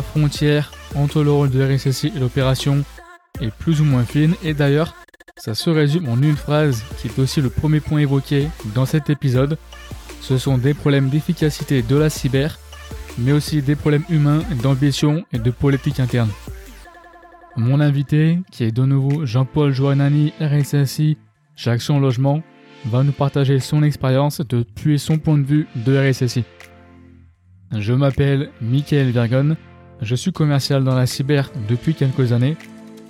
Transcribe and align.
la 0.00 0.02
frontière 0.02 0.72
entre 0.94 1.22
le 1.22 1.30
rôle 1.30 1.50
de 1.50 1.62
RSSI 1.62 2.10
et 2.16 2.18
l'opération 2.18 2.84
est 3.42 3.50
plus 3.50 3.82
ou 3.82 3.84
moins 3.84 4.06
fine 4.06 4.34
et 4.42 4.54
d'ailleurs 4.54 4.94
ça 5.36 5.52
se 5.54 5.68
résume 5.68 6.08
en 6.08 6.22
une 6.22 6.36
phrase 6.36 6.82
qui 6.96 7.08
est 7.08 7.18
aussi 7.18 7.42
le 7.42 7.50
premier 7.50 7.80
point 7.80 7.98
évoqué 7.98 8.48
dans 8.74 8.86
cet 8.86 9.10
épisode. 9.10 9.58
Ce 10.22 10.38
sont 10.38 10.56
des 10.56 10.72
problèmes 10.72 11.10
d'efficacité 11.10 11.82
de 11.82 11.96
la 11.96 12.08
cyber, 12.08 12.58
mais 13.18 13.32
aussi 13.32 13.60
des 13.60 13.76
problèmes 13.76 14.04
humains, 14.08 14.42
d'ambition 14.62 15.22
et 15.34 15.38
de 15.38 15.50
politique 15.50 16.00
interne. 16.00 16.30
Mon 17.56 17.78
invité, 17.78 18.38
qui 18.50 18.64
est 18.64 18.72
de 18.72 18.86
nouveau 18.86 19.26
Jean-Paul 19.26 19.70
Joannani, 19.70 20.32
RSSI 20.40 21.18
chez 21.56 21.76
Logement, 21.90 22.42
va 22.86 23.02
nous 23.02 23.12
partager 23.12 23.60
son 23.60 23.82
expérience 23.82 24.40
depuis 24.40 24.98
son 24.98 25.18
point 25.18 25.36
de 25.36 25.44
vue 25.44 25.66
de 25.76 25.92
RSSI. 26.08 26.44
Je 27.76 27.92
m'appelle 27.92 28.50
Michael 28.62 29.10
Vergon, 29.10 29.56
je 30.02 30.14
suis 30.14 30.32
commercial 30.32 30.84
dans 30.84 30.94
la 30.94 31.06
cyber 31.06 31.50
depuis 31.68 31.94
quelques 31.94 32.32
années 32.32 32.56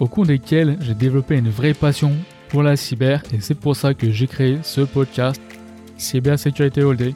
au 0.01 0.07
cours 0.07 0.27
desquels 0.27 0.77
j'ai 0.80 0.95
développé 0.95 1.37
une 1.37 1.51
vraie 1.51 1.75
passion 1.75 2.13
pour 2.49 2.63
la 2.63 2.77
cyber 2.77 3.23
et 3.33 3.41
c'est 3.41 3.55
pour 3.55 3.77
ça 3.77 3.95
que 3.95 4.11
j'ai 4.11 4.27
créé 4.27 4.59
ce 4.63 4.80
podcast 4.80 5.41
Cybersécurité 5.97 6.83
All 6.83 6.97
Day 6.97 7.15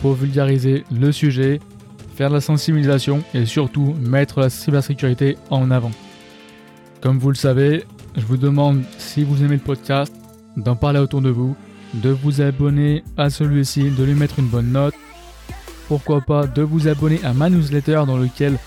pour 0.00 0.14
vulgariser 0.14 0.84
le 0.92 1.12
sujet, 1.12 1.60
faire 2.16 2.28
de 2.28 2.34
la 2.34 2.40
sensibilisation 2.40 3.22
et 3.34 3.46
surtout 3.46 3.94
mettre 4.00 4.40
la 4.40 4.50
cybersécurité 4.50 5.36
en 5.50 5.70
avant. 5.70 5.92
Comme 7.00 7.18
vous 7.18 7.30
le 7.30 7.36
savez, 7.36 7.84
je 8.16 8.26
vous 8.26 8.36
demande 8.36 8.82
si 8.98 9.24
vous 9.24 9.42
aimez 9.42 9.56
le 9.56 9.62
podcast 9.62 10.12
d'en 10.56 10.76
parler 10.76 10.98
autour 10.98 11.22
de 11.22 11.30
vous, 11.30 11.56
de 11.94 12.10
vous 12.10 12.40
abonner 12.40 13.04
à 13.16 13.30
celui-ci, 13.30 13.90
de 13.90 14.04
lui 14.04 14.14
mettre 14.14 14.40
une 14.40 14.48
bonne 14.48 14.72
note. 14.72 14.94
Pourquoi 15.86 16.20
pas 16.20 16.46
de 16.46 16.62
vous 16.62 16.88
abonner 16.88 17.20
à 17.24 17.32
ma 17.32 17.48
newsletter 17.48 18.02
dans 18.06 18.18
lequel 18.18 18.58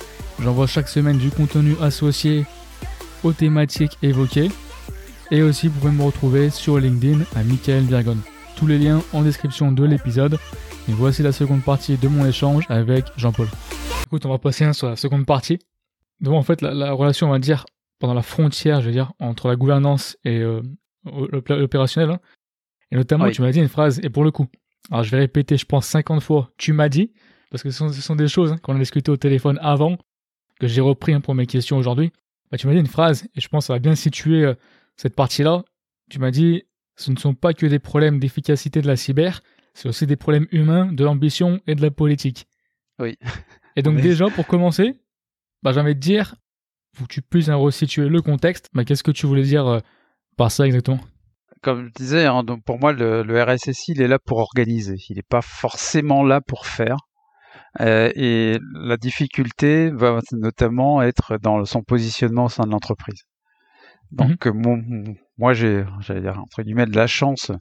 j'envoie 0.41 0.67
chaque 0.67 0.87
semaine 0.87 1.17
du 1.17 1.29
contenu 1.29 1.75
associé 1.81 2.45
aux 3.23 3.33
thématiques 3.33 3.97
évoquées. 4.01 4.49
Et 5.29 5.41
aussi, 5.41 5.67
vous 5.67 5.79
pouvez 5.79 5.93
me 5.93 6.03
retrouver 6.03 6.49
sur 6.49 6.77
LinkedIn 6.77 7.19
à 7.35 7.43
Michael 7.43 7.83
Virgon. 7.83 8.17
Tous 8.57 8.67
les 8.67 8.77
liens 8.77 9.01
en 9.13 9.21
description 9.21 9.71
de 9.71 9.83
l'épisode. 9.85 10.37
Et 10.89 10.91
voici 10.91 11.23
la 11.23 11.31
seconde 11.31 11.63
partie 11.63 11.97
de 11.97 12.07
mon 12.07 12.25
échange 12.25 12.65
avec 12.69 13.05
Jean-Paul. 13.15 13.47
Écoute, 14.05 14.25
on 14.25 14.29
va 14.29 14.39
passer 14.39 14.73
sur 14.73 14.89
la 14.89 14.95
seconde 14.95 15.25
partie. 15.25 15.59
Donc 16.19 16.33
en 16.33 16.43
fait, 16.43 16.61
la, 16.61 16.91
relation, 16.91 17.27
on 17.27 17.31
va 17.31 17.39
dire, 17.39 17.65
pendant 17.99 18.13
la 18.13 18.21
frontière, 18.21 18.81
je 18.81 18.87
veux 18.87 18.91
dire, 18.91 19.13
entre 19.19 19.47
la 19.47 19.55
gouvernance 19.55 20.17
et 20.25 20.39
euh, 20.39 20.61
l'opérationnel. 21.49 22.11
Hein. 22.11 22.19
Et 22.91 22.95
notamment, 22.95 23.29
tu 23.29 23.41
m'as 23.41 23.51
dit 23.51 23.59
une 23.59 23.69
phrase, 23.69 23.99
et 24.03 24.09
pour 24.09 24.23
le 24.23 24.31
coup, 24.31 24.47
alors 24.89 25.03
je 25.03 25.11
vais 25.11 25.19
répéter, 25.19 25.55
je 25.55 25.65
pense 25.65 25.85
50 25.87 26.21
fois, 26.21 26.51
tu 26.57 26.73
m'as 26.73 26.89
dit, 26.89 27.13
parce 27.49 27.63
que 27.63 27.69
ce 27.69 27.89
sont, 27.89 28.15
des 28.15 28.27
choses 28.27 28.51
hein, 28.51 28.57
qu'on 28.61 28.75
a 28.75 28.79
discuté 28.79 29.11
au 29.11 29.17
téléphone 29.17 29.57
avant, 29.61 29.97
que 30.61 30.67
j'ai 30.67 30.81
repris 30.81 31.13
hein, 31.13 31.21
pour 31.21 31.33
mes 31.33 31.47
questions 31.47 31.75
aujourd'hui. 31.75 32.11
Bah, 32.51 32.57
tu 32.57 32.67
m'as 32.67 32.73
dit 32.73 32.79
une 32.79 32.87
phrase, 32.87 33.27
et 33.35 33.41
je 33.41 33.47
pense 33.49 33.63
que 33.63 33.67
ça 33.67 33.73
va 33.73 33.79
bien 33.79 33.95
situer 33.95 34.45
euh, 34.45 34.53
cette 34.95 35.15
partie-là. 35.15 35.63
Tu 36.11 36.19
m'as 36.19 36.29
dit, 36.29 36.63
ce 36.95 37.09
ne 37.09 37.17
sont 37.17 37.33
pas 37.33 37.53
que 37.53 37.65
des 37.65 37.79
problèmes 37.79 38.19
d'efficacité 38.19 38.79
de 38.81 38.87
la 38.87 38.95
cyber, 38.95 39.41
c'est 39.73 39.89
aussi 39.89 40.05
des 40.05 40.15
problèmes 40.15 40.47
humains, 40.51 40.91
de 40.91 41.03
l'ambition 41.03 41.61
et 41.65 41.73
de 41.73 41.81
la 41.81 41.89
politique. 41.89 42.45
Oui. 42.99 43.17
Et 43.75 43.81
donc 43.81 44.01
déjà, 44.01 44.29
pour 44.29 44.45
commencer, 44.45 44.99
bah, 45.63 45.71
j'ai 45.71 45.79
envie 45.79 45.95
de 45.95 45.99
dire, 45.99 46.35
faut 46.95 47.05
que 47.05 47.13
tu 47.13 47.21
puisses 47.21 47.49
resituer 47.49 48.07
le 48.07 48.21
contexte. 48.21 48.67
Bah, 48.73 48.83
Qu'est-ce 48.83 49.01
que 49.03 49.11
tu 49.11 49.25
voulais 49.25 49.43
dire 49.43 49.65
euh, 49.65 49.79
par 50.37 50.51
ça 50.51 50.67
exactement? 50.67 50.99
Comme 51.63 51.85
je 51.87 51.91
disais, 51.91 52.25
hein, 52.25 52.43
donc 52.43 52.63
pour 52.65 52.79
moi, 52.79 52.91
le, 52.91 53.23
le, 53.23 53.41
RSSI, 53.41 53.93
il 53.93 54.01
est 54.01 54.07
là 54.07 54.19
pour 54.19 54.39
organiser. 54.39 54.97
Il 55.09 55.15
n'est 55.15 55.23
pas 55.23 55.41
forcément 55.41 56.23
là 56.23 56.41
pour 56.41 56.67
faire. 56.67 56.97
Euh, 57.79 58.11
et 58.15 58.59
la 58.73 58.97
difficulté 58.97 59.91
va 59.91 60.19
notamment 60.33 61.01
être 61.01 61.37
dans 61.37 61.63
son 61.65 61.83
positionnement 61.83 62.45
au 62.45 62.49
sein 62.49 62.63
de 62.65 62.71
l'entreprise. 62.71 63.23
Donc 64.11 64.45
mhm. 64.45 65.15
moi 65.37 65.53
j'ai, 65.53 65.85
j'allais 66.01 66.21
dire 66.21 66.37
entre 66.39 66.63
guillemets 66.63 66.85
de 66.85 66.95
la 66.95 67.07
chance 67.07 67.51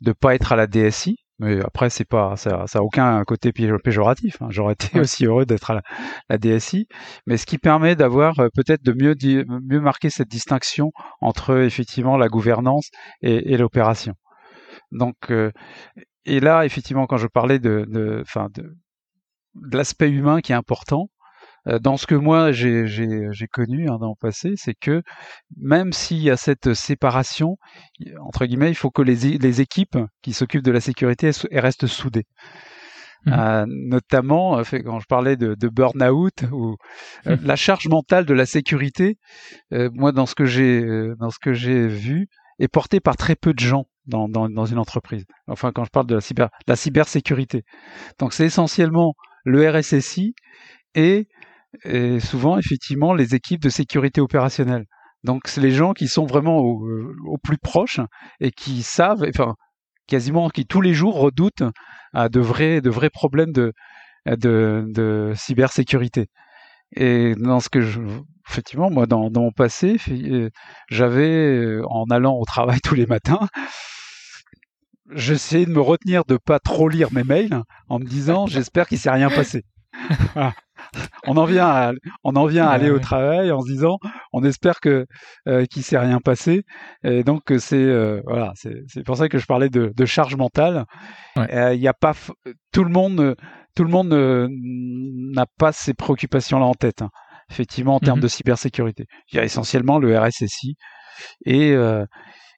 de 0.00 0.12
pas 0.12 0.34
être 0.34 0.52
à 0.52 0.56
la 0.56 0.66
DSI, 0.66 1.16
mais 1.38 1.60
après 1.64 1.90
c'est 1.90 2.04
pas 2.04 2.36
ça, 2.36 2.64
ça 2.66 2.80
a 2.80 2.82
aucun 2.82 3.22
côté 3.24 3.52
péjoratif. 3.52 4.42
Hein. 4.42 4.48
J'aurais 4.50 4.72
été 4.72 4.98
aussi 5.00 5.26
heureux 5.26 5.46
d'être 5.46 5.70
à 5.70 5.80
la, 6.28 6.38
DSI, 6.38 6.88
mais 7.26 7.36
ce 7.36 7.46
qui 7.46 7.58
permet 7.58 7.94
d'avoir 7.94 8.40
euh, 8.40 8.48
peut-être 8.52 8.82
de 8.82 8.92
mieux 8.92 9.14
mieux 9.46 9.80
marquer 9.80 10.10
cette 10.10 10.28
distinction 10.28 10.90
entre 11.20 11.58
effectivement 11.58 12.16
la 12.16 12.28
gouvernance 12.28 12.90
et, 13.22 13.52
et 13.52 13.56
l'opération. 13.56 14.14
Donc 14.90 15.30
euh, 15.30 15.52
et 16.24 16.40
là 16.40 16.64
effectivement 16.64 17.06
quand 17.06 17.16
je 17.16 17.28
parlais 17.28 17.60
de, 17.60 17.86
de, 17.88 18.18
enfin 18.22 18.48
de 18.52 18.76
de 19.62 19.76
l'aspect 19.76 20.10
humain 20.10 20.40
qui 20.40 20.52
est 20.52 20.56
important. 20.56 21.10
Euh, 21.68 21.78
dans 21.78 21.96
ce 21.96 22.06
que 22.06 22.14
moi 22.14 22.52
j'ai 22.52 22.86
connu 23.52 23.88
hein, 23.88 23.98
dans 24.00 24.10
le 24.10 24.20
passé, 24.20 24.54
c'est 24.56 24.74
que 24.74 25.02
même 25.56 25.92
s'il 25.92 26.18
y 26.18 26.30
a 26.30 26.36
cette 26.36 26.74
séparation, 26.74 27.56
entre 28.20 28.46
guillemets, 28.46 28.70
il 28.70 28.76
faut 28.76 28.90
que 28.90 29.02
les, 29.02 29.38
les 29.38 29.60
équipes 29.60 29.98
qui 30.22 30.32
s'occupent 30.32 30.64
de 30.64 30.70
la 30.70 30.80
sécurité 30.80 31.30
elles, 31.50 31.60
restent 31.60 31.86
soudées. 31.86 32.26
Mmh. 33.24 33.32
Euh, 33.32 33.64
notamment, 33.66 34.58
euh, 34.58 34.62
quand 34.84 35.00
je 35.00 35.06
parlais 35.06 35.36
de, 35.36 35.56
de 35.56 35.68
burn-out 35.68 36.44
ou 36.52 36.76
mmh. 37.24 37.34
la 37.42 37.56
charge 37.56 37.88
mentale 37.88 38.24
de 38.24 38.34
la 38.34 38.46
sécurité, 38.46 39.18
moi 39.72 40.12
dans 40.12 40.26
ce 40.26 40.34
que 40.34 40.44
j'ai 40.44 40.84
dans 41.18 41.30
ce 41.30 41.38
que 41.40 41.52
j'ai 41.52 41.88
vu, 41.88 42.28
est 42.58 42.68
portée 42.68 43.00
par 43.00 43.16
très 43.16 43.36
peu 43.36 43.52
de 43.52 43.58
gens 43.58 43.86
dans, 44.06 44.28
dans, 44.28 44.48
dans, 44.48 44.66
une 44.66 44.78
entreprise. 44.78 45.24
Enfin, 45.46 45.72
quand 45.72 45.84
je 45.84 45.90
parle 45.90 46.06
de 46.06 46.14
la 46.14 46.20
cyber, 46.20 46.48
la 46.66 46.76
cybersécurité. 46.76 47.64
Donc, 48.18 48.32
c'est 48.32 48.46
essentiellement 48.46 49.14
le 49.46 49.70
RSSI 49.70 50.34
et, 50.94 51.28
souvent 52.20 52.58
effectivement 52.58 53.14
les 53.14 53.34
équipes 53.34 53.62
de 53.62 53.68
sécurité 53.70 54.20
opérationnelle. 54.20 54.84
Donc 55.24 55.42
c'est 55.46 55.60
les 55.60 55.70
gens 55.72 55.92
qui 55.92 56.08
sont 56.08 56.26
vraiment 56.26 56.58
au, 56.58 56.86
euh, 56.86 57.14
plus 57.42 57.58
proche 57.58 58.00
et 58.40 58.50
qui 58.50 58.82
savent, 58.82 59.24
enfin 59.28 59.54
quasiment 60.06 60.48
qui 60.50 60.66
tous 60.66 60.80
les 60.80 60.94
jours 60.94 61.18
redoutent 61.18 61.64
à 62.12 62.28
de 62.28 62.40
vrais, 62.40 62.80
de 62.80 62.90
vrais 62.90 63.10
problèmes 63.10 63.52
de, 63.52 63.72
de, 64.26 64.84
de 64.88 65.32
cybersécurité. 65.34 66.28
Et 66.94 67.34
dans 67.34 67.60
ce 67.60 67.68
que 67.68 67.80
je, 67.80 68.00
effectivement, 68.48 68.90
moi, 68.90 69.06
dans, 69.06 69.30
mon 69.30 69.50
passé, 69.50 69.96
euh, 70.08 70.50
j'avais, 70.88 71.28
euh, 71.28 71.82
en 71.88 72.04
allant 72.10 72.34
au 72.34 72.44
travail 72.44 72.80
tous 72.84 72.94
les 72.94 73.06
matins, 73.06 73.48
j'essayais 75.10 75.66
de 75.66 75.70
me 75.70 75.80
retenir 75.80 76.24
de 76.24 76.36
pas 76.36 76.58
trop 76.58 76.88
lire 76.88 77.12
mes 77.12 77.24
mails 77.24 77.62
en 77.88 77.98
me 77.98 78.04
disant 78.04 78.46
j'espère 78.46 78.88
qu'il 78.88 78.98
s'est 78.98 79.10
rien 79.10 79.30
passé. 79.30 79.64
on 81.26 81.36
en 81.36 81.44
vient 81.44 81.66
à, 81.66 81.92
on 82.22 82.36
en 82.36 82.46
vient 82.46 82.66
à 82.66 82.70
aller 82.70 82.90
au 82.90 82.98
travail 82.98 83.50
en 83.50 83.60
se 83.60 83.70
disant 83.70 83.98
on 84.32 84.44
espère 84.44 84.80
que 84.80 85.06
euh, 85.48 85.64
qu'il 85.66 85.82
s'est 85.82 85.98
rien 85.98 86.20
passé. 86.20 86.64
Et 87.02 87.24
donc 87.24 87.42
c'est 87.58 87.76
euh, 87.76 88.20
voilà 88.26 88.52
c'est 88.56 89.02
pour 89.04 89.16
ça 89.16 89.28
que 89.28 89.38
je 89.38 89.46
parlais 89.46 89.68
de, 89.68 89.92
de 89.96 90.04
charge 90.04 90.36
mentale. 90.36 90.84
Euh, 91.38 91.74
il 91.74 91.80
y 91.80 91.88
a 91.88 91.94
pas 91.94 92.12
tout 92.72 92.84
le 92.84 92.90
monde 92.90 93.36
tout 93.74 93.84
le 93.84 93.90
monde 93.90 94.08
n'a 94.08 95.46
pas 95.58 95.72
ces 95.72 95.94
préoccupations 95.94 96.58
là 96.58 96.66
en 96.66 96.74
tête 96.74 97.02
hein. 97.02 97.10
effectivement 97.50 97.96
en 97.96 98.00
termes 98.00 98.18
mmh 98.18 98.22
de 98.22 98.28
cybersécurité. 98.28 99.06
Il 99.32 99.36
y 99.36 99.38
a 99.38 99.44
essentiellement 99.44 99.98
le 99.98 100.18
RSSI 100.18 100.76
et 101.44 101.74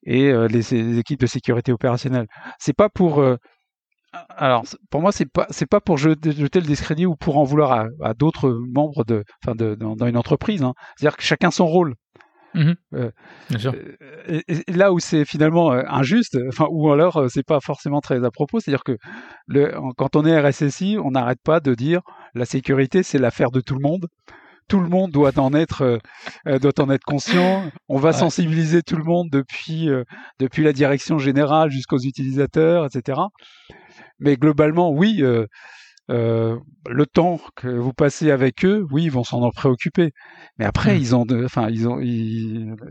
et 0.05 0.31
euh, 0.31 0.49
les, 0.49 0.99
équipes 0.99 1.21
de 1.21 1.27
sécurité 1.27 1.73
opérationnelle. 1.73 2.27
C'est 2.59 2.73
pas 2.73 2.89
pour 2.89 3.21
euh, 3.21 3.37
alors 4.31 4.65
pour 4.91 5.01
moi 5.01 5.13
c'est 5.13 5.31
pas 5.31 5.47
c'est 5.51 5.69
pas 5.69 5.81
pour 5.81 5.99
jeter, 5.99 6.33
le 6.33 6.67
discrédit 6.67 7.07
ou 7.07 7.15
pour 7.15 7.39
en 7.39 7.45
vouloir 7.45 7.87
à, 8.03 8.15
d'autres 8.15 8.51
membres 8.73 9.05
de 9.05 9.25
enfin 9.45 9.55
de, 9.55 9.75
dans, 9.75 10.07
une 10.07 10.17
entreprise. 10.17 10.63
Hein. 10.63 10.75
C'est-à-dire 10.97 11.17
que 11.17 11.23
chacun 11.23 11.51
son 11.51 11.67
rôle. 11.67 11.95
Mmh 12.55 12.73
euh, 12.95 13.11
Bien 13.51 13.59
sûr. 13.59 13.75
Et, 14.27 14.43
là 14.73 14.91
où 14.91 14.99
c'est 14.99 15.27
finalement 15.27 15.71
injuste, 15.71 16.39
enfin 16.49 16.67
ou 16.71 16.91
alors 16.91 17.27
c'est 17.29 17.45
pas 17.45 17.61
forcément 17.61 18.01
très 18.01 18.25
à 18.25 18.31
propos, 18.31 18.59
c'est-à-dire 18.59 18.85
que 18.85 18.97
le, 19.47 19.75
quand 19.99 20.17
on 20.17 20.25
est 20.25 20.41
RSSI, 20.41 20.97
on 21.03 21.11
n'arrête 21.11 21.41
pas 21.45 21.61
de 21.61 21.75
dire 21.75 22.01
la 22.35 22.47
sécurité 22.47 23.03
c'est 23.03 23.19
l'affaire 23.19 23.51
de 23.51 23.61
tout 23.61 23.75
le 23.75 23.83
monde 23.83 24.07
tout 24.69 24.81
le 24.81 24.89
monde 24.89 25.11
doit 25.11 25.39
en 25.39 25.55
être 25.55 25.83
euh, 25.83 25.99
euh, 26.47 26.59
doit 26.59 26.79
en 26.81 26.91
être 26.91 27.05
conscient. 27.05 27.71
On 27.89 27.99
va 27.99 28.13
sensibiliser 28.13 28.83
tout 28.83 28.97
le 28.97 29.05
monde 29.05 29.29
depuis 29.31 29.89
euh, 29.89 30.05
depuis 30.39 30.63
la 30.63 30.73
direction 30.73 31.19
générale 31.19 31.71
jusqu'aux 31.71 31.99
utilisateurs, 31.99 32.87
etc. 32.87 33.21
Mais 34.21 34.37
globalement, 34.37 34.91
oui, 34.91 35.23
le 36.09 37.07
temps 37.13 37.41
que 37.57 37.69
vous 37.69 37.93
passez 37.93 38.31
avec 38.31 38.65
eux, 38.65 38.87
oui, 38.91 39.05
ils 39.05 39.11
vont 39.11 39.25
s'en 39.25 39.43
en 39.43 39.51
préoccuper. 39.51 40.13
Mais 40.59 40.65
après, 40.65 40.95
mmh. 40.95 41.01
ils 41.01 41.17
ont, 41.17 41.27
enfin, 41.45 41.69
ils 41.71 41.89
ont, 41.89 42.01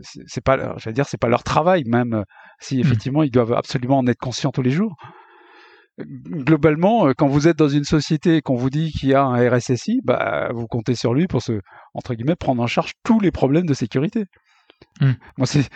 c'est 0.02 0.42
pas, 0.42 0.76
j'allais 0.78 0.94
dire, 0.94 1.06
c'est 1.06 1.20
pas 1.20 1.28
leur 1.28 1.44
travail, 1.44 1.84
même 1.86 2.24
si 2.60 2.76
mmh. 2.76 2.80
effectivement 2.80 3.22
ils 3.22 3.30
doivent 3.30 3.52
absolument 3.52 3.98
en 3.98 4.06
être 4.06 4.18
conscients 4.18 4.50
tous 4.50 4.62
les 4.62 4.70
jours 4.70 4.96
globalement, 5.98 7.08
euh, 7.08 7.12
quand 7.16 7.28
vous 7.28 7.48
êtes 7.48 7.58
dans 7.58 7.68
une 7.68 7.84
société 7.84 8.36
et 8.36 8.42
qu'on 8.42 8.56
vous 8.56 8.70
dit 8.70 8.92
qu'il 8.92 9.08
y 9.10 9.14
a 9.14 9.22
un 9.22 9.48
RSSI, 9.48 10.00
bah, 10.04 10.50
vous 10.52 10.66
comptez 10.66 10.94
sur 10.94 11.14
lui 11.14 11.26
pour 11.26 11.42
se, 11.42 11.60
entre 11.94 12.14
guillemets, 12.14 12.36
prendre 12.36 12.62
en 12.62 12.66
charge 12.66 12.92
tous 13.04 13.20
les 13.20 13.30
problèmes 13.30 13.66
de 13.66 13.74
sécurité. 13.74 14.26
Hmm. 15.00 15.12
Moi, 15.36 15.46
c'est, 15.46 15.68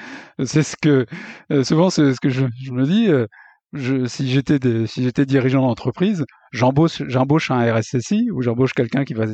c'est 0.45 0.63
ce 0.63 0.77
que, 0.81 1.07
euh, 1.51 1.65
souvent, 1.65 1.91
c'est 1.91 2.15
ce 2.15 2.21
que 2.21 2.29
je, 2.29 2.45
me 2.71 2.85
dis. 2.85 3.09
Euh, 3.09 3.27
je, 3.73 4.05
si 4.05 4.31
j'étais 4.31 4.59
si 4.87 5.03
j'étais 5.03 5.25
dirigeant 5.25 5.63
d'entreprise, 5.63 6.27
j'embauche 6.53 7.03
j'embauche 7.07 7.51
un 7.51 7.73
RSSI 7.73 8.29
ou 8.31 8.43
j'embauche 8.43 8.75
quelqu'un 8.75 9.05
qui 9.05 9.15
va 9.15 9.25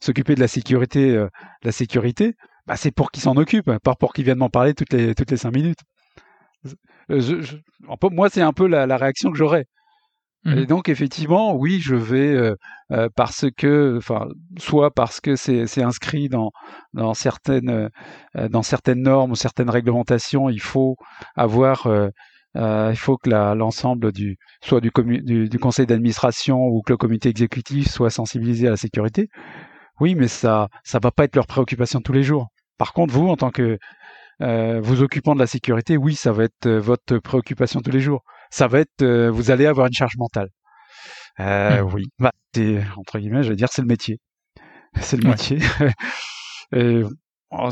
s'occuper 0.00 0.34
de 0.34 0.40
la 0.40 0.48
sécurité 0.48 1.10
euh, 1.10 1.28
la 1.62 1.72
sécurité, 1.72 2.34
bah 2.66 2.76
c'est 2.76 2.90
pour 2.90 3.10
qu'il 3.10 3.22
s'en 3.22 3.36
occupe, 3.36 3.70
pas 3.84 3.94
pour 3.94 4.14
qu'il 4.14 4.24
vienne 4.24 4.38
m'en 4.38 4.48
parler 4.48 4.72
toutes 4.72 4.94
les 4.94 5.14
toutes 5.14 5.30
les 5.30 5.36
cinq 5.36 5.54
minutes. 5.54 5.80
Je, 7.10 7.56
moi, 8.12 8.30
c'est 8.30 8.40
un 8.40 8.52
peu 8.52 8.66
la, 8.66 8.86
la 8.86 8.96
réaction 8.96 9.30
que 9.30 9.36
j'aurais. 9.36 9.66
Mmh 10.44 10.58
Et 10.58 10.66
donc 10.66 10.88
effectivement, 10.88 11.54
oui, 11.54 11.78
je 11.80 11.94
vais 11.94 12.34
euh, 12.34 12.56
euh, 12.90 13.08
parce 13.14 13.46
que, 13.56 13.96
enfin, 13.96 14.26
soit 14.58 14.90
parce 14.90 15.20
que 15.20 15.36
c'est 15.36 15.82
inscrit 15.82 16.28
dans 16.28 16.50
dans 16.94 17.14
certaines 17.14 17.70
euh, 18.36 18.48
dans 18.48 18.62
certaines 18.62 19.02
normes 19.02 19.32
ou 19.32 19.36
certaines 19.36 19.70
réglementations, 19.70 20.48
il 20.48 20.60
faut 20.60 20.96
avoir, 21.36 21.86
il 22.56 22.96
faut 22.96 23.18
que 23.18 23.30
l'ensemble 23.30 24.12
du 24.12 24.36
soit 24.60 24.80
du, 24.80 24.90
du, 25.22 25.48
du 25.48 25.58
conseil 25.60 25.86
d'administration 25.86 26.58
ou 26.58 26.82
que 26.82 26.92
le 26.92 26.96
comité 26.96 27.28
exécutif 27.28 27.88
soit 27.88 28.10
sensibilisé 28.10 28.66
à 28.66 28.70
la 28.70 28.76
sécurité. 28.76 29.28
Oui, 30.00 30.14
mais 30.16 30.28
ça 30.28 30.68
ça 30.84 30.98
va 31.00 31.12
pas 31.12 31.24
être 31.24 31.36
leur 31.36 31.46
préoccupation 31.46 32.00
tous 32.00 32.12
les 32.12 32.24
jours. 32.24 32.48
Par 32.78 32.92
contre, 32.94 33.14
vous, 33.14 33.28
en 33.28 33.36
tant 33.36 33.50
que 33.50 33.78
vous 34.40 35.02
occupant 35.02 35.34
de 35.34 35.40
la 35.40 35.46
sécurité, 35.46 35.96
oui, 35.96 36.16
ça 36.16 36.32
va 36.32 36.44
être 36.44 36.68
votre 36.68 37.18
préoccupation 37.18 37.80
tous 37.80 37.92
les 37.92 38.00
jours 38.00 38.24
ça 38.52 38.68
va 38.68 38.80
être, 38.80 39.02
euh, 39.02 39.30
vous 39.30 39.50
allez 39.50 39.66
avoir 39.66 39.86
une 39.86 39.94
charge 39.94 40.16
mentale. 40.18 40.48
Euh, 41.40 41.82
hmm. 41.82 41.94
Oui, 41.94 42.04
bah, 42.18 42.32
entre 42.96 43.18
guillemets, 43.18 43.42
je 43.42 43.48
vais 43.48 43.56
dire, 43.56 43.68
c'est 43.70 43.82
le 43.82 43.88
métier. 43.88 44.20
C'est 45.00 45.16
le 45.16 45.26
métier. 45.26 45.58
Et 46.76 47.02
oh, 47.50 47.70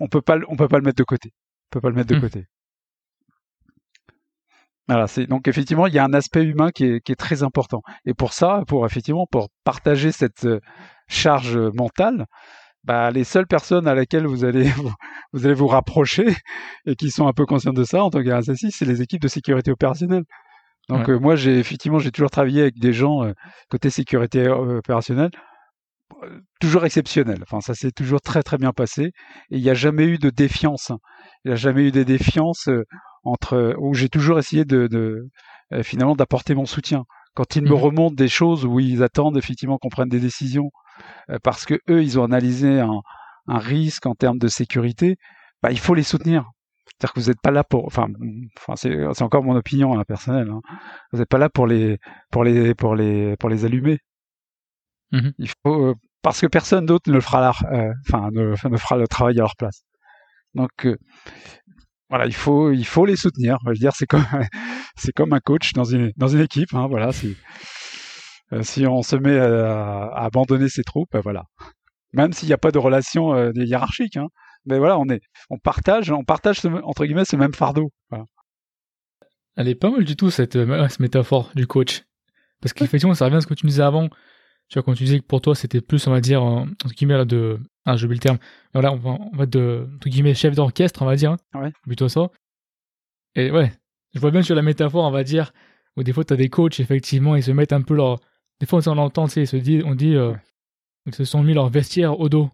on 0.00 0.08
peut 0.08 0.22
pas, 0.22 0.38
on 0.48 0.56
peut 0.56 0.66
pas 0.66 0.78
le 0.78 0.84
mettre 0.84 0.96
de 0.96 1.04
côté. 1.04 1.30
On 1.34 1.68
peut 1.72 1.80
pas 1.82 1.90
le 1.90 1.94
mettre 1.94 2.08
de 2.08 2.16
hmm. 2.16 2.22
côté. 2.22 2.46
Voilà, 4.88 5.06
c'est 5.06 5.26
donc 5.26 5.48
effectivement 5.48 5.86
il 5.86 5.94
y 5.94 5.98
a 5.98 6.04
un 6.04 6.12
aspect 6.12 6.42
humain 6.42 6.70
qui 6.70 6.84
est, 6.84 7.00
qui 7.00 7.12
est, 7.12 7.16
très 7.16 7.42
important. 7.42 7.82
Et 8.06 8.14
pour 8.14 8.32
ça, 8.32 8.62
pour 8.66 8.84
effectivement 8.86 9.26
pour 9.30 9.48
partager 9.62 10.12
cette 10.12 10.44
euh, 10.44 10.60
charge 11.08 11.56
mentale, 11.56 12.26
bah, 12.84 13.10
les 13.10 13.24
seules 13.24 13.46
personnes 13.46 13.88
à 13.88 13.94
laquelle 13.94 14.26
vous 14.26 14.44
allez 14.44 14.70
vous 15.32 15.44
allez 15.46 15.54
vous 15.54 15.66
rapprocher 15.66 16.26
et 16.86 16.96
qui 16.96 17.10
sont 17.10 17.26
un 17.26 17.32
peu 17.32 17.46
conscientes 17.46 17.76
de 17.76 17.84
ça 17.84 18.04
en 18.04 18.10
tant 18.10 18.22
qu'RSSI, 18.22 18.70
c'est 18.70 18.84
les 18.84 19.02
équipes 19.02 19.22
de 19.22 19.28
sécurité 19.28 19.70
opérationnelle. 19.70 20.24
Donc 20.90 21.08
euh, 21.08 21.18
moi 21.18 21.34
j'ai 21.34 21.58
effectivement 21.58 21.98
j'ai 21.98 22.10
toujours 22.10 22.30
travaillé 22.30 22.60
avec 22.60 22.78
des 22.78 22.92
gens 22.92 23.24
euh, 23.24 23.32
côté 23.70 23.88
sécurité 23.88 24.46
euh, 24.46 24.78
opérationnelle 24.78 25.30
toujours 26.60 26.84
exceptionnel. 26.84 27.38
Enfin 27.42 27.60
ça 27.60 27.74
s'est 27.74 27.90
toujours 27.90 28.20
très 28.20 28.42
très 28.42 28.58
bien 28.58 28.72
passé 28.72 29.04
et 29.04 29.12
il 29.56 29.62
n'y 29.62 29.70
a 29.70 29.74
jamais 29.74 30.04
eu 30.04 30.18
de 30.18 30.28
défiance. 30.28 30.92
Il 31.44 31.48
n'y 31.48 31.52
a 31.52 31.56
jamais 31.56 31.88
eu 31.88 31.90
de 31.90 32.02
défiance 32.02 32.68
entre 33.24 33.74
où 33.78 33.94
j'ai 33.94 34.08
toujours 34.10 34.38
essayé 34.38 34.64
de, 34.64 34.86
de 34.86 35.28
finalement 35.82 36.14
d'apporter 36.14 36.54
mon 36.54 36.66
soutien. 36.66 37.04
Quand 37.34 37.56
ils 37.56 37.62
me 37.62 37.70
mmh 37.70 37.72
remontent 37.72 38.14
des 38.14 38.28
choses 38.28 38.64
où 38.64 38.78
ils 38.78 39.02
attendent 39.02 39.36
effectivement 39.36 39.76
qu'on 39.78 39.88
prenne 39.88 40.08
des 40.08 40.20
décisions 40.20 40.66
euh, 40.66 40.83
parce 41.42 41.64
que 41.64 41.74
eux, 41.88 42.02
ils 42.02 42.18
ont 42.18 42.24
analysé 42.24 42.80
un, 42.80 43.00
un 43.46 43.58
risque 43.58 44.06
en 44.06 44.14
termes 44.14 44.38
de 44.38 44.48
sécurité, 44.48 45.16
bah, 45.62 45.70
il 45.70 45.78
faut 45.78 45.94
les 45.94 46.02
soutenir. 46.02 46.44
C'est-à-dire 46.86 47.14
que 47.14 47.20
vous 47.20 47.26
n'êtes 47.28 47.40
pas 47.42 47.50
là 47.50 47.64
pour, 47.64 47.86
enfin, 47.86 48.08
enfin 48.58 48.76
c'est 48.76 49.22
encore 49.22 49.42
mon 49.42 49.56
opinion 49.56 49.98
hein, 49.98 50.04
personnelle. 50.06 50.48
Hein. 50.50 50.60
Vous 51.12 51.18
n'êtes 51.18 51.28
pas 51.28 51.38
là 51.38 51.48
pour 51.48 51.66
les, 51.66 51.98
pour 52.30 52.44
les, 52.44 52.74
pour 52.74 52.94
les, 52.94 53.36
pour 53.36 53.48
les 53.48 53.64
allumer. 53.64 53.98
Mmh 55.12 55.30
il 55.38 55.50
faut, 55.62 55.90
euh, 55.90 55.94
parce 56.22 56.40
que 56.40 56.46
personne 56.46 56.86
d'autre 56.86 57.08
ne 57.10 57.14
le 57.14 57.20
fera, 57.20 57.52
euh, 57.72 57.92
enfin, 58.08 58.30
ne, 58.32 58.54
ne, 58.68 58.76
fera 58.76 58.96
le 58.96 59.08
travail 59.08 59.36
à 59.38 59.42
leur 59.42 59.56
place. 59.56 59.82
Donc, 60.54 60.86
voilà, 62.08 62.26
il 62.26 62.34
faut, 62.34 62.70
il 62.70 62.86
faut 62.86 63.06
les 63.06 63.16
soutenir. 63.16 63.58
Je 63.64 63.70
veux 63.70 63.74
dire, 63.74 63.92
c'est 63.96 64.06
comme, 64.06 64.24
c'est 64.96 65.12
comme 65.12 65.32
un 65.32 65.40
coach 65.40 65.72
dans 65.72 65.84
une, 65.84 66.12
dans 66.16 66.28
une 66.28 66.40
équipe. 66.40 66.72
Hein, 66.74 66.86
voilà, 66.88 67.12
c'est 67.12 67.28
euh, 67.28 67.34
si 68.62 68.86
on 68.86 69.02
se 69.02 69.16
met 69.16 69.38
à, 69.38 70.06
abandonner 70.14 70.68
ses 70.68 70.82
troupes, 70.82 71.08
ben 71.12 71.20
voilà. 71.20 71.44
Même 72.12 72.32
s'il 72.32 72.48
n'y 72.48 72.54
a 72.54 72.58
pas 72.58 72.70
de 72.70 72.78
relation 72.78 73.34
euh, 73.34 73.50
hiérarchique, 73.54 74.16
hein. 74.16 74.28
mais 74.66 74.78
voilà, 74.78 74.98
on 74.98 75.06
est, 75.06 75.20
on 75.50 75.58
partage, 75.58 76.10
on 76.10 76.24
partage 76.24 76.64
entre 76.84 77.04
guillemets 77.04 77.24
ce 77.24 77.36
même 77.36 77.54
fardeau. 77.54 77.90
Elle 79.56 79.68
est 79.68 79.74
pas 79.74 79.90
mal 79.90 80.04
du 80.04 80.16
tout 80.16 80.30
cette, 80.30 80.56
euh, 80.56 80.88
métaphore 80.98 81.50
du 81.54 81.66
coach, 81.66 82.04
parce 82.60 82.72
qu'effectivement, 82.72 83.14
ça 83.14 83.26
revient 83.26 83.36
à 83.36 83.40
ce 83.40 83.46
que 83.46 83.54
tu 83.54 83.66
disais 83.66 83.82
avant. 83.82 84.08
Tu 84.68 84.78
vois, 84.78 84.82
quand 84.82 84.94
tu 84.94 85.04
disais 85.04 85.20
que 85.20 85.26
pour 85.26 85.42
toi, 85.42 85.54
c'était 85.54 85.80
plus, 85.80 86.06
on 86.06 86.10
va 86.10 86.20
dire, 86.20 86.42
entre 86.42 86.94
guillemets, 86.94 87.18
là, 87.18 87.24
de, 87.24 87.60
ah, 87.84 87.96
j'ai 87.96 88.06
oublié 88.06 88.18
le 88.18 88.22
terme. 88.22 88.38
Voilà, 88.72 88.92
on 88.92 88.96
va, 88.96 89.10
on 89.10 89.36
va 89.36 89.46
de, 89.46 89.86
entre 89.96 90.08
guillemets, 90.08 90.34
chef 90.34 90.54
d'orchestre, 90.54 91.02
on 91.02 91.06
va 91.06 91.16
dire. 91.16 91.32
Hein, 91.32 91.60
ouais. 91.60 91.72
Plutôt 91.82 92.08
ça. 92.08 92.30
Et 93.34 93.50
ouais, 93.50 93.72
je 94.14 94.20
vois 94.20 94.30
bien 94.30 94.42
sur 94.42 94.54
la 94.54 94.62
métaphore, 94.62 95.04
on 95.04 95.10
va 95.10 95.24
dire, 95.24 95.52
où 95.96 96.02
des 96.02 96.12
fois, 96.12 96.24
tu 96.24 96.32
as 96.32 96.36
des 96.36 96.48
coachs, 96.48 96.80
effectivement, 96.80 97.36
ils 97.36 97.42
se 97.42 97.50
mettent 97.50 97.74
un 97.74 97.82
peu 97.82 97.94
leur, 97.94 98.20
des 98.60 98.66
fois, 98.66 98.80
on 98.86 98.98
entend, 98.98 99.26
tu 99.26 99.32
sais, 99.32 99.46
se 99.46 99.56
dit, 99.56 99.82
on 99.84 99.94
dit, 99.94 100.14
euh, 100.14 100.32
ils 101.06 101.14
se 101.14 101.24
sont 101.24 101.42
mis 101.42 101.54
leur 101.54 101.68
vestiaire 101.68 102.18
au 102.18 102.28
dos. 102.28 102.50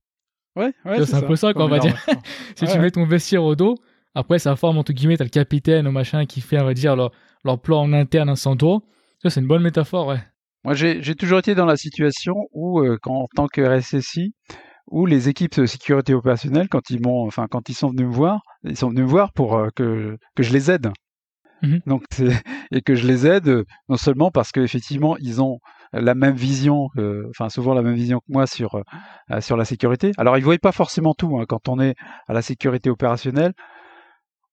Ouais, 0.57 0.73
ouais. 0.85 1.05
C'est 1.07 1.15
un 1.15 1.23
peu 1.23 1.37
ça, 1.37 1.55
qu'on 1.55 1.69
va 1.69 1.79
dire. 1.79 1.97
si 2.57 2.67
tu 2.67 2.79
mets 2.79 2.91
ton 2.91 3.05
vestiaire 3.05 3.45
au 3.45 3.55
dos, 3.55 3.77
après, 4.15 4.39
ça 4.39 4.57
forme, 4.57 4.79
entre 4.79 4.93
guillemets, 4.93 5.17
t'as 5.17 5.25
le 5.25 5.31
capitaine 5.31 5.87
ou 5.87 5.93
machin 5.93 6.27
qui 6.27 6.41
fait, 6.41 6.61
on 6.61 6.65
va 6.65 6.75
dire, 6.75 6.97
leur, 6.97 7.13
leur 7.45 7.61
plan 7.61 7.83
en 7.83 7.93
interne 7.93 8.35
sans 8.35 8.57
toi. 8.57 8.81
Ça, 9.23 9.31
c'est 9.31 9.41
une 9.41 9.47
bonne 9.47 9.63
métaphore, 9.63 10.09
ouais. 10.09 10.21
Moi, 10.65 10.75
j'ai 10.75 11.15
toujours 11.15 11.39
été 11.39 11.55
dans 11.55 11.65
la 11.65 11.77
situation 11.77 12.35
où, 12.53 12.81
euh, 12.81 12.99
quand, 13.01 13.15
en 13.15 13.29
tant 13.35 13.47
que 13.47 13.63
RSSI, 13.63 14.35
où 14.89 15.07
les 15.07 15.29
équipes 15.29 15.59
de 15.59 15.67
sécurité 15.67 16.13
opérationnelle, 16.13 16.69
quand 16.69 16.91
ils 16.91 17.01
m'ont, 17.01 17.27
enfin, 17.27 17.47
quand 17.49 17.69
ils 17.69 17.75
sont 17.75 17.91
venus 17.91 18.07
me 18.07 18.13
voir, 18.13 18.41
ils 18.65 18.77
sont 18.77 18.89
venus 18.89 19.05
me 19.05 19.09
voir 19.09 19.33
pour 19.33 19.57
euh, 19.57 19.69
que, 19.75 20.19
que 20.35 20.43
je 20.43 20.53
les 20.53 20.71
aide. 20.71 20.91
Mmh 21.63 21.79
Donc, 21.87 22.05
et 22.73 22.83
que 22.83 22.95
je 22.95 23.07
les 23.07 23.27
aide 23.27 23.65
non 23.89 23.97
seulement 23.97 24.31
parce 24.31 24.51
qu'effectivement, 24.53 25.17
ils 25.19 25.41
ont 25.41 25.61
la 25.93 26.15
même 26.15 26.35
vision, 26.35 26.89
enfin 27.31 27.49
souvent 27.49 27.75
la 27.75 27.83
même 27.83 27.95
vision 27.95 28.21
que 28.21 28.33
moi 28.33 28.47
sur 28.47 28.77
euh, 29.31 29.41
sur 29.41 29.57
la 29.57 29.65
sécurité. 29.65 30.13
Alors 30.19 30.39
ils 30.39 30.45
voient 30.45 30.59
pas 30.59 30.73
forcément 30.73 31.15
tout 31.15 31.39
hein. 31.39 31.45
quand 31.49 31.69
on 31.69 31.81
est 31.81 31.95
à 32.29 32.33
la 32.33 32.43
sécurité 32.43 32.91
opérationnelle. 32.91 33.53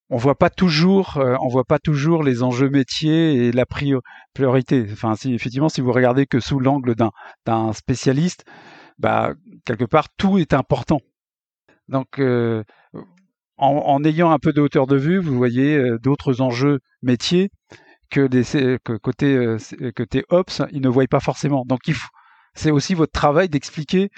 On 0.09 0.15
voit 0.15 0.37
pas 0.37 0.49
toujours, 0.49 1.17
euh, 1.17 1.35
on 1.41 1.49
voit 1.49 1.65
pas 1.65 1.79
toujours 1.79 2.23
les 2.23 2.41
enjeux 2.41 2.69
métiers 2.69 3.33
et 3.33 3.51
la 3.51 3.65
priorité. 3.65 4.87
Enfin, 4.89 5.15
si 5.17 5.33
effectivement, 5.33 5.67
si 5.67 5.81
vous 5.81 5.91
regardez 5.91 6.25
que 6.25 6.39
sous 6.39 6.59
l'angle 6.61 6.95
d'un 6.95 7.11
d'un 7.45 7.73
spécialiste, 7.73 8.45
bah 8.97 9.33
quelque 9.65 9.83
part 9.83 10.07
tout 10.17 10.37
est 10.37 10.53
important. 10.53 11.01
Donc 11.89 12.19
euh, 12.19 12.63
en, 13.57 13.67
en, 13.67 14.03
ayant 14.05 14.31
un 14.31 14.39
peu 14.39 14.53
de 14.53 14.61
hauteur 14.61 14.87
de 14.87 14.95
vue, 14.95 15.17
vous 15.19 15.35
voyez 15.35 15.79
d'autres 16.01 16.41
enjeux 16.41 16.79
métiers 17.01 17.49
que, 18.09 18.27
des, 18.27 18.43
que 18.83 18.97
côté, 18.97 19.35
euh, 19.35 19.57
côté 19.95 20.23
Ops, 20.29 20.61
ils 20.71 20.81
ne 20.81 20.89
voient 20.89 21.07
pas 21.09 21.19
forcément. 21.19 21.63
Donc 21.65 21.81
c'est 22.53 22.71
aussi 22.71 22.93
votre 22.93 23.11
travail 23.11 23.49
d'expliquer, 23.49 24.09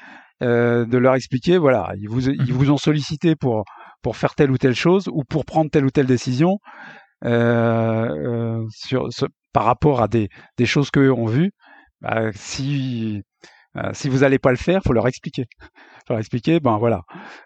euh, 0.42 0.86
de 0.86 0.98
leur 0.98 1.16
expliquer, 1.16 1.58
voilà, 1.58 1.92
ils 1.98 2.08
vous, 2.10 2.30
ils 2.30 2.42
mmh 2.42 2.56
vous 2.56 2.72
ont 2.72 2.78
sollicité 2.78 3.36
pour, 3.36 3.66
pour 4.02 4.18
faire 4.18 4.36
telle 4.36 4.52
ou 4.52 4.58
telle 4.58 4.76
chose 4.76 5.10
ou 5.12 5.24
pour 5.24 5.46
prendre 5.46 5.70
telle 5.72 5.86
ou 5.86 5.92
telle 5.92 6.08
décision 6.08 6.60
euh, 7.26 8.66
sur, 8.72 9.10
par 9.54 9.66
rapport 9.66 10.02
à 10.02 10.08
des, 10.08 10.30
des 10.58 10.66
choses 10.66 10.92
qu'eux 10.92 11.12
ont 11.12 11.26
vues. 11.26 11.52
Bah, 12.02 12.32
si 12.34 13.24
si 13.94 14.10
vous 14.10 14.20
n'allez 14.20 14.40
pas 14.40 14.52
le 14.52 14.58
faire, 14.58 14.82
faut 14.84 14.94
leur 14.94 15.08
expliquer. 15.08 15.46
faut 16.08 16.14
leur 16.14 16.20
expliquer, 16.20 16.60
ben 16.60 16.78
voilà, 16.78 17.02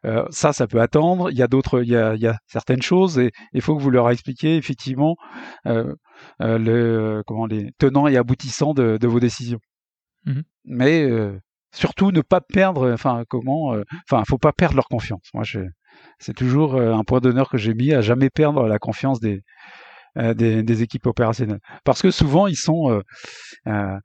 euh, 0.05 0.25
ça, 0.29 0.53
ça 0.53 0.67
peut 0.67 0.81
attendre. 0.81 1.29
Il 1.31 1.37
y 1.37 1.41
a 1.43 1.47
d'autres, 1.47 1.83
il 1.83 1.89
y 1.89 1.95
a, 1.95 2.15
il 2.15 2.21
y 2.21 2.27
a 2.27 2.37
certaines 2.47 2.81
choses 2.81 3.19
et 3.19 3.31
il 3.53 3.61
faut 3.61 3.75
que 3.75 3.81
vous 3.81 3.89
leur 3.89 4.09
expliquiez 4.09 4.55
effectivement 4.57 5.15
euh, 5.67 5.93
euh, 6.41 6.57
le, 6.57 7.23
comment 7.25 7.45
les 7.45 7.71
tenants 7.77 8.07
et 8.07 8.17
aboutissants 8.17 8.73
de, 8.73 8.97
de 8.97 9.07
vos 9.07 9.19
décisions. 9.19 9.59
Mmh 10.25 10.41
Mais 10.65 11.09
surtout 11.73 12.11
ne 12.11 12.21
pas 12.21 12.41
perdre, 12.41 12.91
enfin 12.93 13.23
comment, 13.27 13.75
enfin 14.09 14.23
faut 14.27 14.37
pas 14.37 14.53
perdre 14.53 14.75
leur 14.75 14.87
confiance. 14.87 15.27
Moi, 15.33 15.43
c'est 16.19 16.33
toujours 16.33 16.79
un 16.79 17.03
point 17.03 17.19
d'honneur 17.19 17.49
que 17.49 17.57
j'ai 17.57 17.73
mis 17.73 17.93
à 17.93 18.01
jamais 18.01 18.29
perdre 18.29 18.67
la 18.67 18.79
confiance 18.79 19.19
des, 19.19 19.41
des, 20.15 20.63
des, 20.63 20.81
équipes 20.81 21.07
opérationnelles. 21.07 21.59
Parce 21.83 22.01
que 22.01 22.11
souvent, 22.11 22.47
ils 22.47 22.55
sont, 22.55 23.01
euh, 23.67 23.97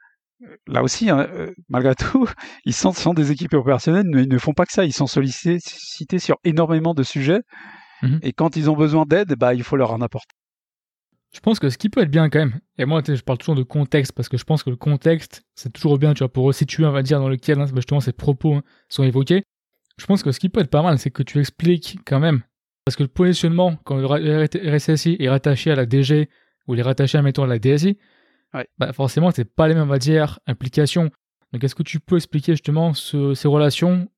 là 0.67 0.83
aussi, 0.83 1.11
hein, 1.11 1.29
malgré 1.69 1.95
tout, 1.95 2.29
ils 2.65 2.75
sont, 2.75 2.93
sont, 2.93 3.15
des 3.15 3.33
équipes 3.33 3.55
opérationnelles, 3.55 4.07
mais 4.07 4.23
ils 4.23 4.29
ne 4.29 4.39
font 4.39 4.53
pas 4.53 4.67
que 4.67 4.73
ça. 4.73 4.85
Ils 4.85 4.93
sont 4.93 5.07
sollicités 5.07 6.19
sur 6.19 6.37
énormément 6.45 6.95
de 6.95 7.03
sujets. 7.03 7.41
Mmh 8.03 8.19
et 8.23 8.33
quand 8.33 8.57
ils 8.57 8.71
ont 8.71 8.77
besoin 8.77 9.05
d'aide, 9.07 9.35
bah, 9.37 9.55
il 9.55 9.65
faut 9.65 9.77
leur 9.77 9.93
en 9.93 10.01
apporter. 10.01 10.35
Je 11.33 11.41
pense 11.41 11.59
que 11.59 11.69
ce 11.69 11.77
qui 11.77 11.91
peut 11.91 12.01
être 12.01 12.11
bien 12.11 12.31
quand 12.31 12.39
même, 12.39 12.61
et 12.79 12.87
moi 12.87 13.03
je 13.07 13.21
parle 13.21 13.39
toujours 13.39 13.55
de 13.55 13.63
contexte 13.63 14.13
parce 14.13 14.29
que 14.29 14.39
je 14.39 14.45
pense 14.45 14.63
que 14.63 14.71
le 14.71 14.77
contexte 14.77 15.43
c'est 15.55 15.73
toujours 15.73 15.99
bien, 15.99 16.15
tu 16.15 16.21
vois, 16.21 16.33
pour 16.33 16.45
resituer, 16.45 16.87
on 16.87 16.91
va 16.91 17.03
dire, 17.03 17.21
dans 17.21 17.29
lequel 17.29 17.61
hein, 17.61 17.67
justement 17.75 18.01
ces 18.01 18.13
propos 18.13 18.55
hein, 18.55 18.63
sont 18.89 19.05
évoqués. 19.05 19.45
Je 19.99 20.07
pense 20.07 20.23
que 20.23 20.33
ce 20.33 20.41
qui 20.41 20.49
peut 20.49 20.61
être 20.61 20.71
pas 20.71 20.83
mal, 20.83 20.99
c'est 20.99 21.11
que 21.11 21.23
tu 21.23 21.39
expliques 21.39 21.99
quand 22.07 22.21
même, 22.21 22.43
parce 22.85 22.97
que 22.97 23.03
le 23.03 23.09
positionnement, 23.09 23.77
quand 23.85 23.97
le 23.97 24.77
RSSI 24.77 25.17
est 25.21 25.29
rattaché 25.29 25.71
à 25.71 25.75
la 25.75 25.85
DG 25.85 26.31
ou 26.67 26.75
il 26.75 26.81
est 26.81 26.83
rattaché, 26.83 27.21
mettons, 27.21 27.43
à 27.43 27.47
la 27.47 27.59
DSI, 27.59 27.99
bah 28.79 28.93
forcément, 28.93 29.31
c'est 29.31 29.45
pas 29.45 29.69
les 29.69 29.75
mêmes, 29.75 29.85
on 29.85 29.87
va 29.87 29.99
dire, 29.99 30.39
implications. 30.47 31.11
Donc 31.53 31.65
est-ce 31.65 31.75
que 31.75 31.83
tu 31.83 32.01
peux 32.01 32.17
expliquer 32.17 32.53
justement 32.53 32.95
ces 32.95 33.49
relations, 33.49 34.09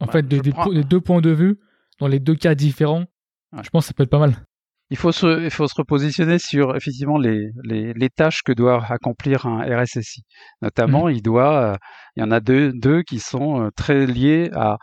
en 0.00 0.06
bah, 0.06 0.12
fait, 0.12 0.28
des, 0.28 0.40
deux 0.40 1.00
points 1.00 1.20
de 1.20 1.30
vue, 1.30 1.58
dans 1.98 2.06
les 2.06 2.20
deux 2.20 2.36
cas 2.36 2.54
différents? 2.54 3.06
Je 3.62 3.70
pense 3.70 3.84
que 3.84 3.88
ça 3.88 3.94
peut 3.94 4.04
être 4.04 4.10
pas 4.10 4.18
mal. 4.18 4.36
Il 4.90 4.96
faut 4.96 5.12
se, 5.12 5.44
il 5.44 5.50
faut 5.50 5.68
se 5.68 5.74
repositionner 5.76 6.38
sur 6.38 6.74
effectivement 6.74 7.18
les, 7.18 7.50
les, 7.62 7.92
les 7.92 8.10
tâches 8.10 8.42
que 8.42 8.52
doit 8.52 8.84
accomplir 8.88 9.46
un 9.46 9.62
RSSI. 9.62 10.22
Notamment, 10.62 11.06
mmh. 11.06 11.12
il 11.12 11.22
doit, 11.22 11.76
il 12.16 12.20
y 12.20 12.22
en 12.22 12.30
a 12.30 12.40
deux, 12.40 12.72
deux 12.72 13.02
qui 13.02 13.18
sont 13.18 13.70
très 13.76 14.06
liés 14.06 14.50
à, 14.54 14.78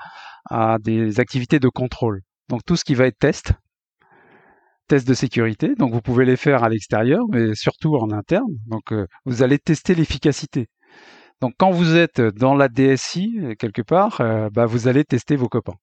à 0.49 0.77
des 0.79 1.19
activités 1.19 1.59
de 1.59 1.69
contrôle. 1.69 2.21
Donc 2.49 2.61
tout 2.65 2.75
ce 2.75 2.83
qui 2.83 2.93
va 2.93 3.07
être 3.07 3.17
test, 3.17 3.53
test 4.87 5.07
de 5.07 5.13
sécurité. 5.15 5.73
Donc 5.75 5.91
vous 5.91 6.01
pouvez 6.01 6.25
les 6.25 6.37
faire 6.37 6.63
à 6.63 6.69
l'extérieur, 6.69 7.23
mais 7.29 7.55
surtout 7.55 7.95
en 7.95 8.11
interne. 8.11 8.53
Donc 8.67 8.93
vous 9.25 9.41
allez 9.41 9.57
tester 9.57 9.95
l'efficacité. 9.95 10.67
Donc 11.41 11.53
quand 11.57 11.71
vous 11.71 11.95
êtes 11.95 12.21
dans 12.21 12.53
la 12.53 12.67
DSI 12.69 13.55
quelque 13.59 13.81
part, 13.81 14.21
bah, 14.51 14.65
vous 14.67 14.87
allez 14.87 15.03
tester 15.03 15.35
vos 15.35 15.49
copains. 15.49 15.75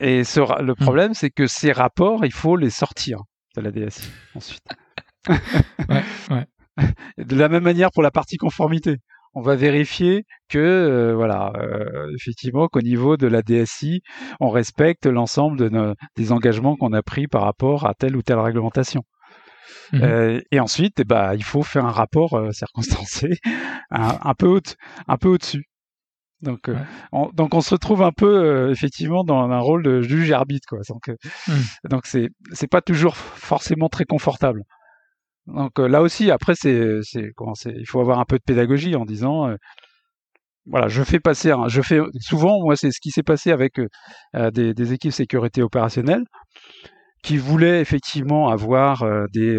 Et 0.00 0.22
le 0.22 0.72
mmh. 0.72 0.74
problème, 0.76 1.14
c'est 1.14 1.30
que 1.30 1.46
ces 1.46 1.72
rapports, 1.72 2.24
il 2.24 2.32
faut 2.32 2.56
les 2.56 2.70
sortir 2.70 3.18
de 3.56 3.60
la 3.60 3.70
DSI 3.70 4.10
ensuite. 4.34 4.64
De 7.18 7.36
la 7.36 7.50
même 7.50 7.64
manière 7.64 7.90
pour 7.90 8.02
la 8.02 8.10
partie 8.10 8.38
conformité. 8.38 8.96
On 9.34 9.42
va 9.42 9.54
vérifier 9.54 10.24
que, 10.48 10.58
euh, 10.58 11.14
voilà, 11.14 11.52
euh, 11.56 12.10
effectivement, 12.16 12.68
qu'au 12.68 12.80
niveau 12.80 13.18
de 13.18 13.26
la 13.26 13.42
DSI, 13.42 14.00
on 14.40 14.48
respecte 14.48 15.04
l'ensemble 15.04 15.58
de 15.58 15.94
des 16.16 16.32
engagements 16.32 16.76
qu'on 16.76 16.92
a 16.94 17.02
pris 17.02 17.28
par 17.28 17.42
rapport 17.42 17.86
à 17.86 17.94
telle 17.94 18.16
ou 18.16 18.22
telle 18.22 18.38
réglementation. 18.38 19.02
Mmh. 19.92 20.02
Euh, 20.02 20.40
et 20.50 20.58
ensuite, 20.58 21.00
eh 21.00 21.04
ben, 21.04 21.34
il 21.34 21.44
faut 21.44 21.62
faire 21.62 21.84
un 21.84 21.92
rapport 21.92 22.40
circonstancé 22.52 23.38
un, 23.90 24.34
peu 24.34 24.46
au 24.46 24.60
un 25.06 25.16
peu 25.18 25.28
au-dessus. 25.28 25.69
Donc, 26.42 26.68
euh, 26.68 26.76
on, 27.12 27.28
donc 27.32 27.54
on 27.54 27.60
se 27.60 27.74
retrouve 27.74 28.02
un 28.02 28.12
peu 28.12 28.26
euh, 28.26 28.70
effectivement 28.70 29.24
dans 29.24 29.50
un 29.50 29.58
rôle 29.58 29.82
de 29.82 30.00
juge 30.00 30.32
arbitre, 30.32 30.66
quoi. 30.68 30.80
Donc, 30.88 31.08
euh, 31.08 31.16
mmh. 31.48 31.88
donc 31.90 32.06
c'est 32.06 32.28
c'est 32.52 32.66
pas 32.66 32.80
toujours 32.80 33.16
forcément 33.16 33.88
très 33.88 34.04
confortable. 34.04 34.62
Donc 35.46 35.78
là 35.78 36.00
aussi, 36.00 36.30
après, 36.30 36.54
c'est 36.54 37.00
c'est 37.02 37.32
comment 37.36 37.54
c'est, 37.54 37.74
il 37.76 37.86
faut 37.86 38.00
avoir 38.00 38.20
un 38.20 38.24
peu 38.24 38.38
de 38.38 38.42
pédagogie 38.42 38.94
en 38.96 39.04
disant, 39.04 39.54
voilà, 40.66 40.88
je 40.88 41.02
fais 41.02 41.18
passer, 41.18 41.52
je 41.68 41.82
fais 41.82 42.00
souvent, 42.20 42.60
moi, 42.62 42.76
c'est 42.76 42.92
ce 42.92 43.00
qui 43.00 43.10
s'est 43.10 43.22
passé 43.24 43.50
avec 43.50 43.80
des, 44.34 44.74
des 44.74 44.92
équipes 44.92 45.12
sécurité 45.12 45.62
opérationnelle 45.62 46.24
qui 47.22 47.36
voulaient 47.36 47.80
effectivement 47.80 48.48
avoir 48.48 49.04
des 49.32 49.58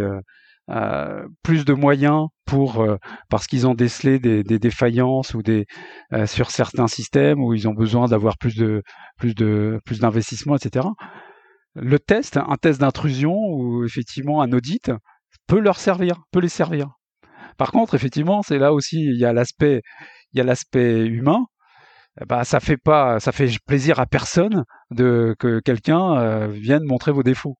euh, 0.72 1.28
plus 1.44 1.66
de 1.66 1.74
moyens 1.74 2.28
pour 2.46 2.82
euh, 2.82 2.96
parce 3.30 3.46
qu'ils 3.46 3.68
ont 3.68 3.74
décelé 3.74 4.20
des, 4.20 4.42
des, 4.42 4.58
défaillances 4.58 5.34
ou 5.34 5.42
des 5.42 5.66
euh, 6.13 6.25
sur 6.25 6.50
certains 6.50 6.88
systèmes 6.88 7.44
où 7.44 7.54
ils 7.54 7.68
ont 7.68 7.74
besoin 7.74 8.08
d'avoir 8.08 8.38
plus 8.38 8.56
de 8.56 8.82
plus 9.18 9.36
de 9.36 9.82
plus 9.86 10.00
d'investissement, 10.00 10.56
etc. 10.56 10.88
Le 11.75 12.00
test, 12.00 12.38
un 12.38 12.56
test 12.56 12.80
d'intrusion 12.80 13.34
ou 13.34 13.84
effectivement 13.84 14.42
un 14.42 14.54
audit 14.54 14.92
peut 15.48 15.60
leur 15.60 15.78
servir, 15.78 16.22
peut 16.32 16.40
les 16.40 16.50
servir. 16.50 16.88
Par 17.58 17.72
contre, 17.74 17.96
effectivement, 17.96 18.42
c'est 18.42 18.60
là 18.60 18.72
aussi 18.74 19.04
il 19.04 19.20
y 19.20 19.25
a 19.25 19.34
l'aspect 19.34 19.82
il 20.34 20.38
y 20.38 20.42
a 20.42 20.46
l'aspect 20.46 21.06
humain. 21.06 21.46
Bah, 22.28 22.44
ça 22.46 22.60
fait 22.62 22.78
pas 22.78 23.20
ça 23.20 23.34
fait 23.34 23.50
plaisir 23.68 24.00
à 24.00 24.06
personne 24.06 24.63
de 24.92 25.36
que 25.40 25.60
quelqu'un 25.60 26.48
vienne 26.48 26.84
montrer 26.86 27.12
vos 27.12 27.24
défauts 27.24 27.58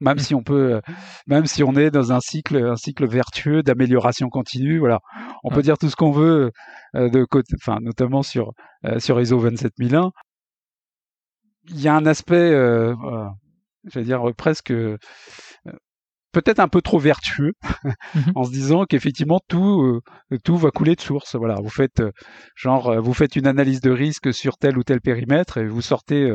même 0.00 0.18
si 0.18 0.34
on 0.34 0.42
peut, 0.42 0.74
euh, 0.74 0.80
même 1.26 1.46
si 1.46 1.62
on 1.62 1.74
est 1.74 1.90
dans 1.90 2.12
un 2.12 2.20
cycle, 2.20 2.56
un 2.56 2.76
cycle 2.76 3.06
vertueux 3.08 3.62
d'amélioration 3.62 4.28
continue, 4.28 4.78
voilà, 4.78 5.00
on 5.44 5.50
peut 5.50 5.62
dire 5.62 5.78
tout 5.78 5.90
ce 5.90 5.96
qu'on 5.96 6.12
veut 6.12 6.52
euh, 6.94 7.08
de 7.10 7.24
côté, 7.24 7.54
enfin 7.60 7.78
notamment 7.80 8.22
sur 8.22 8.52
euh, 8.84 8.98
sur 8.98 9.20
ISO 9.20 9.38
27001. 9.38 10.10
Il 11.70 11.80
y 11.80 11.88
a 11.88 11.94
un 11.94 12.06
aspect, 12.06 12.34
euh, 12.34 12.94
je 13.84 13.98
vais 13.98 14.04
dire 14.04 14.22
presque 14.36 14.72
peut-être 16.32 16.60
un 16.60 16.68
peu 16.68 16.82
trop 16.82 16.98
vertueux 16.98 17.52
en 18.34 18.44
se 18.44 18.50
disant 18.50 18.84
qu'effectivement 18.84 19.40
tout 19.48 20.00
tout 20.44 20.56
va 20.56 20.70
couler 20.70 20.94
de 20.94 21.00
source. 21.00 21.36
Voilà, 21.36 21.56
vous 21.56 21.68
faites 21.68 22.02
genre 22.54 23.00
vous 23.02 23.12
faites 23.12 23.36
une 23.36 23.46
analyse 23.46 23.80
de 23.80 23.90
risque 23.90 24.32
sur 24.32 24.56
tel 24.56 24.78
ou 24.78 24.82
tel 24.82 25.00
périmètre 25.00 25.58
et 25.58 25.66
vous 25.66 25.82
sortez 25.82 26.32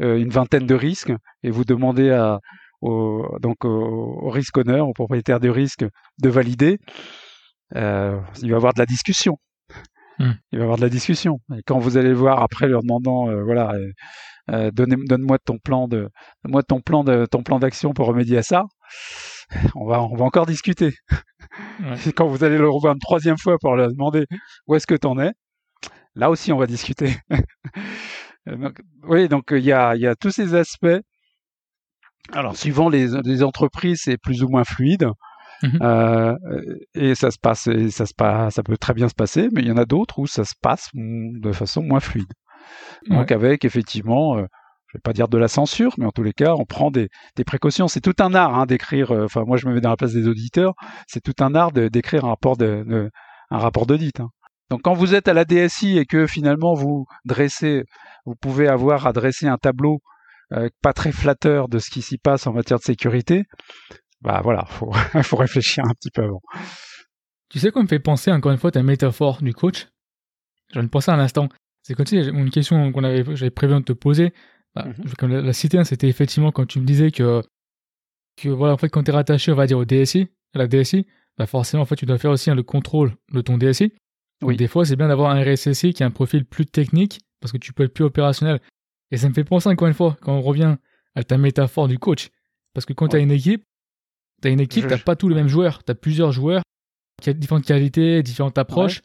une 0.00 0.30
vingtaine 0.30 0.66
de 0.66 0.74
risques 0.74 1.12
et 1.42 1.50
vous 1.50 1.64
demandez 1.64 2.10
à 2.10 2.40
au, 2.82 3.38
donc 3.40 3.64
au, 3.64 4.28
risque 4.30 4.58
honneur, 4.58 4.88
au 4.88 4.92
propriétaire 4.92 5.40
du 5.40 5.50
risque, 5.50 5.84
de 6.18 6.28
valider, 6.28 6.78
euh, 7.76 8.20
il 8.42 8.50
va 8.50 8.54
y 8.54 8.54
avoir 8.54 8.74
de 8.74 8.80
la 8.80 8.86
discussion. 8.86 9.38
Hmm. 10.18 10.32
Il 10.50 10.58
va 10.58 10.62
y 10.62 10.62
avoir 10.62 10.76
de 10.76 10.82
la 10.82 10.90
discussion. 10.90 11.38
Et 11.56 11.62
quand 11.64 11.78
vous 11.78 11.96
allez 11.96 12.10
le 12.10 12.16
voir 12.16 12.42
après, 12.42 12.66
leur 12.66 12.82
demandant, 12.82 13.30
euh, 13.30 13.42
voilà, 13.44 13.74
euh, 14.50 14.70
donne-moi 14.72 15.38
ton 15.38 15.58
plan 15.58 15.88
de, 15.88 16.08
moi 16.44 16.62
ton 16.62 16.80
plan 16.80 17.04
de, 17.04 17.26
ton 17.26 17.42
plan 17.42 17.58
d'action 17.58 17.92
pour 17.92 18.06
remédier 18.06 18.38
à 18.38 18.42
ça. 18.42 18.64
On 19.74 19.86
va, 19.86 20.02
on 20.02 20.16
va 20.16 20.24
encore 20.24 20.46
discuter. 20.46 20.94
Et 22.06 22.12
quand 22.16 22.26
vous 22.26 22.44
allez 22.44 22.58
le 22.58 22.68
revoir 22.68 22.94
une 22.94 23.00
troisième 23.00 23.38
fois 23.38 23.56
pour 23.60 23.76
leur 23.76 23.88
demander 23.88 24.26
où 24.66 24.74
est-ce 24.74 24.86
que 24.86 24.94
t'en 24.94 25.18
es, 25.18 25.32
là 26.14 26.30
aussi 26.30 26.52
on 26.52 26.58
va 26.58 26.66
discuter. 26.66 27.16
donc, 28.46 28.80
oui, 29.04 29.28
donc 29.28 29.44
il 29.50 29.64
y 29.64 29.72
a, 29.72 29.94
y 29.96 30.06
a 30.06 30.14
tous 30.16 30.30
ces 30.30 30.54
aspects 30.54 31.00
alors, 32.30 32.56
suivant 32.56 32.88
les, 32.88 33.08
les 33.24 33.42
entreprises, 33.42 34.02
c'est 34.04 34.16
plus 34.16 34.42
ou 34.42 34.48
moins 34.48 34.64
fluide. 34.64 35.08
Mhm. 35.62 35.78
Euh, 35.82 36.36
et 36.94 37.14
ça 37.14 37.30
se 37.30 37.38
passe, 37.38 37.66
et 37.66 37.90
ça 37.90 38.06
se 38.06 38.14
passe, 38.14 38.54
ça 38.54 38.62
peut 38.62 38.76
très 38.76 38.94
bien 38.94 39.08
se 39.08 39.14
passer, 39.14 39.48
mais 39.52 39.62
il 39.62 39.68
y 39.68 39.72
en 39.72 39.76
a 39.76 39.84
d'autres 39.84 40.18
où 40.18 40.26
ça 40.26 40.44
se 40.44 40.54
passe 40.60 40.88
de 40.94 41.52
façon 41.52 41.82
moins 41.82 42.00
fluide. 42.00 42.32
Donc 43.08 43.32
avec 43.32 43.64
effectivement, 43.64 44.38
euh, 44.38 44.46
je 44.88 44.98
vais 44.98 45.02
pas 45.02 45.12
dire 45.12 45.28
de 45.28 45.38
la 45.38 45.48
censure, 45.48 45.94
mais 45.98 46.04
en 46.04 46.10
tous 46.10 46.22
les 46.22 46.32
cas, 46.32 46.54
on 46.58 46.64
prend 46.64 46.90
des, 46.90 47.08
des 47.36 47.44
précautions. 47.44 47.88
C'est 47.88 48.00
tout 48.00 48.14
un 48.20 48.34
art 48.34 48.54
hein, 48.54 48.66
d'écrire. 48.66 49.10
Euh, 49.10 49.24
enfin, 49.24 49.44
moi, 49.46 49.56
je 49.56 49.66
me 49.66 49.74
mets 49.74 49.80
dans 49.80 49.90
la 49.90 49.96
place 49.96 50.12
des 50.12 50.28
auditeurs. 50.28 50.74
C'est 51.06 51.22
tout 51.22 51.42
un 51.42 51.54
art 51.54 51.72
d'écrire 51.72 52.24
un 52.24 52.28
rapport 52.28 52.56
de, 52.56 52.84
de, 52.86 53.10
un 53.50 53.58
rapport 53.58 53.86
d'audit. 53.86 54.20
Hein. 54.20 54.28
Donc, 54.70 54.82
quand 54.82 54.92
vous 54.92 55.14
êtes 55.14 55.28
à 55.28 55.34
la 55.34 55.44
DSI 55.44 55.98
et 55.98 56.04
que 56.04 56.26
finalement 56.26 56.74
vous 56.74 57.06
dressez, 57.24 57.84
vous 58.26 58.34
pouvez 58.40 58.68
avoir 58.68 59.06
à 59.06 59.12
dresser 59.12 59.46
un 59.46 59.56
tableau 59.56 60.00
euh, 60.52 60.68
pas 60.82 60.92
très 60.92 61.12
flatteur 61.12 61.68
de 61.68 61.78
ce 61.78 61.90
qui 61.90 62.02
s'y 62.02 62.18
passe 62.18 62.46
en 62.46 62.52
matière 62.52 62.78
de 62.78 62.84
sécurité, 62.84 63.44
bah 64.20 64.40
voilà, 64.42 64.64
faut, 64.66 64.92
faut 65.22 65.36
réfléchir 65.36 65.84
un 65.84 65.94
petit 65.94 66.10
peu 66.10 66.22
avant. 66.22 66.42
Tu 67.48 67.58
sais 67.58 67.70
quoi 67.70 67.82
me 67.82 67.88
fait 67.88 67.98
penser 67.98 68.30
encore 68.32 68.52
une 68.52 68.58
fois 68.58 68.70
ta 68.70 68.82
métaphore 68.82 69.42
du 69.42 69.52
coach 69.52 69.88
J'en 70.72 70.82
ai 70.82 70.88
pensé 70.88 71.10
un 71.10 71.18
instant. 71.18 71.48
C'est 71.82 71.94
comme 71.94 72.06
si 72.06 72.16
une 72.16 72.50
question 72.50 72.92
qu'on 72.92 73.04
avait, 73.04 73.24
j'avais 73.36 73.50
prévu 73.50 73.74
de 73.74 73.80
te 73.80 73.92
poser. 73.92 74.32
Bah, 74.74 74.86
mm-hmm. 74.88 75.14
Comme 75.16 75.32
la, 75.32 75.52
citer, 75.52 75.78
hein, 75.78 75.84
c'était 75.84 76.08
effectivement 76.08 76.50
quand 76.50 76.66
tu 76.66 76.80
me 76.80 76.86
disais 76.86 77.10
que, 77.10 77.42
que 78.36 78.48
voilà, 78.48 78.72
en 78.72 78.76
fait, 78.78 78.88
quand 78.88 79.02
tu 79.02 79.10
es 79.10 79.14
rattaché, 79.14 79.52
on 79.52 79.56
va 79.56 79.66
dire 79.66 79.78
au 79.78 79.84
DSI, 79.84 80.28
à 80.54 80.58
la 80.58 80.66
DSI, 80.66 81.06
bah 81.36 81.46
forcément, 81.46 81.82
en 81.82 81.86
fait, 81.86 81.96
tu 81.96 82.06
dois 82.06 82.18
faire 82.18 82.30
aussi 82.30 82.50
hein, 82.50 82.54
le 82.54 82.62
contrôle 82.62 83.14
de 83.32 83.40
ton 83.40 83.58
DSI. 83.58 83.92
oui. 84.42 84.56
Des 84.56 84.68
fois, 84.68 84.84
c'est 84.84 84.96
bien 84.96 85.08
d'avoir 85.08 85.30
un 85.30 85.42
RSSI 85.42 85.92
qui 85.92 86.02
a 86.02 86.06
un 86.06 86.10
profil 86.10 86.44
plus 86.44 86.66
technique 86.66 87.20
parce 87.40 87.52
que 87.52 87.58
tu 87.58 87.72
peux 87.72 87.84
être 87.84 87.92
plus 87.92 88.04
opérationnel. 88.04 88.60
Et 89.12 89.18
ça 89.18 89.28
me 89.28 89.34
fait 89.34 89.44
penser 89.44 89.68
encore 89.68 89.86
une 89.86 89.94
fois, 89.94 90.16
quand 90.22 90.32
on 90.32 90.40
revient 90.40 90.76
à 91.14 91.22
ta 91.22 91.38
métaphore 91.38 91.86
du 91.86 91.98
coach. 91.98 92.30
Parce 92.74 92.86
que 92.86 92.94
quand 92.94 93.08
tu 93.08 93.16
as 93.16 93.18
une 93.20 93.30
équipe, 93.30 93.64
tu 94.40 94.48
as 94.48 94.50
une 94.50 94.60
équipe, 94.60 94.88
tu 94.88 94.98
pas 95.04 95.14
tous 95.14 95.28
les 95.28 95.34
mêmes 95.34 95.48
joueurs. 95.48 95.84
Tu 95.84 95.92
as 95.92 95.94
plusieurs 95.94 96.32
joueurs 96.32 96.62
qui 97.20 97.30
ont 97.30 97.34
différentes 97.34 97.66
qualités, 97.66 98.22
différentes 98.22 98.58
approches, 98.58 99.02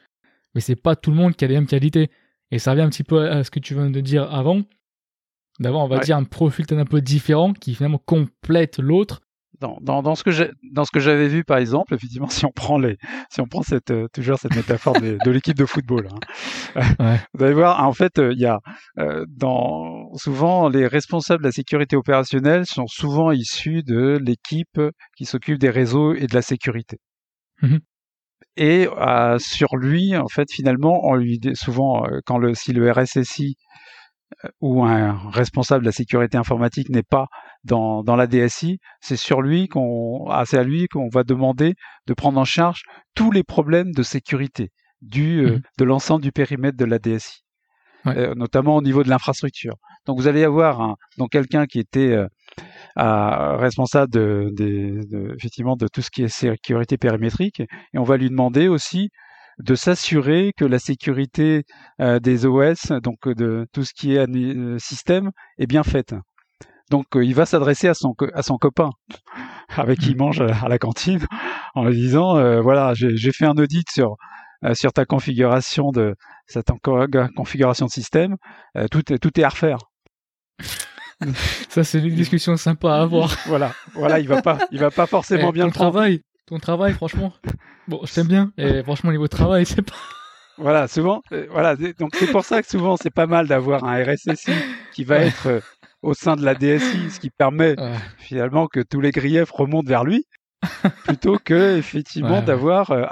mais 0.56 0.62
c'est 0.62 0.78
pas 0.78 0.96
tout 0.96 1.12
le 1.12 1.18
monde 1.18 1.36
qui 1.36 1.44
a 1.46 1.48
les 1.50 1.56
mêmes 1.56 1.68
qualités. 1.68 2.10
Et 2.52 2.58
ça 2.58 2.72
revient 2.72 2.84
un 2.84 2.90
petit 2.90 3.04
peu 3.04 3.30
à 3.30 3.44
ce 3.44 3.52
que 3.52 3.60
tu 3.60 3.74
viens 3.74 3.90
de 3.90 4.00
dire 4.00 4.34
avant, 4.34 4.62
d'avoir, 5.60 5.84
on 5.84 5.90
va 5.90 6.00
dire, 6.00 6.16
un 6.16 6.24
profil 6.24 6.66
un 6.72 6.86
peu 6.86 7.02
différent 7.02 7.52
qui 7.52 7.76
finalement 7.76 8.02
complète 8.04 8.80
l'autre 8.80 9.22
dans, 9.60 9.78
dans, 9.82 10.02
dans, 10.02 10.16
ce 10.16 10.24
que 10.24 10.32
j'ai 10.32 10.52
dans 10.72 10.86
ce 10.86 10.92
que 10.92 11.00
j'avais 11.00 11.28
vu 11.28 11.44
par 11.44 11.58
exemple 11.58 11.94
effectivement 11.94 12.30
si 12.30 12.46
on 12.46 12.52
prend 12.52 12.78
les 12.78 12.98
si 13.30 13.42
on 13.42 13.46
prend 13.46 13.62
cette 13.62 13.92
euh, 13.92 14.08
toujours 14.14 14.38
cette 14.38 14.56
métaphore 14.56 15.00
de, 15.00 15.18
de 15.24 15.32
l'équipe 15.32 15.58
de 15.58 15.66
football 15.66 16.08
hein. 16.12 16.84
ouais. 17.00 17.20
vous 17.34 17.44
allez 17.44 17.54
voir 17.54 17.86
en 17.86 17.94
fait 17.94 18.20
euh, 18.20 18.34
il 18.34 18.40
y 18.40 18.46
a 18.46 18.60
euh, 19.00 19.26
dans 19.30 20.14
souvent 20.16 20.70
les 20.70 20.88
responsables 20.88 21.44
de 21.44 21.48
la 21.48 21.52
sécurité 21.52 21.96
opérationnelle 21.96 22.66
sont 22.66 22.88
souvent 22.88 23.32
issus 23.32 23.84
de 23.84 24.20
l'équipe 24.22 24.82
qui 25.18 25.26
s'occupe 25.26 25.60
des 25.60 25.70
réseaux 25.70 26.14
et 26.14 26.28
de 26.28 26.34
la 26.34 26.42
sécurité 26.42 26.98
mmh 27.62 27.78
et 28.60 28.88
sur 29.38 29.78
lui 29.78 30.18
en 30.18 30.28
fait 30.28 30.48
finalement 30.52 31.02
on 31.04 31.14
lui 31.14 31.40
souvent 31.54 32.08
quand 32.26 32.40
le 32.40 32.56
si 32.56 32.74
le 32.74 32.92
RSSI 32.92 33.56
ou 34.62 34.84
un 34.84 35.30
responsable 35.30 35.82
de 35.82 35.88
la 35.88 35.92
sécurité 35.92 36.38
informatique 36.38 36.90
n'est 36.90 37.04
pas 37.04 37.28
dans, 37.68 38.04
dans 38.04 38.16
la 38.16 38.28
DSI, 38.28 38.80
c'est 39.02 39.18
sur 39.18 39.42
lui 39.42 39.68
qu'on, 39.68 40.26
ah, 40.30 40.44
c'est 40.46 40.58
à 40.58 40.64
lui 40.64 40.88
qu'on 40.88 41.10
va 41.10 41.24
demander 41.24 41.76
de 42.08 42.14
prendre 42.14 42.40
en 42.40 42.46
charge 42.46 42.82
tous 43.14 43.32
les 43.32 43.44
problèmes 43.44 43.92
de 43.92 44.04
sécurité 44.04 44.72
du, 45.02 45.46
euh, 45.46 45.58
mmh 45.58 45.62
de 45.78 45.84
l'ensemble 45.84 46.24
du 46.24 46.32
périmètre 46.32 46.78
de 46.78 46.86
la 46.86 46.98
DSI, 46.98 47.44
euh, 48.08 48.34
notamment 48.36 48.78
au 48.78 48.82
niveau 48.82 49.04
de 49.04 49.10
l'infrastructure. 49.10 49.76
Donc 50.06 50.18
vous 50.18 50.28
allez 50.28 50.44
avoir 50.44 50.82
un, 50.82 50.96
donc 51.20 51.32
quelqu'un 51.32 51.68
qui 51.68 51.80
était 51.80 52.14
euh, 52.14 53.58
responsable 53.58 54.12
de, 54.12 54.50
de, 54.58 55.36
effectivement 55.38 55.76
de 55.76 55.88
tout 55.88 56.02
ce 56.02 56.10
qui 56.10 56.24
est 56.24 56.30
sécurité 56.30 56.98
périmétrique, 56.98 57.60
et 57.60 57.98
on 57.98 58.04
va 58.04 58.18
lui 58.18 58.30
demander 58.30 58.68
aussi 58.68 59.10
de 59.60 59.76
s'assurer 59.76 60.52
que 60.56 60.66
la 60.66 60.80
sécurité 60.80 61.64
des 62.00 62.46
OS, 62.46 62.92
donc 63.04 63.28
de 63.28 63.66
tout 63.74 63.84
ce 63.84 63.92
qui 63.94 64.16
est 64.16 64.80
système, 64.80 65.32
est 65.58 65.66
bien 65.66 65.84
faite. 65.84 66.14
Donc 66.90 67.06
il 67.16 67.36
va 67.36 67.46
s'adresser 67.46 67.88
à 67.88 67.94
son 67.94 68.14
à 68.34 68.44
son 68.44 68.58
copain 68.58 68.90
avec 69.76 70.00
qui 70.00 70.12
il 70.12 70.18
mange 70.18 70.42
à 70.42 70.68
la 70.68 70.80
cantine 70.80 71.26
en 71.76 71.86
lui 71.86 71.96
disant 71.96 72.62
voilà 72.62 72.94
j'ai 72.94 73.32
fait 73.32 73.46
un 73.46 73.58
audit 73.58 73.90
sur 73.92 74.16
sur 74.74 74.94
ta 74.94 75.06
configuration 75.06 75.92
de 75.92 76.16
cette 76.46 76.70
configuration 77.36 77.86
de 77.88 77.92
système 77.92 78.38
tout 78.92 79.12
est 79.12 79.20
tout 79.20 79.38
est 79.40 79.44
à 79.44 79.50
refaire. 79.50 79.80
Ça, 81.70 81.84
c'est 81.84 82.00
une 82.00 82.16
discussion 82.16 82.56
sympa 82.58 82.94
à 82.94 83.02
avoir. 83.02 83.36
voilà, 83.48 83.74
voilà, 83.94 84.20
il 84.20 84.28
va 84.28 84.42
pas, 84.42 84.60
il 84.72 84.80
va 84.80 84.92
pas 84.92 85.08
forcément 85.08 85.50
Eh, 85.50 85.54
bien 85.54 85.64
ton 85.64 85.68
le 85.68 85.74
prendre. 85.74 85.92
travail, 85.92 86.22
ton 86.46 86.60
travail, 86.60 86.94
franchement. 86.94 87.34
Bon, 87.88 88.02
je 88.04 88.14
t'aime 88.14 88.28
bien. 88.28 88.52
Et 88.58 88.84
franchement, 88.84 89.12
niveau 89.12 89.28
travail, 89.28 89.66
c'est 89.66 89.82
pas. 89.82 89.96
Voilà, 90.60 90.88
souvent, 90.88 91.22
euh, 91.34 91.46
voilà, 91.52 91.76
donc 91.76 92.16
c'est 92.16 92.32
pour 92.32 92.44
ça 92.44 92.64
que 92.64 92.68
souvent 92.68 92.98
c'est 92.98 93.14
pas 93.14 93.28
mal 93.28 93.48
d'avoir 93.48 93.84
un 93.84 94.04
RSSI 94.04 94.52
qui 94.92 95.04
va 95.04 95.18
être 95.18 95.46
euh, 95.46 95.60
au 96.02 96.14
sein 96.14 96.36
de 96.36 96.44
la 96.46 96.54
DSI, 96.56 97.10
ce 97.10 97.20
qui 97.20 97.30
permet 97.30 97.76
finalement 98.18 98.68
que 98.68 98.80
tous 98.82 99.02
les 99.02 99.12
griefs 99.12 99.52
remontent 99.52 99.88
vers 99.90 100.04
lui, 100.04 100.26
plutôt 101.06 101.38
que 101.44 101.78
effectivement 101.78 102.40
Ouais. 102.40 102.42
d'avoir 102.44 102.92
euh, 102.92 103.04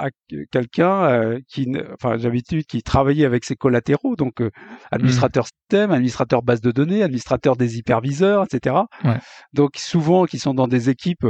quelqu'un 0.50 1.04
euh, 1.04 1.38
qui, 1.48 1.72
enfin 1.94 2.16
d'habitude 2.16 2.64
qui 2.66 2.82
travaillait 2.82 3.24
avec 3.24 3.44
ses 3.44 3.54
collatéraux, 3.56 4.16
donc 4.16 4.40
euh, 4.40 4.50
administrateur 4.90 5.46
système, 5.46 5.90
administrateur 5.92 6.42
base 6.42 6.60
de 6.60 6.70
données, 6.72 7.02
administrateur 7.02 7.56
des 7.56 7.78
hyperviseurs, 7.78 8.44
etc. 8.44 8.76
Ouais. 9.04 9.18
Donc 9.52 9.76
souvent 9.76 10.24
qui 10.26 10.38
sont 10.38 10.54
dans 10.54 10.68
des 10.68 10.90
équipes 10.90 11.26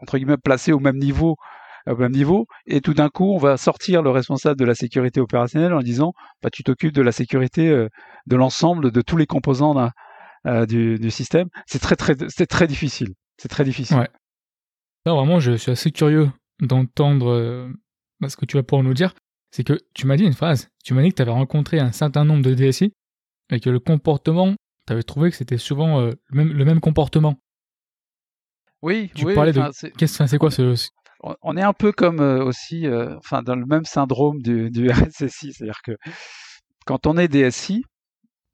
entre 0.00 0.16
guillemets 0.18 0.36
placées 0.42 0.72
au 0.72 0.80
même 0.80 0.98
niveau 0.98 1.36
au 1.88 1.96
même 1.96 2.12
niveau, 2.12 2.46
et 2.66 2.80
tout 2.80 2.94
d'un 2.94 3.08
coup, 3.08 3.32
on 3.34 3.38
va 3.38 3.56
sortir 3.56 4.02
le 4.02 4.10
responsable 4.10 4.56
de 4.56 4.64
la 4.64 4.76
sécurité 4.76 5.20
opérationnelle 5.20 5.72
en 5.74 5.80
disant, 5.80 6.12
bah, 6.40 6.48
tu 6.48 6.62
t'occupes 6.62 6.94
de 6.94 7.02
la 7.02 7.10
sécurité 7.10 7.68
de 8.26 8.36
l'ensemble 8.36 8.92
de 8.92 9.00
tous 9.02 9.16
les 9.16 9.26
composants 9.26 9.74
d'un- 9.74 9.90
euh, 10.46 10.66
du, 10.66 10.98
du 10.98 11.10
système. 11.10 11.48
C'est 11.66 11.78
très 11.78 11.96
très 11.96 12.14
c'est 12.28 12.46
très 12.46 12.66
difficile. 12.66 13.14
C'est 13.38 13.48
très 13.48 13.64
difficile. 13.64 13.96
Ouais. 13.96 14.08
Là, 15.06 15.14
vraiment, 15.14 15.40
je 15.40 15.52
suis 15.56 15.72
assez 15.72 15.90
curieux 15.90 16.30
d'entendre 16.60 17.30
euh, 17.30 17.68
bah, 18.20 18.28
ce 18.28 18.36
que 18.36 18.44
tu 18.46 18.56
vas 18.56 18.62
pouvoir 18.62 18.84
nous 18.84 18.94
dire. 18.94 19.14
C'est 19.50 19.64
que 19.64 19.78
tu 19.94 20.06
m'as 20.06 20.16
dit 20.16 20.24
une 20.24 20.32
phrase. 20.32 20.68
Tu 20.84 20.94
m'as 20.94 21.02
dit 21.02 21.10
que 21.10 21.16
tu 21.16 21.22
avais 21.22 21.30
rencontré 21.32 21.78
un 21.80 21.92
certain 21.92 22.24
nombre 22.24 22.42
de 22.42 22.54
DSI 22.54 22.92
et 23.50 23.60
que 23.60 23.68
le 23.70 23.80
comportement, 23.80 24.54
tu 24.86 24.92
avais 24.92 25.02
trouvé 25.02 25.30
que 25.30 25.36
c'était 25.36 25.58
souvent 25.58 26.00
euh, 26.00 26.12
le, 26.28 26.36
même, 26.44 26.52
le 26.56 26.64
même 26.64 26.80
comportement. 26.80 27.36
Oui, 28.82 29.10
Tu 29.14 29.24
oui, 29.24 29.34
parlais 29.34 29.52
de- 29.52 29.60
c'est- 29.72 29.92
c'est 30.26 30.38
quoi 30.38 30.50
ce. 30.50 30.74
ce- 30.74 30.88
on- 31.22 31.36
on 31.42 31.56
est 31.56 31.62
un 31.62 31.72
peu 31.72 31.92
comme 31.92 32.20
euh, 32.20 32.42
aussi, 32.44 32.86
euh, 32.86 33.16
enfin, 33.18 33.42
dans 33.42 33.54
le 33.54 33.66
même 33.66 33.84
syndrome 33.84 34.40
du, 34.42 34.70
du 34.70 34.88
RSSI, 35.12 35.52
c'est-à-dire 35.52 35.82
que 35.84 35.92
quand 36.86 37.06
on 37.06 37.16
est 37.16 37.28
DSI, 37.28 37.84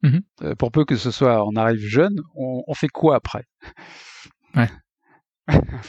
Mhm. 0.02 0.20
euh, 0.42 0.54
pour 0.54 0.70
peu 0.70 0.84
que 0.84 0.96
ce 0.96 1.10
soit, 1.10 1.44
on 1.44 1.56
arrive 1.56 1.80
jeune, 1.80 2.20
on, 2.36 2.62
on 2.66 2.74
fait 2.74 2.88
quoi 2.88 3.16
après? 3.16 3.44
Ouais. 4.54 4.68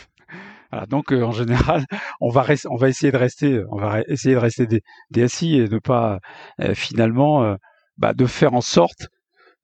Voilà, 0.72 0.86
donc 0.86 1.12
euh, 1.12 1.24
en 1.24 1.32
général, 1.32 1.86
on 2.22 2.30
va 2.30 2.44
res- 2.44 2.68
on 2.70 2.76
va 2.76 2.90
essayer 2.90 3.12
de 3.12 3.18
rester, 3.18 3.64
on 3.72 3.78
va 3.78 4.02
essayer 4.08 4.36
de 4.36 4.40
rester 4.40 4.68
des 4.68 4.82
DSI 5.12 5.58
et 5.60 5.68
ne 5.68 5.80
pas 5.80 6.20
euh, 6.62 6.76
finalement, 6.76 7.44
euh, 7.44 7.56
bah, 7.98 8.14
de 8.14 8.26
faire 8.26 8.54
en 8.54 8.62
sorte 8.62 9.08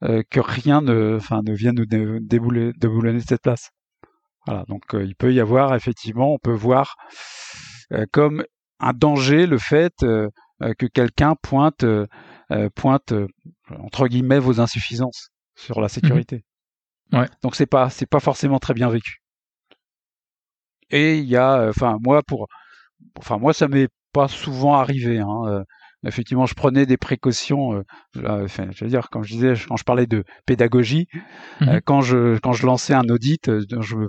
euh, 0.04 0.24
que 0.32 0.40
rien 0.42 0.82
ne, 0.82 1.18
enfin, 1.18 1.42
ne 1.46 1.54
vienne 1.54 1.76
nous 1.76 1.86
dé- 1.86 2.20
débouler, 2.22 2.72
déboulonner 2.80 3.20
de 3.20 3.26
cette 3.28 3.44
place. 3.44 3.72
Voilà, 4.48 4.64
donc 4.68 4.96
euh, 4.96 5.04
il 5.06 5.16
peut 5.16 5.34
y 5.34 5.40
avoir 5.40 5.76
effectivement, 5.76 6.34
on 6.34 6.40
peut 6.40 6.54
voir 6.54 6.96
euh, 7.94 8.06
comme 8.12 8.44
un 8.80 8.94
danger 8.94 9.48
le 9.48 9.58
fait 9.58 9.94
euh, 10.04 10.30
euh, 10.64 10.74
que 10.78 10.86
quelqu'un 10.86 11.36
pointe, 11.42 11.84
euh, 12.52 12.70
pointe 12.74 13.12
euh, 13.12 13.28
entre 13.80 14.08
guillemets 14.08 14.40
vos 14.40 14.60
insuffisances 14.60 15.30
sur 15.56 15.82
la 15.82 15.90
sécurité. 15.90 16.44
Ouais. 17.14 17.28
Donc 17.44 17.56
c'est 17.56 17.66
pas, 17.68 17.90
c'est 17.90 18.06
pas 18.10 18.20
forcément 18.20 18.60
très 18.60 18.74
bien 18.74 18.90
vécu. 18.90 19.22
Et 20.92 21.18
il 21.18 21.26
y 21.26 21.36
a, 21.36 21.60
euh, 21.60 21.70
enfin 21.70 21.98
moi 22.02 22.22
pour, 22.24 22.48
enfin 23.18 23.38
moi 23.38 23.54
ça 23.54 23.68
m'est 23.68 23.90
pas 24.14 24.28
souvent 24.28 24.76
arrivé. 24.76 25.20
Hein, 25.20 25.42
euh, 25.48 25.64
effectivement, 26.06 26.46
je 26.46 26.54
prenais 26.54 26.86
des 26.86 26.98
précautions. 26.98 27.74
euh, 27.74 28.44
enfin, 28.46 28.68
je 28.72 28.84
veux 28.86 28.90
dire, 28.90 29.10
quand 29.12 29.24
je 29.24 29.34
disais, 29.34 29.54
quand 29.68 29.78
je 29.78 29.84
parlais 29.84 30.06
de 30.08 30.24
pédagogie, 30.46 31.08
Mhm. 31.62 31.70
euh, 31.70 31.80
quand 31.84 32.02
je 32.02 32.38
quand 32.40 32.54
je 32.54 32.66
lançais 32.66 32.94
un 32.94 33.08
audit, 33.10 33.50
je 33.82 34.08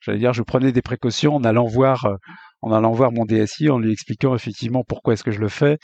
j'allais 0.00 0.18
dire, 0.18 0.32
je 0.34 0.42
prenais 0.42 0.72
des 0.72 0.82
précautions 0.82 1.36
en 1.36 1.44
allant 1.44 1.66
voir, 1.66 2.04
euh, 2.04 2.16
en 2.62 2.72
allant 2.72 2.92
voir 2.92 3.12
mon 3.12 3.24
DSI, 3.24 3.70
en 3.70 3.78
lui 3.78 3.92
expliquant 3.92 4.34
effectivement 4.34 4.82
pourquoi 4.86 5.14
est-ce 5.14 5.24
que 5.24 5.30
je 5.30 5.40
le 5.40 5.48
fais 5.48 5.78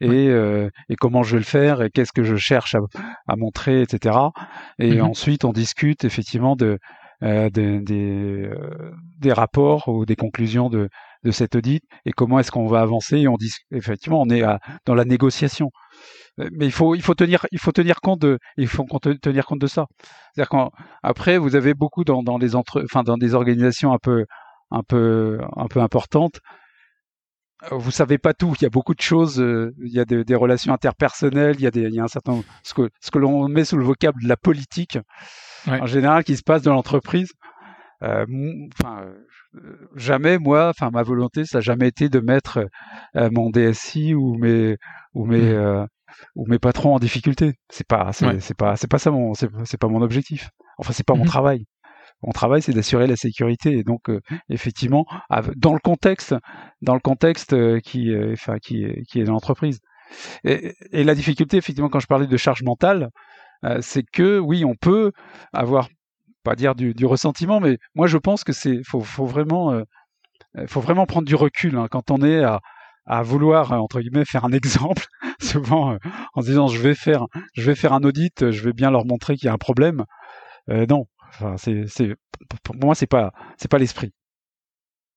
et 0.00 0.28
euh, 0.28 0.68
et 0.88 0.96
comment 0.96 1.22
je 1.22 1.32
vais 1.32 1.38
le 1.40 1.44
faire 1.44 1.82
et 1.82 1.90
qu'est-ce 1.90 2.12
que 2.12 2.24
je 2.24 2.36
cherche 2.36 2.74
à, 2.74 2.80
à 3.28 3.36
montrer, 3.36 3.82
etc. 3.82 4.32
Et 4.78 5.00
Mhm. 5.00 5.02
ensuite, 5.02 5.44
on 5.44 5.52
discute 5.52 6.04
effectivement 6.04 6.56
de 6.56 6.78
euh, 7.22 7.48
des, 7.50 7.80
des, 7.80 8.42
euh, 8.44 8.92
des 9.18 9.32
rapports 9.32 9.88
ou 9.88 10.04
des 10.04 10.16
conclusions 10.16 10.68
de, 10.68 10.88
de 11.24 11.30
cet 11.30 11.56
audit 11.56 11.82
et 12.04 12.12
comment 12.12 12.38
est-ce 12.38 12.50
qu'on 12.50 12.66
va 12.66 12.80
avancer 12.82 13.18
et 13.18 13.28
on 13.28 13.36
dit 13.36 13.50
effectivement 13.72 14.20
on 14.20 14.28
est 14.28 14.42
à- 14.42 14.60
dans 14.86 14.94
la 14.94 15.04
négociation 15.06 15.70
Euh, 16.40 16.48
mais 16.52 16.66
il 16.66 16.72
faut 16.72 16.94
il 16.94 17.02
faut 17.02 17.14
tenir 17.14 17.46
il 17.52 17.58
faut 17.58 17.72
tenir 17.72 18.00
compte 18.00 18.20
de 18.20 18.38
il 18.58 18.68
faut 18.68 18.84
tenir 19.22 19.46
compte 19.46 19.60
de 19.60 19.66
ça 19.66 19.86
c'est-à-dire 20.34 20.50
qu'après 21.02 21.38
vous 21.38 21.56
avez 21.56 21.74
beaucoup 21.74 22.04
dans, 22.04 22.22
dans 22.22 22.38
les 22.38 22.54
entre 22.56 22.82
enfin 22.84 23.02
dans 23.02 23.16
des 23.16 23.34
organisations 23.34 23.92
un 23.92 23.98
peu 23.98 24.24
un 24.70 24.82
peu 24.82 25.38
un 25.56 25.66
peu 25.68 25.80
importantes 25.80 26.40
euh, 27.72 27.76
vous 27.76 27.90
savez 27.90 28.18
pas 28.18 28.34
tout. 28.34 28.54
Il 28.60 28.62
y 28.62 28.66
a 28.66 28.70
beaucoup 28.70 28.94
de 28.94 29.00
choses. 29.00 29.40
euh, 29.40 29.72
Il 29.82 29.92
y 29.92 29.98
a 29.98 30.04
des, 30.04 30.24
des 30.24 30.34
relations 30.34 30.72
interpersonnelles. 30.74 31.56
Il 31.58 31.62
y 31.62 31.66
a 31.66 31.70
des, 31.70 31.82
il 31.84 31.94
y 31.94 32.00
a 32.00 32.04
un 32.04 32.08
certain 32.08 32.42
ce 32.62 32.74
que 32.74 32.90
ce 33.00 33.10
que 33.10 33.18
l'on 33.18 33.48
met 33.48 33.64
sous 33.64 33.78
le 33.78 33.84
vocable 33.84 34.22
de 34.22 34.28
la 34.28 34.36
politique 34.36 34.98
Ouais. 35.66 35.80
en 35.80 35.86
général 35.86 36.22
qui 36.22 36.36
se 36.36 36.42
passe 36.42 36.62
dans 36.62 36.74
l'entreprise. 36.74 37.32
Euh, 38.02 38.26
Enfin, 38.74 39.06
jamais 39.96 40.38
moi, 40.38 40.68
enfin 40.68 40.90
ma 40.92 41.02
volonté, 41.02 41.44
ça 41.44 41.58
n'a 41.58 41.62
jamais 41.62 41.88
été 41.88 42.08
de 42.08 42.20
mettre 42.20 42.60
euh, 43.16 43.30
mon 43.32 43.50
DSI 43.50 44.14
ou 44.14 44.36
mes 44.38 44.76
ou 45.14 45.24
mes 45.26 45.40
euh, 45.50 45.84
ou 46.34 46.46
mes 46.46 46.58
patrons 46.58 46.94
en 46.94 46.98
difficulté. 46.98 47.54
C'est 47.70 47.86
pas 47.86 48.12
c'est 48.12 48.26
Ouais. 48.26 48.38
pas 48.56 48.76
c'est 48.76 48.88
pas 48.90 48.98
ça 48.98 49.10
mon 49.10 49.34
c'est 49.34 49.48
c'est 49.64 49.78
pas 49.80 49.88
mon 49.88 50.02
objectif. 50.02 50.50
Enfin, 50.78 50.92
c'est 50.92 51.06
pas 51.06 51.14
mon 51.14 51.22
Mhm. 51.22 51.28
travail. 51.28 51.64
Mon 52.22 52.32
travail, 52.32 52.62
c'est 52.62 52.72
d'assurer 52.72 53.06
la 53.06 53.16
sécurité. 53.16 53.72
Et 53.78 53.84
donc, 53.84 54.08
euh, 54.08 54.20
effectivement, 54.48 55.06
dans 55.56 55.74
le 55.74 55.80
contexte, 55.80 56.34
dans 56.82 56.94
le 56.94 57.00
contexte 57.00 57.52
euh, 57.52 57.78
qui, 57.80 58.10
euh, 58.10 58.32
enfin, 58.32 58.58
qui, 58.58 58.84
est- 58.84 59.24
l'entreprise. 59.24 59.80
Et, 60.44 60.74
la 60.92 61.14
difficulté, 61.14 61.56
effectivement, 61.56 61.88
quand 61.88 62.00
je 62.00 62.06
parlais 62.06 62.26
de 62.26 62.36
charge 62.36 62.62
mentale, 62.62 63.10
c'est 63.80 64.04
que 64.04 64.38
oui, 64.38 64.64
on 64.64 64.74
peut 64.76 65.10
avoir, 65.52 65.88
pas 66.44 66.54
dire 66.54 66.74
du, 66.76 66.94
ressentiment, 67.04 67.58
mais 67.58 67.78
moi, 67.96 68.06
je 68.06 68.18
pense 68.18 68.44
que 68.44 68.52
c'est, 68.52 68.82
faut, 68.84 69.00
faut 69.00 69.26
vraiment, 69.26 69.82
faut 70.68 70.80
vraiment 70.80 71.06
prendre 71.06 71.26
du 71.26 71.34
recul 71.34 71.76
hein, 71.76 71.88
quand 71.90 72.12
on 72.12 72.22
est 72.22 72.44
à, 72.44 73.22
vouloir 73.22 73.72
entre 73.72 74.00
guillemets 74.00 74.24
faire 74.24 74.44
un 74.44 74.52
exemple, 74.52 75.06
souvent 75.40 75.96
en 76.34 76.40
se 76.42 76.46
disant 76.46 76.68
je 76.68 76.80
vais 76.80 76.94
faire, 76.94 77.24
je 77.54 77.62
vais 77.62 77.74
faire 77.74 77.92
un 77.92 78.02
audit, 78.04 78.52
je 78.52 78.62
vais 78.62 78.72
bien 78.72 78.92
leur 78.92 79.04
montrer 79.04 79.36
qu'il 79.36 79.46
y 79.46 79.50
a 79.50 79.54
un 79.54 79.58
problème. 79.58 80.04
Non, 80.68 81.06
enfin, 81.36 81.56
c'est, 81.56 81.86
c'est, 81.86 82.14
pour 82.62 82.74
moi, 82.76 82.94
c'est 82.94 83.06
pas, 83.06 83.32
c'est 83.58 83.70
pas 83.70 83.78
l'esprit. 83.78 84.12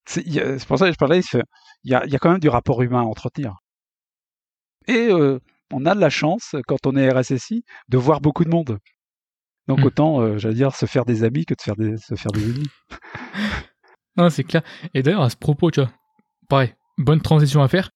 C'est 0.06 0.24
pour 0.68 0.80
ça 0.80 0.88
que 0.88 0.94
je 0.94 0.98
parlais, 0.98 1.22
il 1.84 1.92
y 1.92 1.94
a, 1.94 2.06
il 2.06 2.12
y 2.12 2.16
a 2.16 2.20
quand 2.20 2.32
même 2.32 2.40
du 2.40 2.50
rapport 2.50 2.82
humain 2.82 3.02
à 3.02 3.04
entretenir. 3.04 3.56
Et 4.88 5.10
euh, 5.12 5.40
on 5.72 5.86
a 5.86 5.94
de 5.94 6.00
la 6.00 6.10
chance, 6.10 6.56
quand 6.68 6.88
on 6.88 6.96
est 6.96 7.10
RSSI, 7.12 7.64
de 7.90 7.98
voir 7.98 8.22
beaucoup 8.22 8.44
de 8.44 8.50
monde. 8.50 8.80
Donc 9.68 9.80
Hmm. 9.80 9.86
autant, 9.86 10.22
euh, 10.22 10.38
j'allais 10.40 10.56
dire, 10.56 10.74
se 10.76 10.88
faire 10.88 11.06
des 11.06 11.24
amis 11.24 11.46
que 11.46 11.54
de 11.54 11.62
faire 11.62 11.76
des, 11.76 11.96
se 11.98 12.16
faire 12.16 12.32
des 12.32 12.44
ennemis. 12.44 12.70
Non, 14.18 14.30
c'est 14.30 14.44
clair. 14.44 14.64
Et 14.94 15.02
d'ailleurs, 15.02 15.22
à 15.22 15.30
ce 15.30 15.38
propos, 15.38 15.72
tu 15.72 15.80
vois, 15.80 15.92
pareil, 16.50 16.74
bonne 16.98 17.22
transition 17.22 17.62
à 17.62 17.70
faire. 17.70 17.90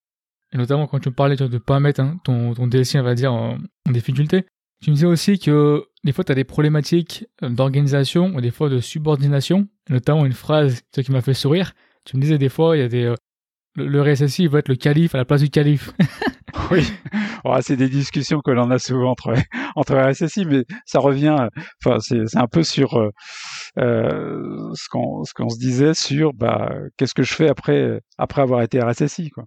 Et 0.53 0.57
notamment 0.57 0.87
quand 0.87 0.99
tu 0.99 1.09
me 1.09 1.13
parlais 1.15 1.35
tu 1.35 1.43
vois, 1.43 1.51
de 1.51 1.57
pas 1.57 1.81
mettre 1.81 1.99
hein, 1.99 2.17
ton, 2.23 2.53
ton 2.53 2.67
DSI, 2.67 2.99
on 2.99 3.03
va 3.03 3.15
dire, 3.15 3.33
en, 3.33 3.57
en 3.87 3.91
difficulté. 3.91 4.45
Tu 4.81 4.91
me 4.91 4.95
disais 4.95 5.07
aussi 5.07 5.37
que 5.39 5.83
des 6.03 6.11
fois, 6.11 6.23
tu 6.23 6.31
as 6.31 6.35
des 6.35 6.43
problématiques 6.43 7.25
euh, 7.43 7.49
d'organisation 7.49 8.33
ou 8.35 8.41
des 8.41 8.51
fois 8.51 8.69
de 8.69 8.79
subordination. 8.79 9.67
Notamment 9.89 10.25
une 10.25 10.33
phrase 10.33 10.81
qui 10.91 11.11
m'a 11.11 11.21
fait 11.21 11.33
sourire. 11.33 11.73
Tu 12.05 12.17
me 12.17 12.21
disais 12.21 12.37
des 12.37 12.49
fois, 12.49 12.75
il 12.77 12.81
y 12.81 12.83
a 12.83 12.87
des. 12.89 13.03
euh, 13.05 13.15
le, 13.75 13.87
le 13.87 14.01
RSSI 14.01 14.47
va 14.47 14.59
être 14.59 14.69
le 14.69 14.75
calife 14.75 15.15
à 15.15 15.17
la 15.19 15.25
place 15.25 15.41
du 15.41 15.49
calife. 15.49 15.91
Oui, 16.71 16.85
Oh, 17.43 17.55
c'est 17.61 17.75
des 17.75 17.89
discussions 17.89 18.39
que 18.39 18.51
l'on 18.51 18.69
a 18.71 18.77
souvent 18.79 19.11
entre 19.11 19.33
entre 19.75 19.95
RSSI, 19.97 20.45
mais 20.45 20.63
ça 20.85 20.99
revient. 20.99 21.35
Enfin, 21.83 21.97
c'est 21.99 22.25
c'est 22.27 22.37
un 22.37 22.47
peu 22.47 22.63
sur 22.63 22.93
euh, 22.95 23.09
euh, 23.79 24.71
ce 24.75 24.87
qu'on 24.89 25.23
qu'on 25.35 25.49
se 25.49 25.57
disait 25.57 25.93
sur 25.93 26.33
bah 26.33 26.71
qu'est-ce 26.97 27.13
que 27.13 27.23
je 27.23 27.33
fais 27.33 27.49
après 27.49 27.99
après 28.17 28.41
avoir 28.43 28.61
été 28.61 28.79
RSSI 28.81 29.29
quoi. 29.31 29.45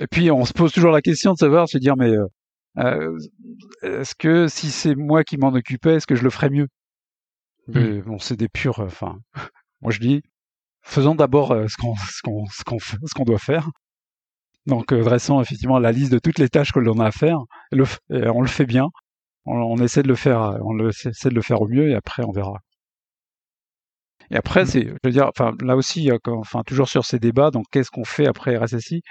Et 0.00 0.06
puis 0.06 0.30
on 0.30 0.44
se 0.44 0.52
pose 0.52 0.72
toujours 0.72 0.92
la 0.92 1.02
question 1.02 1.32
de 1.32 1.38
savoir, 1.38 1.68
se 1.68 1.78
dire 1.78 1.96
mais 1.96 2.10
euh, 2.10 2.24
euh, 2.78 3.18
est-ce 3.82 4.14
que 4.16 4.48
si 4.48 4.70
c'est 4.70 4.94
moi 4.96 5.24
qui 5.24 5.38
m'en 5.38 5.48
occupais, 5.54 5.96
est-ce 5.96 6.06
que 6.06 6.16
je 6.16 6.24
le 6.24 6.30
ferais 6.30 6.50
mieux? 6.50 6.68
Mais 7.68 8.02
Bon, 8.02 8.18
c'est 8.18 8.36
des 8.36 8.48
purs. 8.48 8.80
euh, 8.80 8.86
Enfin, 8.86 9.18
moi 9.82 9.92
je 9.92 10.00
dis 10.00 10.22
faisons 10.82 11.14
d'abord 11.16 11.52
euh, 11.52 11.68
ce 11.68 11.76
qu'on 11.78 11.96
ce 11.96 12.22
qu'on 12.22 12.46
ce 12.46 12.64
qu'on 12.64 12.78
ce 12.80 13.14
qu'on 13.14 13.24
doit 13.24 13.38
faire. 13.38 13.70
Donc, 14.66 14.92
euh, 14.92 15.02
dressons 15.02 15.40
effectivement 15.40 15.80
la 15.80 15.90
liste 15.92 16.12
de 16.12 16.20
toutes 16.20 16.38
les 16.38 16.48
tâches 16.48 16.72
que 16.72 16.78
l'on 16.78 17.00
a 17.00 17.06
à 17.06 17.10
faire. 17.12 17.40
Le 17.72 17.84
et 18.10 18.28
on 18.28 18.40
le 18.40 18.46
fait 18.48 18.66
bien. 18.66 18.86
On, 19.46 19.54
on 19.56 19.78
essaie 19.78 20.02
de 20.04 20.08
le 20.08 20.16
faire, 20.16 20.58
on 20.64 20.74
le- 20.74 20.90
essaie 20.90 21.30
de 21.30 21.34
le 21.36 21.42
faire 21.42 21.62
au 21.62 21.68
mieux 21.68 21.90
et 21.90 21.94
après 21.96 22.24
on 22.24 22.32
verra. 22.32 22.60
Et 24.30 24.36
après, 24.36 24.64
c'est, 24.66 24.84
je 24.86 24.94
veux 25.04 25.10
dire, 25.10 25.26
enfin, 25.28 25.54
là 25.62 25.76
aussi, 25.76 26.10
enfin, 26.26 26.62
toujours 26.64 26.88
sur 26.88 27.04
ces 27.04 27.18
débats, 27.18 27.50
donc 27.50 27.64
qu'est-ce 27.70 27.90
qu'on 27.90 28.04
fait 28.04 28.26
après 28.26 28.56
RSSI. 28.56 29.02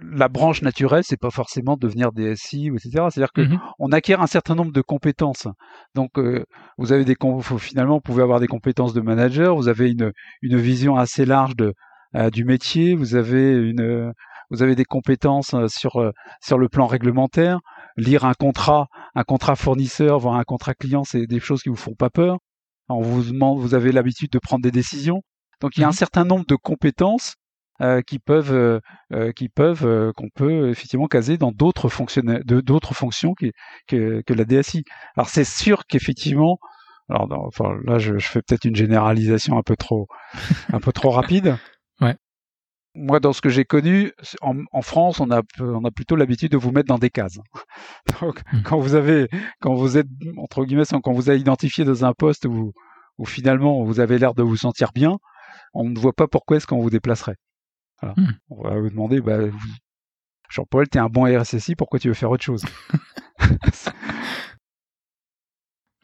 La 0.00 0.28
branche 0.28 0.62
naturelle, 0.62 1.02
c'est 1.04 1.18
pas 1.18 1.30
forcément 1.30 1.76
devenir 1.76 2.12
DSI, 2.12 2.68
etc. 2.68 3.06
C'est-à-dire 3.10 3.32
que 3.32 3.42
mm-hmm. 3.42 3.58
on 3.78 3.92
acquiert 3.92 4.20
un 4.20 4.26
certain 4.26 4.54
nombre 4.54 4.72
de 4.72 4.80
compétences. 4.80 5.48
Donc, 5.94 6.18
euh, 6.18 6.44
vous 6.76 6.92
avez 6.92 7.04
des, 7.04 7.16
finalement, 7.58 7.94
vous 7.94 8.00
pouvez 8.00 8.22
avoir 8.22 8.40
des 8.40 8.46
compétences 8.46 8.92
de 8.94 9.00
manager, 9.00 9.56
vous 9.56 9.68
avez 9.68 9.90
une, 9.90 10.12
une 10.42 10.56
vision 10.56 10.96
assez 10.96 11.24
large 11.24 11.56
de, 11.56 11.74
euh, 12.14 12.30
du 12.30 12.44
métier, 12.44 12.94
vous 12.94 13.14
avez 13.16 13.52
une, 13.52 14.12
vous 14.50 14.62
avez 14.62 14.74
des 14.74 14.84
compétences 14.84 15.54
euh, 15.54 15.66
sur 15.68 16.12
sur 16.40 16.58
le 16.58 16.68
plan 16.68 16.86
réglementaire. 16.86 17.58
Lire 17.96 18.24
un 18.24 18.34
contrat, 18.34 18.86
un 19.16 19.24
contrat 19.24 19.56
fournisseur, 19.56 20.20
voire 20.20 20.36
un 20.36 20.44
contrat 20.44 20.74
client, 20.74 21.02
c'est 21.02 21.26
des 21.26 21.40
choses 21.40 21.62
qui 21.62 21.68
vous 21.68 21.76
font 21.76 21.94
pas 21.94 22.10
peur 22.10 22.38
on 22.88 23.02
vous 23.02 23.32
demande, 23.32 23.58
vous 23.60 23.74
avez 23.74 23.92
l'habitude 23.92 24.30
de 24.30 24.38
prendre 24.38 24.62
des 24.62 24.70
décisions. 24.70 25.22
Donc 25.60 25.76
il 25.76 25.80
y 25.80 25.84
a 25.84 25.88
un 25.88 25.90
mhm. 25.90 25.96
certain 25.96 26.24
nombre 26.24 26.46
de 26.46 26.56
compétences 26.56 27.34
euh, 27.80 28.02
qui 28.02 28.18
peuvent, 28.18 28.52
euh, 28.52 28.80
euh, 29.12 29.30
qui 29.30 29.48
peuvent, 29.48 30.12
qu'on 30.16 30.30
peut 30.34 30.68
effectivement 30.68 31.06
caser 31.06 31.38
dans 31.38 31.52
d'autres 31.52 31.88
fonctions, 31.88 32.22
d'autres 32.44 32.92
fonctions 32.92 33.34
que, 33.34 33.52
que, 33.86 34.34
la 34.34 34.44
DSI. 34.44 34.82
Alors 35.16 35.28
c'est 35.28 35.44
sûr 35.44 35.86
qu'effectivement, 35.86 36.58
alors 37.08 37.28
enfin, 37.46 37.76
là 37.84 38.00
je, 38.00 38.18
fais 38.18 38.42
peut-être 38.42 38.64
une 38.64 38.74
généralisation 38.74 39.58
un 39.58 39.62
peu 39.62 39.76
trop, 39.76 40.08
un 40.72 40.80
peu 40.80 40.90
trop 40.90 41.10
rapide. 41.10 41.56
Ouais. 42.00 42.16
Moi, 42.96 43.20
dans 43.20 43.32
ce 43.32 43.40
que 43.40 43.48
j'ai 43.48 43.64
connu, 43.64 44.10
en, 44.40 44.82
France, 44.82 45.20
on 45.20 45.30
a, 45.30 45.42
on 45.60 45.84
a 45.84 45.90
plutôt 45.92 46.16
l'habitude 46.16 46.50
de 46.50 46.56
vous 46.56 46.72
mettre 46.72 46.88
dans 46.88 46.98
des 46.98 47.10
cases. 47.10 47.38
Donc, 48.20 48.42
hmm. 48.52 48.62
quand 48.62 48.80
vous 48.80 48.96
avez, 48.96 49.28
quand 49.60 49.74
vous 49.74 49.96
êtes, 49.96 50.08
entre 50.36 50.64
guillemets, 50.64 50.82
quand 51.00 51.12
vous 51.12 51.30
avez 51.30 51.38
identifié 51.38 51.84
dans 51.84 52.04
un 52.04 52.12
poste 52.12 52.44
où, 52.46 52.72
où 53.18 53.24
finalement 53.24 53.84
vous 53.84 54.00
avez 54.00 54.18
l'air 54.18 54.34
de 54.34 54.42
vous 54.42 54.56
sentir 54.56 54.90
bien, 54.92 55.18
on 55.74 55.88
ne 55.88 55.96
voit 55.96 56.12
pas 56.12 56.26
pourquoi 56.26 56.56
est-ce 56.56 56.66
qu'on 56.66 56.80
vous 56.80 56.90
déplacerait. 56.90 57.36
Voilà. 58.00 58.14
Hmm. 58.16 58.32
On 58.50 58.62
va 58.62 58.78
vous 58.78 58.90
demander, 58.90 59.20
bah, 59.20 59.38
Jean-Paul, 60.50 60.88
t'es 60.88 60.98
un 60.98 61.08
bon 61.08 61.24
RSSI, 61.24 61.74
pourquoi 61.74 61.98
tu 61.98 62.08
veux 62.08 62.14
faire 62.14 62.30
autre 62.30 62.44
chose? 62.44 62.64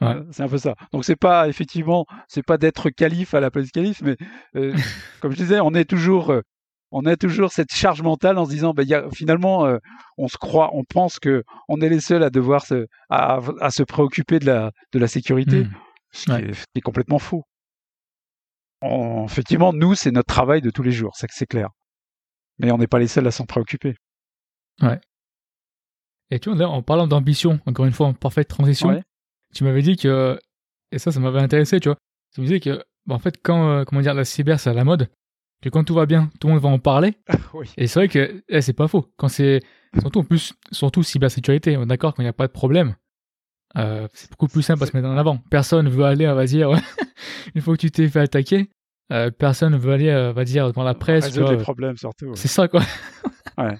Ouais. 0.00 0.16
C'est 0.32 0.42
un 0.42 0.48
peu 0.48 0.58
ça. 0.58 0.74
Donc 0.92 1.04
c'est 1.04 1.16
pas 1.16 1.48
effectivement, 1.48 2.06
c'est 2.28 2.42
pas 2.42 2.58
d'être 2.58 2.90
calife 2.90 3.32
à 3.32 3.40
la 3.40 3.50
place 3.50 3.70
calife, 3.70 4.02
mais 4.02 4.16
euh, 4.56 4.74
comme 5.20 5.32
je 5.32 5.36
disais, 5.36 5.60
on 5.60 5.72
est 5.72 5.84
toujours 5.84 6.30
euh, 6.30 6.42
on 6.90 7.06
a 7.06 7.16
toujours 7.16 7.50
cette 7.50 7.72
charge 7.72 8.02
mentale 8.02 8.38
en 8.38 8.44
se 8.44 8.50
disant, 8.50 8.72
ben, 8.72 8.86
y 8.86 8.94
a, 8.94 9.08
finalement, 9.10 9.66
euh, 9.66 9.78
on 10.16 10.28
se 10.28 10.36
croit, 10.36 10.70
on 10.74 10.84
pense 10.84 11.18
que 11.18 11.42
on 11.68 11.80
est 11.80 11.88
les 11.88 12.00
seuls 12.00 12.22
à 12.22 12.30
devoir 12.30 12.66
se, 12.66 12.86
à, 13.08 13.40
se 13.70 13.82
préoccuper 13.82 14.38
de 14.38 14.46
la, 14.46 14.70
de 14.92 14.98
la 15.00 15.08
sécurité, 15.08 15.64
mmh. 15.64 15.70
ce, 16.12 16.24
qui 16.24 16.78
est, 16.78 16.80
complètement 16.82 17.18
faux. 17.18 17.44
effectivement, 18.82 19.72
nous, 19.72 19.96
c'est 19.96 20.12
notre 20.12 20.32
travail 20.32 20.60
de 20.60 20.70
tous 20.70 20.84
les 20.84 20.92
jours, 20.92 21.14
c'est 21.16 21.46
clair. 21.46 21.70
Mais 22.58 22.70
on 22.70 22.78
n'est 22.78 22.86
pas 22.86 22.98
les 22.98 23.08
seuls 23.08 23.26
à 23.26 23.30
s'en 23.30 23.46
préoccuper. 23.46 23.96
Ouais. 24.82 25.00
Et 26.30 26.38
tu 26.38 26.50
vois, 26.50 26.66
en 26.66 26.82
parlant 26.82 27.06
d'ambition, 27.06 27.60
encore 27.66 27.86
une 27.86 27.92
fois, 27.92 28.06
en 28.06 28.14
parfaite 28.14 28.48
transition, 28.48 29.02
tu 29.54 29.64
m'avais 29.64 29.82
dit 29.82 29.96
que, 29.96 30.38
et 30.90 30.98
ça, 30.98 31.12
ça 31.12 31.20
m'avait 31.20 31.40
intéressé, 31.40 31.80
tu 31.80 31.88
vois, 31.88 31.98
tu 32.34 32.40
me 32.40 32.46
disais 32.46 32.60
que, 32.60 32.82
bah, 33.06 33.14
en 33.14 33.18
fait, 33.18 33.38
quand, 33.42 33.68
euh, 33.68 33.84
comment 33.84 34.00
dire, 34.00 34.14
la 34.14 34.24
cyber, 34.24 34.58
c'est 34.58 34.70
à 34.70 34.74
la 34.74 34.84
mode, 34.84 35.08
que 35.62 35.68
quand 35.68 35.84
tout 35.84 35.94
va 35.94 36.06
bien, 36.06 36.30
tout 36.40 36.48
le 36.48 36.54
monde 36.54 36.62
va 36.62 36.68
en 36.68 36.78
parler. 36.78 37.14
Et 37.76 37.86
c'est 37.86 38.00
vrai 38.00 38.08
que 38.08 38.42
eh, 38.48 38.60
c'est 38.60 38.72
pas 38.72 38.88
faux. 38.88 39.10
Quand 39.16 39.28
c'est 39.28 39.60
surtout 39.98 40.20
en 40.20 40.24
plus, 40.24 40.52
surtout 40.72 41.02
cybersécurité, 41.02 41.76
on 41.76 41.82
est 41.82 41.86
d'accord 41.86 42.14
quand 42.14 42.22
il 42.22 42.26
n'y 42.26 42.30
a 42.30 42.34
pas 42.34 42.46
de 42.46 42.52
problème. 42.52 42.96
Euh, 43.76 44.06
c'est 44.12 44.30
beaucoup 44.30 44.46
plus 44.46 44.62
simple 44.62 44.82
à 44.82 44.86
se 44.86 44.96
mettre 44.96 45.08
en 45.08 45.16
avant. 45.16 45.38
Personne 45.50 45.88
veut 45.88 46.04
aller, 46.04 46.28
on 46.28 46.34
va 46.34 46.44
dire, 46.46 46.70
une 47.54 47.62
fois 47.62 47.74
que 47.76 47.80
tu 47.80 47.90
t'es 47.90 48.08
fait 48.08 48.20
attaquer, 48.20 48.68
euh, 49.12 49.30
personne 49.30 49.76
veut 49.76 49.92
aller, 49.92 50.12
on 50.12 50.32
va 50.32 50.44
dire, 50.44 50.72
dans 50.72 50.84
la 50.84 50.94
presse. 50.94 51.24
Résoudre 51.26 51.52
les 51.52 51.58
problèmes 51.58 51.96
surtout. 51.96 52.34
C'est 52.34 52.48
ça, 52.48 52.68
quoi. 52.68 52.82
ouais. 53.58 53.76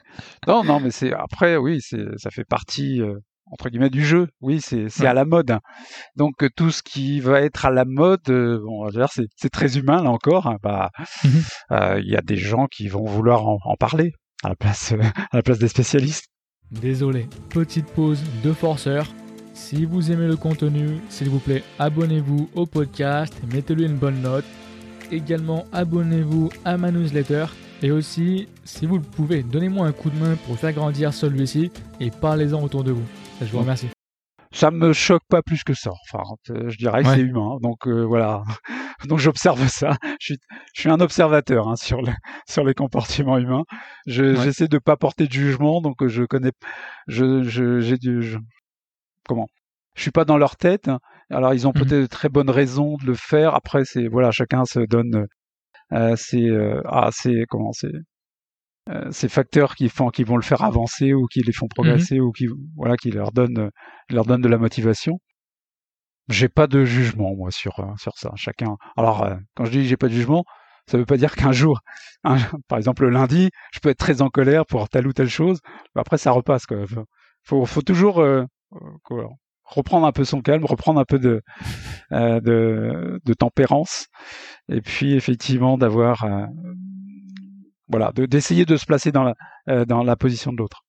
Non, 0.47 0.65
non, 0.65 0.81
mais 0.81 0.91
c'est 0.91 1.13
après, 1.13 1.57
oui, 1.57 1.81
c'est 1.81 2.19
ça 2.19 2.31
fait 2.31 2.45
partie. 2.45 3.01
Euh, 3.01 3.19
entre 3.55 3.69
guillemets 3.69 3.91
du 3.91 4.05
jeu. 4.05 4.29
Oui, 4.41 4.61
c'est 4.61 4.89
c'est 4.89 5.07
à 5.07 5.15
la 5.15 5.25
mode. 5.25 5.59
Donc 6.17 6.43
euh, 6.43 6.49
tout 6.55 6.71
ce 6.71 6.83
qui 6.83 7.21
va 7.21 7.41
être 7.41 7.67
à 7.67 7.71
la 7.71 7.85
mode, 7.85 8.29
euh, 8.29 8.61
bon, 8.63 8.89
c'est 9.11 9.27
c'est 9.37 9.51
très 9.51 9.79
humain 9.79 10.03
là 10.03 10.11
encore. 10.11 10.47
Hein, 10.47 10.57
bah, 10.63 10.91
euh, 11.71 12.01
il 12.03 12.11
y 12.11 12.17
a 12.17 12.23
des 12.23 12.37
gens 12.37 12.67
qui 12.67 12.89
vont 12.89 13.05
vouloir 13.05 13.47
en, 13.47 13.77
parler 13.79 14.13
à 14.43 14.49
la 14.49 14.57
place 14.57 14.93
à 15.33 15.37
la 15.37 15.43
place 15.43 15.59
des 15.59 15.69
spécialistes. 15.69 16.27
Désolé, 16.71 17.29
petite 17.51 17.87
pause 17.87 18.23
de 18.43 18.53
forceur. 18.53 19.07
Si 19.53 19.85
vous 19.85 20.11
aimez 20.11 20.27
le 20.27 20.37
contenu, 20.37 20.99
s'il 21.09 21.29
vous 21.29 21.39
plaît, 21.39 21.63
abonnez-vous 21.79 22.51
au 22.55 22.67
podcast, 22.67 23.33
mettez-lui 23.53 23.85
une 23.85 23.97
bonne 23.97 24.21
note. 24.21 24.45
Également, 25.15 25.65
abonnez-vous 25.73 26.51
à 26.65 26.77
ma 26.77 26.91
newsletter 26.91 27.47
et 27.83 27.93
aussi, 27.93 28.49
si 28.65 28.85
vous 28.85 28.97
le 28.97 29.03
pouvez, 29.05 29.45
donnez-moi 29.45 29.87
un 29.87 29.93
coup 29.93 30.11
de 30.11 30.17
main 30.17 30.35
pour 30.45 30.59
faire 30.59 30.73
grandir 30.73 31.15
celui-ci 31.15 31.71
et 32.01 32.11
parlez-en 32.11 32.61
autour 32.61 32.83
de 32.83 32.91
vous. 32.91 33.05
Je 33.41 33.47
vous 33.47 33.61
remercie. 33.61 33.87
Ça 34.51 34.73
me 34.73 34.93
choque 34.93 35.23
pas 35.29 35.41
plus 35.41 35.63
que 35.63 35.73
ça. 35.73 35.93
Enfin, 36.11 36.25
euh, 36.51 36.69
je 36.69 36.77
dirais 36.79 37.05
que 37.05 37.11
c'est 37.11 37.21
humain. 37.21 37.59
Donc 37.63 37.87
euh, 37.87 38.03
voilà. 38.03 38.43
Donc 39.09 39.21
j'observe 39.21 39.65
ça. 39.69 39.97
Je 40.19 40.25
suis, 40.25 40.39
je 40.75 40.81
suis 40.81 40.91
un 40.91 40.99
observateur 40.99 41.69
hein, 41.69 41.77
sur 41.77 42.03
le, 42.03 42.11
sur 42.49 42.65
les 42.65 42.75
comportements 42.75 43.39
humains. 43.39 43.63
Je, 44.09 44.35
J'essaie 44.35 44.67
de 44.67 44.79
pas 44.79 44.97
porter 44.97 45.29
de 45.29 45.33
jugement. 45.33 45.81
Donc 45.81 46.05
je 46.05 46.25
connais. 46.25 46.51
Je, 47.07 47.45
je, 47.45 47.95
du. 47.95 48.37
comment? 49.29 49.47
Je 49.95 50.03
suis 50.03 50.11
pas 50.11 50.25
dans 50.25 50.39
leur 50.39 50.57
tête. 50.57 50.91
Alors 51.31 51.55
ils 51.55 51.67
ont 51.67 51.71
mmh 51.71 51.75
peut-être 51.75 52.03
de 52.03 52.07
très 52.07 52.29
bonnes 52.29 52.51
raisons 52.51 52.97
de 52.97 53.07
le 53.07 53.15
faire. 53.15 53.55
Après 53.55 53.85
c'est 53.85 54.09
voilà, 54.09 54.31
chacun 54.31 54.65
se 54.65 54.81
donne. 54.81 55.27
Euh, 55.93 56.15
c'est 56.17 56.43
euh, 56.43 56.81
ah 56.87 57.11
c'est 57.13 57.45
comment 57.49 57.73
c'est 57.73 57.93
euh, 58.91 59.11
ces 59.13 59.31
facteurs 59.31 59.77
qui 59.77 59.89
font 59.89 60.11
qui 60.11 60.25
vont 60.25 60.37
le 60.37 60.43
faire 60.43 60.63
avancer 60.63 61.15
ou 61.15 61.27
qui 61.27 61.41
les 61.41 61.53
font 61.53 61.69
progresser 61.69 62.19
mhm. 62.19 62.25
ou 62.25 62.33
qui 62.33 62.49
voilà 62.77 62.97
qui 62.99 63.11
leur 63.11 63.33
donnent 63.33 63.71
leur 64.11 64.27
donnent 64.27 64.43
de 64.43 64.49
la 64.49 64.59
motivation 64.59 65.19
j'ai 66.29 66.51
pas 66.51 66.67
de 66.67 66.85
jugement 66.85 67.35
moi 67.35 67.51
sur 67.51 67.81
euh, 67.81 67.87
sur 67.97 68.13
ça 68.19 68.33
chacun 68.37 68.77
alors 68.99 69.23
euh, 69.23 69.37
quand 69.55 69.65
je 69.65 69.71
dis 69.71 69.87
j'ai 69.87 69.97
pas 69.97 70.09
de 70.09 70.13
jugement 70.13 70.45
ça 70.87 70.99
veut 70.99 71.07
pas 71.07 71.17
dire 71.17 71.35
qu'un 71.35 71.53
jour 71.53 71.81
par 72.69 72.77
exemple 72.77 73.05
le 73.05 73.09
lundi 73.09 73.49
je 73.73 73.81
peux 73.81 73.89
être 73.89 73.97
très 73.97 74.21
en 74.21 74.29
colère 74.29 74.67
pour 74.67 74.91
telle 74.91 75.07
ou 75.07 75.15
telle 75.15 75.31
chose 75.31 75.61
mais 75.95 76.03
après 76.03 76.19
ça 76.19 76.33
repasse 76.33 76.67
quoi 76.67 76.85
faut 77.43 77.65
faut 77.65 77.83
toujours 77.83 78.23
reprendre 79.65 80.07
un 80.07 80.13
peu 80.13 80.25
son 80.25 80.41
calme 80.41 80.65
reprendre 80.65 81.01
un 81.01 81.05
peu 81.05 81.19
de 81.19 81.43
de, 82.11 83.21
de 83.25 83.35
tempérance 83.35 84.07
et 84.69 84.81
puis 84.81 85.15
effectivement 85.15 85.79
d'avoir 85.79 86.27
voilà, 87.89 88.13
d'essayer 88.13 88.65
de, 88.65 88.77
se 88.77 88.87
placer 88.87 89.13
dans 89.13 89.23
la, 89.23 89.35
euh, 89.69 89.85
dans 89.85 90.03
la 90.03 90.17
position 90.17 90.53
de 90.53 90.59
l'autre. 90.59 90.83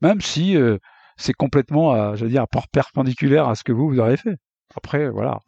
Même 0.00 0.20
si 0.20 0.56
euh, 0.56 0.78
c'est 1.16 1.32
complètement, 1.32 1.94
euh, 1.94 2.14
je 2.16 2.24
veux 2.24 2.30
dire, 2.30 2.46
perpendiculaire 2.72 3.48
à 3.48 3.54
ce 3.54 3.64
que 3.64 3.72
vous, 3.72 3.88
vous 3.88 4.00
aurez 4.00 4.16
fait. 4.16 4.36
Après, 4.74 5.10
voilà, 5.10 5.38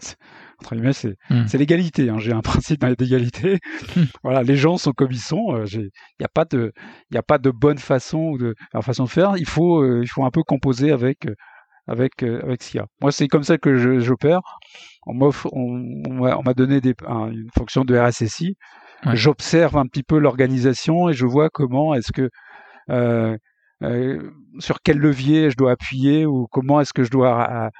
entre 0.60 0.74
guillemets, 0.74 0.92
c'est 0.92 1.16
hmm. 1.30 1.46
l'égalité. 1.54 2.10
Hein. 2.10 2.18
J'ai 2.18 2.32
un 2.32 2.40
principe 2.42 2.84
d'égalité. 2.84 3.58
Voilà, 4.22 4.42
les 4.42 4.56
gens 4.56 4.76
sont 4.76 4.92
comme 4.92 5.12
ils 5.12 5.18
sont. 5.18 5.64
Il 5.64 5.90
n'y 6.20 6.26
a 6.26 6.28
pas 6.32 6.44
de, 6.44 6.72
il 7.10 7.16
a 7.16 7.22
pas 7.22 7.38
de 7.38 7.50
bonne 7.50 7.78
façon 7.78 8.18
ou 8.18 8.38
de 8.38 8.54
façon 8.82 9.04
de 9.04 9.08
faire. 9.08 9.36
Il 9.38 9.48
faut, 9.48 10.02
il 10.02 10.08
faut 10.08 10.24
un 10.24 10.30
peu 10.30 10.42
composer 10.42 10.92
avec, 10.92 11.26
avec, 11.86 12.22
avec 12.22 12.62
ce 12.62 12.70
qu'il 12.70 12.78
y 12.78 12.82
a. 12.82 12.86
Moi, 13.00 13.12
c'est 13.12 13.28
comme 13.28 13.44
ça 13.44 13.58
que 13.58 13.98
j'opère. 14.00 14.40
On 15.06 15.14
m'a 15.14 16.54
donné 16.54 16.80
des, 16.80 16.94
une 17.08 17.48
fonction 17.54 17.84
de 17.84 17.96
RSSI 17.96 18.56
j'observe 19.12 19.76
un 19.76 19.86
petit 19.86 20.02
peu 20.02 20.18
l'organisation 20.18 21.08
et 21.08 21.12
je 21.12 21.26
vois 21.26 21.50
comment 21.50 21.94
est-ce 21.94 22.12
que 22.12 22.30
euh, 22.90 23.36
euh, 23.82 24.30
sur 24.58 24.80
quel 24.82 24.98
levier 24.98 25.50
je 25.50 25.56
dois 25.56 25.72
appuyer 25.72 26.26
ou 26.26 26.46
comment 26.50 26.80
est-ce 26.80 26.92
que 26.92 27.04
je 27.04 27.10
dois 27.10 27.70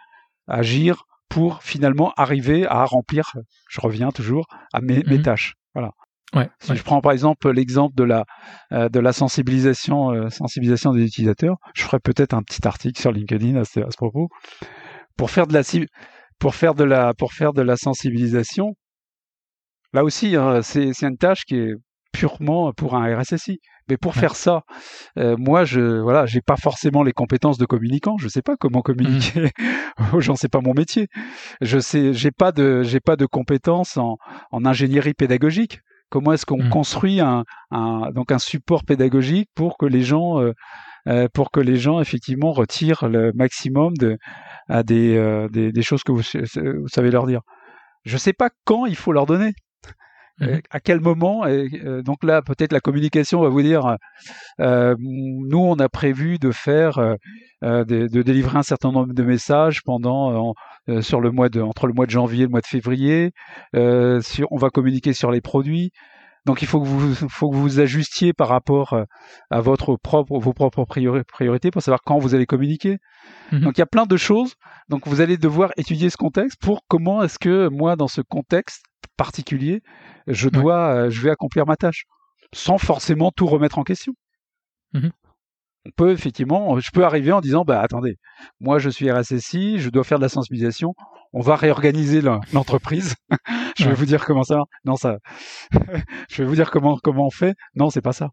agir 0.47 1.05
pour 1.29 1.63
finalement 1.63 2.13
arriver 2.17 2.67
à 2.67 2.85
remplir, 2.85 3.25
je 3.69 3.81
reviens 3.81 4.11
toujours, 4.11 4.47
à 4.73 4.81
mes, 4.81 5.03
mes 5.05 5.19
mmh 5.19 5.23
tâches. 5.23 5.55
Voilà. 5.75 5.91
Ouais, 6.35 6.51
si 6.59 6.75
je 6.75 6.83
prends 6.83 7.01
par 7.01 7.13
exemple 7.13 7.51
l'exemple 7.51 7.95
de 7.95 8.03
la 8.05 8.25
euh, 8.73 8.89
de 8.89 8.99
la 8.99 9.13
sensibilisation 9.13 10.11
euh, 10.11 10.31
sensibilisation 10.31 10.93
des 10.93 11.05
utilisateurs, 11.05 11.57
je 11.75 11.83
ferai 11.83 12.01
peut-être 12.01 12.35
un 12.35 12.43
petit 12.43 12.67
article 12.67 13.01
sur 13.01 13.13
LinkedIn 13.13 13.57
à 13.57 13.65
ce, 13.65 13.81
à 13.81 13.91
ce, 13.91 13.97
propos 13.97 14.29
pour 15.17 15.31
faire 15.31 15.47
de 15.47 15.53
la 15.53 15.63
pour 16.41 16.55
faire 16.55 16.75
de 16.75 16.85
la 16.85 17.15
pour 17.15 17.33
faire 17.33 17.53
de 17.53 17.63
la 17.63 17.77
sensibilisation. 17.77 18.75
Là 19.93 20.03
aussi, 20.03 20.35
hein, 20.35 20.61
c'est 20.63 20.91
une 21.03 21.17
tâche 21.17 21.45
qui 21.45 21.55
est 21.55 21.75
purement 22.15 22.73
pour 22.73 22.95
un 22.95 23.17
RSSI. 23.17 23.61
Mais 23.89 23.99
pour 23.99 24.15
faire 24.15 24.35
ça, 24.35 24.63
euh, 25.19 25.37
moi, 25.39 25.65
je 25.65 26.01
voilà, 26.01 26.25
j'ai 26.25 26.41
pas 26.41 26.57
forcément 26.57 27.03
les 27.03 27.13
compétences 27.13 27.59
de 27.59 27.67
communicant. 27.67 28.17
Je 28.17 28.29
sais 28.29 28.41
pas 28.41 28.57
comment 28.57 28.81
communiquer 28.81 29.51
aux 30.15 30.21
gens. 30.21 30.37
C'est 30.37 30.49
pas 30.49 30.63
mon 30.63 30.73
métier. 30.73 31.09
Je 31.61 31.79
sais, 31.79 32.15
j'ai 32.15 32.31
pas 32.31 32.51
de 32.51 32.83
j'ai 32.83 33.01
pas 33.01 33.17
de 33.17 33.27
compétences 33.27 33.99
en, 33.99 34.17
en 34.53 34.65
ingénierie 34.65 35.13
pédagogique. 35.13 35.81
Comment 36.15 36.33
est-ce 36.33 36.47
qu'on 36.47 36.63
mmh. 36.63 36.69
construit 36.71 37.19
un, 37.19 37.43
un, 37.73 38.13
donc 38.15 38.31
un 38.31 38.39
support 38.39 38.85
pédagogique 38.85 39.51
pour 39.57 39.77
que 39.77 39.85
les 39.85 40.03
gens 40.03 40.41
euh, 40.41 40.53
euh, 41.09 41.27
pour 41.35 41.51
que 41.51 41.59
les 41.59 41.75
gens 41.75 42.01
effectivement 42.01 42.53
retirent 42.53 43.09
le 43.09 43.33
maximum 43.35 43.97
de 43.97 44.17
à 44.69 44.85
des, 44.85 45.49
des, 45.51 45.73
des 45.73 45.83
choses 45.83 46.05
que 46.05 46.13
vous, 46.13 46.23
vous 46.23 46.89
savez 46.89 47.11
leur 47.11 47.27
dire. 47.27 47.41
je 48.05 48.17
sais 48.17 48.33
pas 48.33 48.49
quand 48.65 48.87
il 48.87 48.95
faut 48.95 49.11
leur 49.11 49.27
donner. 49.27 49.55
Mhm. 50.41 50.61
À 50.71 50.81
quel 50.81 51.01
moment 51.01 51.47
et, 51.47 51.69
euh, 51.85 52.03
Donc 52.03 52.25
là, 52.25 52.43
peut-être 52.43 52.73
la 52.73 52.81
communication 52.81 53.41
va 53.41 53.49
vous 53.49 53.63
dire, 53.63 53.97
euh, 54.61 54.95
nous, 54.99 55.59
on 55.59 55.77
a 55.79 55.89
prévu 55.89 56.39
de 56.39 56.51
faire, 56.51 56.99
euh, 56.99 57.15
euh, 57.63 57.85
de, 57.85 58.09
de 58.09 58.23
délivrer 58.23 58.59
un 58.59 58.63
certain 58.63 58.91
nombre 58.93 59.15
de 59.15 59.23
messages 59.23 59.83
pendant 59.85 60.53
euh, 60.89 61.03
sur 61.03 61.21
le 61.21 61.31
mois 61.31 61.49
de, 61.49 61.61
entre 61.61 61.87
le 61.87 61.93
mois 61.93 62.07
de 62.07 62.11
janvier 62.11 62.41
et 62.43 62.47
le 62.47 62.51
mois 62.51 62.61
de 62.61 62.67
février. 62.67 63.33
Euh, 63.77 64.21
sur, 64.21 64.49
on 64.51 64.57
va 64.57 64.71
communiquer 64.71 65.13
sur 65.13 65.31
les 65.31 65.41
produits. 65.41 65.91
Donc 66.47 66.61
il 66.61 66.69
faut 66.69 66.79
que 66.81 66.87
vous, 66.87 67.15
faut 67.31 67.49
que 67.49 67.55
vous 67.57 67.63
vous 67.63 67.81
ajustiez 67.81 68.35
par 68.35 68.49
rapport 68.49 68.93
euh, 68.93 69.05
à 69.51 69.61
votre 69.63 69.97
propre, 69.97 70.39
vos 70.39 70.53
propres 70.53 70.85
priori- 70.85 71.23
priorités 71.25 71.71
pour 71.71 71.81
savoir 71.81 72.01
quand 72.05 72.19
vous 72.19 72.35
allez 72.35 72.45
communiquer. 72.45 72.99
Mhm. 73.53 73.61
Donc 73.61 73.79
il 73.79 73.81
y 73.81 73.83
a 73.83 73.87
plein 73.87 74.05
de 74.05 74.17
choses. 74.17 74.55
Donc 74.91 75.07
vous 75.07 75.21
allez 75.23 75.39
devoir 75.39 75.71
étudier 75.79 76.11
ce 76.11 76.19
contexte 76.19 76.61
pour 76.61 76.83
comment 76.87 77.23
est-ce 77.23 77.39
que 77.39 77.69
moi 77.69 77.97
dans 77.97 78.09
ce 78.09 78.21
contexte 78.21 78.83
particulier, 79.17 79.83
je 80.27 80.49
dois, 80.49 80.95
euh, 80.95 81.11
je 81.11 81.21
vais 81.23 81.31
accomplir 81.31 81.67
ma 81.67 81.77
tâche 81.77 82.05
sans 82.55 82.79
forcément 82.79 83.31
tout 83.31 83.47
remettre 83.47 83.79
en 83.79 83.83
question. 83.85 84.15
Mhm. 84.93 85.11
On 85.87 85.91
peut 85.97 86.13
effectivement, 86.13 86.79
je 86.81 86.91
peux 86.93 87.05
arriver 87.05 87.31
en 87.33 87.41
disant 87.43 87.65
bah 87.65 87.81
attendez, 87.83 88.17
moi 88.61 88.79
je 88.79 88.89
suis 88.89 89.11
RSSI, 89.11 89.79
je 89.81 89.91
dois 89.91 90.03
faire 90.05 90.19
de 90.19 90.23
la 90.23 90.31
sensibilisation, 90.31 90.95
on 91.35 91.41
va 91.43 91.57
réorganiser 91.57 92.23
l'entreprise. 92.53 93.17
je 93.77 93.85
vais 93.85 93.91
Ouais. 93.91 93.97
vous 93.97 94.07
dire 94.07 94.25
comment 94.25 94.45
ça. 94.45 94.61
Non 94.87 94.97
ça, 94.97 95.19
je 96.31 96.43
vais 96.43 96.49
vous 96.49 96.55
dire 96.55 96.71
comment 96.71 96.97
comment 97.03 97.27
on 97.27 97.31
fait. 97.31 97.55
Non 97.75 97.91
c'est 97.91 98.01
pas 98.01 98.13
ça. 98.15 98.31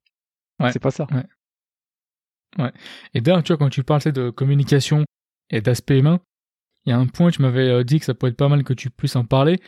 Ouais. 0.59 0.71
C'est 0.71 0.79
pas 0.79 0.91
ça. 0.91 1.07
Et 3.13 3.21
d'ailleurs, 3.21 3.43
tu 3.43 3.53
vois, 3.53 3.57
quand 3.57 3.69
tu 3.69 3.83
parles 3.83 4.01
de 4.11 4.29
communication 4.29 5.05
et 5.49 5.61
d'aspect 5.61 5.99
humain, 5.99 6.19
il 6.85 6.89
y 6.89 6.93
a 6.93 6.97
un 6.97 7.07
point, 7.07 7.31
tu 7.31 7.41
m'avais 7.41 7.69
euh, 7.69 7.83
dit 7.83 7.99
que 7.99 8.05
ça 8.05 8.13
pourrait 8.13 8.31
être 8.31 8.37
pas 8.37 8.49
mal 8.49 8.63
que 8.63 8.73
tu 8.73 8.89
puisses 8.89 9.15
en 9.15 9.25
parler. 9.25 9.59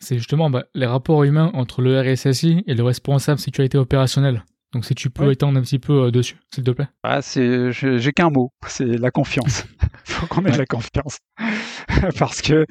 C'est 0.00 0.18
justement 0.18 0.50
bah, 0.50 0.64
les 0.74 0.86
rapports 0.86 1.24
humains 1.24 1.50
entre 1.54 1.80
le 1.82 2.00
RSSI 2.00 2.62
et 2.66 2.74
le 2.74 2.82
responsable 2.82 3.38
sécurité 3.40 3.78
opérationnelle. 3.78 4.44
Donc 4.72 4.84
si 4.84 4.94
tu 4.94 5.08
peux 5.10 5.26
Ouais. 5.26 5.32
étendre 5.32 5.58
un 5.58 5.62
petit 5.62 5.78
peu 5.78 6.04
euh, 6.04 6.10
dessus, 6.10 6.36
s'il 6.52 6.64
te 6.64 6.70
plaît. 6.70 6.88
Ah, 7.02 7.22
c'est, 7.22 7.72
j'ai 7.72 8.12
qu'un 8.12 8.30
mot, 8.30 8.52
c'est 8.66 8.84
la 8.84 9.10
confiance. 9.10 9.64
faut 10.04 10.26
qu'on 10.26 10.44
ait 10.44 10.50
Ouais. 10.50 10.58
la 10.58 10.66
confiance, 10.66 11.18
parce 12.18 12.42
que 12.42 12.66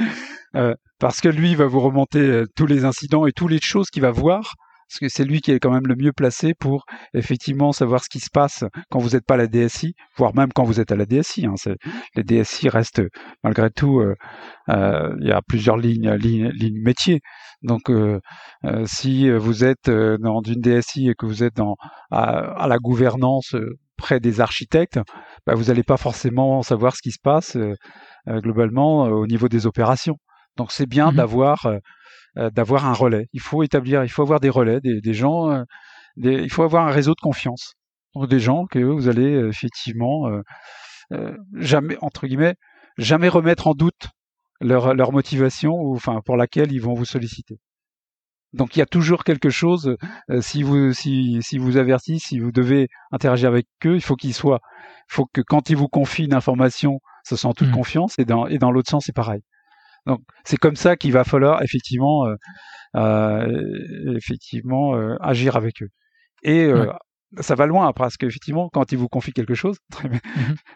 euh, 0.55 0.73
parce 0.99 1.19
que 1.21 1.27
lui 1.29 1.55
va 1.55 1.65
vous 1.65 1.79
remonter 1.81 2.19
euh, 2.19 2.45
tous 2.55 2.65
les 2.65 2.85
incidents 2.85 3.25
et 3.25 3.31
toutes 3.33 3.51
les 3.51 3.59
choses 3.61 3.89
qu'il 3.89 4.01
va 4.01 4.11
voir, 4.11 4.53
parce 4.87 4.99
que 4.99 5.09
c'est 5.09 5.25
lui 5.25 5.41
qui 5.41 5.51
est 5.51 5.59
quand 5.59 5.71
même 5.71 5.87
le 5.87 5.95
mieux 5.95 6.13
placé 6.13 6.53
pour 6.53 6.85
effectivement 7.13 7.71
savoir 7.71 8.03
ce 8.03 8.09
qui 8.09 8.19
se 8.19 8.29
passe 8.31 8.63
quand 8.89 8.99
vous 8.99 9.09
n'êtes 9.11 9.25
pas 9.25 9.33
à 9.33 9.37
la 9.37 9.47
DSI, 9.47 9.95
voire 10.15 10.35
même 10.35 10.53
quand 10.53 10.63
vous 10.63 10.79
êtes 10.79 10.91
à 10.91 10.95
la 10.95 11.05
DSI. 11.05 11.47
Hein, 11.47 11.55
les 12.15 12.23
DSI 12.23 12.69
restent 12.69 13.01
malgré 13.43 13.71
tout, 13.71 13.99
euh, 13.99 14.15
euh, 14.69 15.15
il 15.21 15.27
y 15.27 15.31
a 15.31 15.41
plusieurs 15.41 15.77
lignes, 15.77 16.11
lignes, 16.13 16.49
lignes 16.49 16.81
métiers. 16.81 17.21
Donc, 17.63 17.89
euh, 17.89 18.19
si 18.85 19.29
vous 19.31 19.63
êtes 19.63 19.89
dans 19.89 20.41
une 20.41 20.61
DSI 20.61 21.09
et 21.09 21.15
que 21.15 21.25
vous 21.25 21.43
êtes 21.43 21.55
dans 21.55 21.75
à, 22.11 22.63
à 22.63 22.67
la 22.67 22.77
gouvernance 22.77 23.55
près 23.97 24.19
des 24.19 24.39
architectes, 24.39 24.99
bah, 25.47 25.55
vous 25.55 25.65
n'allez 25.65 25.83
pas 25.83 25.97
forcément 25.97 26.61
savoir 26.61 26.95
ce 26.95 27.01
qui 27.01 27.11
se 27.11 27.19
passe 27.21 27.57
globalement 28.27 29.03
au 29.03 29.25
niveau 29.25 29.47
des 29.47 29.65
opérations. 29.65 30.17
Donc, 30.57 30.71
c'est 30.71 30.85
bien 30.85 31.09
Mhm. 31.11 31.17
d'avoir 31.17 31.67
d'avoir 32.51 32.85
un 32.85 32.93
relais. 32.93 33.27
Il 33.33 33.41
faut 33.41 33.63
établir, 33.63 34.03
il 34.03 34.09
faut 34.09 34.21
avoir 34.23 34.39
des 34.39 34.49
relais, 34.49 34.81
des, 34.81 35.01
des 35.01 35.13
gens, 35.13 35.49
euh, 35.51 35.63
des- 36.17 36.35
il 36.43 36.51
faut 36.51 36.63
avoir 36.63 36.87
un 36.87 36.91
réseau 36.91 37.13
de 37.15 37.21
confiance. 37.21 37.73
Donc, 38.15 38.29
des 38.29 38.39
gens 38.39 38.65
que 38.67 38.79
vous 38.79 39.09
allez 39.09 39.35
euh, 39.35 39.49
effectivement 39.49 40.27
euh, 40.29 40.41
euh, 41.13 41.35
jamais 41.55 41.97
entre 42.01 42.27
guillemets 42.27 42.55
jamais 42.97 43.29
remettre 43.29 43.67
en 43.67 43.73
doute 43.75 44.09
leur, 44.61 44.95
leur 44.95 45.11
motivation 45.13 45.73
ou 45.73 45.95
enfin 45.95 46.21
pour 46.25 46.37
laquelle 46.37 46.71
ils 46.71 46.81
vont 46.81 46.93
vous 46.95 47.05
solliciter. 47.05 47.57
Donc 48.53 48.75
il 48.75 48.79
y 48.79 48.81
a 48.81 48.85
toujours 48.85 49.23
quelque 49.25 49.49
chose 49.49 49.97
euh, 50.31 50.41
si 50.41 50.63
vous 50.63 50.93
si 50.93 51.39
si 51.41 51.57
vous 51.57 51.77
avertissent, 51.77 52.25
si 52.25 52.39
vous 52.39 52.51
devez 52.51 52.87
interagir 53.11 53.49
avec 53.49 53.67
eux, 53.85 53.95
il 53.95 54.01
faut 54.01 54.15
qu'ils 54.15 54.33
soient 54.33 54.59
il 55.09 55.13
faut 55.13 55.25
que 55.33 55.41
quand 55.41 55.69
ils 55.69 55.75
vous 55.77 55.89
confient 55.89 56.25
une 56.25 56.33
information, 56.33 56.99
ce 57.25 57.35
soit 57.35 57.49
en 57.49 57.53
toute 57.53 57.67
Mhm. 57.69 57.75
confiance 57.75 58.15
et 58.17 58.25
dans 58.25 58.47
et 58.47 58.57
dans 58.57 58.71
l'autre 58.71 58.89
sens 58.89 59.05
c'est 59.07 59.15
pareil. 59.15 59.41
Donc 60.05 60.21
c'est 60.43 60.57
comme 60.57 60.75
ça 60.75 60.95
qu'il 60.95 61.11
va 61.11 61.23
falloir 61.23 61.61
effectivement 61.63 62.25
euh, 62.27 62.35
euh, 62.95 64.15
effectivement 64.15 64.95
euh, 64.95 65.15
agir 65.21 65.55
avec 65.55 65.81
eux. 65.81 65.89
Et 66.43 66.65
euh, 66.65 66.91
ça 67.41 67.55
va 67.55 67.65
loin 67.65 67.91
parce 67.91 68.17
qu'effectivement 68.17 68.69
quand 68.71 68.91
ils 68.91 68.97
vous 68.97 69.07
confient 69.09 69.33
quelque 69.33 69.55
chose, 69.55 69.77
Mhm. 70.03 70.19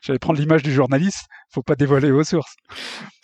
j'allais 0.01 0.19
prendre 0.19 0.39
l'image 0.39 0.63
du 0.63 0.71
journaliste, 0.71 1.25
faut 1.53 1.61
pas 1.63 1.75
dévoiler 1.75 2.11
vos 2.11 2.23
sources. 2.23 2.55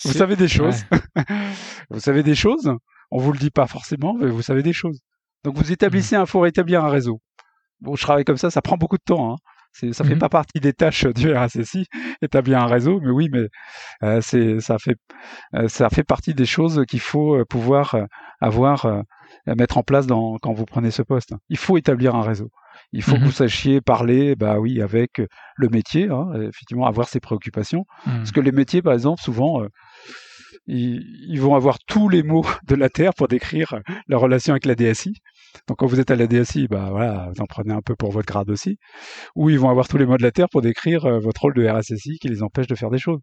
Vous 0.03 0.13
savez 0.13 0.35
des 0.35 0.47
choses. 0.47 0.83
Ouais. 0.91 1.23
vous 1.89 1.99
savez 1.99 2.23
des 2.23 2.35
choses. 2.35 2.71
On 3.11 3.19
vous 3.19 3.31
le 3.31 3.37
dit 3.39 3.51
pas 3.51 3.67
forcément, 3.67 4.13
mais 4.13 4.27
vous 4.29 4.41
savez 4.41 4.63
des 4.63 4.73
choses. 4.73 4.99
Donc 5.43 5.57
vous 5.57 5.71
établissez 5.71 6.15
un, 6.15 6.25
faut 6.25 6.45
établir 6.45 6.83
un 6.83 6.89
réseau. 6.89 7.21
Bon, 7.81 7.95
je 7.95 8.01
travaille 8.01 8.23
comme 8.25 8.37
ça, 8.37 8.49
ça 8.49 8.61
prend 8.61 8.77
beaucoup 8.77 8.97
de 8.97 9.03
temps. 9.05 9.33
Hein. 9.33 9.35
Ça 9.91 10.03
fait 10.05 10.13
Mhm. 10.13 10.19
pas 10.19 10.29
partie 10.29 10.59
des 10.59 10.73
tâches 10.73 11.05
du 11.15 11.33
RSSI, 11.35 11.85
établir 12.21 12.59
un 12.61 12.65
réseau, 12.67 12.99
mais 13.01 13.09
oui, 13.11 13.29
mais 13.31 13.47
euh, 14.03 14.21
c'est, 14.21 14.59
ça 14.61 14.77
fait, 14.79 14.95
euh, 15.53 15.67
ça 15.67 15.89
fait 15.89 16.03
partie 16.03 16.33
des 16.33 16.45
choses 16.45 16.83
qu'il 16.87 17.01
faut 17.01 17.35
euh, 17.35 17.45
pouvoir 17.45 17.97
avoir, 18.41 19.03
mettre 19.47 19.77
en 19.77 19.83
place 19.83 20.07
dans, 20.07 20.37
quand 20.41 20.53
vous 20.53 20.65
prenez 20.65 20.91
ce 20.91 21.01
poste. 21.01 21.33
Il 21.49 21.57
faut 21.57 21.77
établir 21.77 22.15
un 22.15 22.21
réseau. 22.21 22.49
Il 22.93 23.01
faut 23.03 23.13
Mhm. 23.15 23.19
que 23.19 23.25
vous 23.25 23.31
sachiez 23.31 23.81
parler, 23.81 24.35
bah 24.35 24.59
oui, 24.59 24.81
avec 24.81 25.21
le 25.57 25.69
métier, 25.69 26.09
hein, 26.09 26.27
effectivement, 26.49 26.85
avoir 26.87 27.07
ses 27.09 27.19
préoccupations. 27.19 27.85
Mhm. 28.05 28.13
Parce 28.17 28.31
que 28.31 28.39
les 28.41 28.51
métiers, 28.51 28.81
par 28.81 28.93
exemple, 28.93 29.21
souvent, 29.21 29.61
ils, 30.67 31.39
vont 31.39 31.55
avoir 31.55 31.77
tous 31.87 32.09
les 32.09 32.23
mots 32.23 32.45
de 32.67 32.75
la 32.75 32.89
Terre 32.89 33.13
pour 33.13 33.27
décrire 33.27 33.79
leur 34.07 34.21
relation 34.21 34.53
avec 34.53 34.65
la 34.65 34.75
DSI. 34.75 35.13
Donc 35.67 35.77
quand 35.77 35.85
vous 35.87 35.99
êtes 35.99 36.11
à 36.11 36.15
la 36.15 36.27
DSI, 36.27 36.67
bah 36.67 36.87
voilà, 36.91 37.29
vous 37.33 37.41
en 37.41 37.45
prenez 37.45 37.73
un 37.73 37.81
peu 37.81 37.95
pour 37.95 38.11
votre 38.11 38.27
grade 38.27 38.49
aussi. 38.49 38.77
Ou 39.35 39.49
ils 39.49 39.59
vont 39.59 39.69
avoir 39.69 39.87
tous 39.87 39.97
les 39.97 40.05
mots 40.05 40.17
de 40.17 40.23
la 40.23 40.31
Terre 40.31 40.47
pour 40.51 40.61
décrire 40.61 41.05
euh, 41.05 41.19
votre 41.19 41.41
rôle 41.41 41.53
de 41.53 41.67
RSSI 41.67 42.17
qui 42.19 42.27
les 42.27 42.43
empêche 42.43 42.67
de 42.67 42.75
faire 42.75 42.89
des 42.89 42.97
choses. 42.97 43.19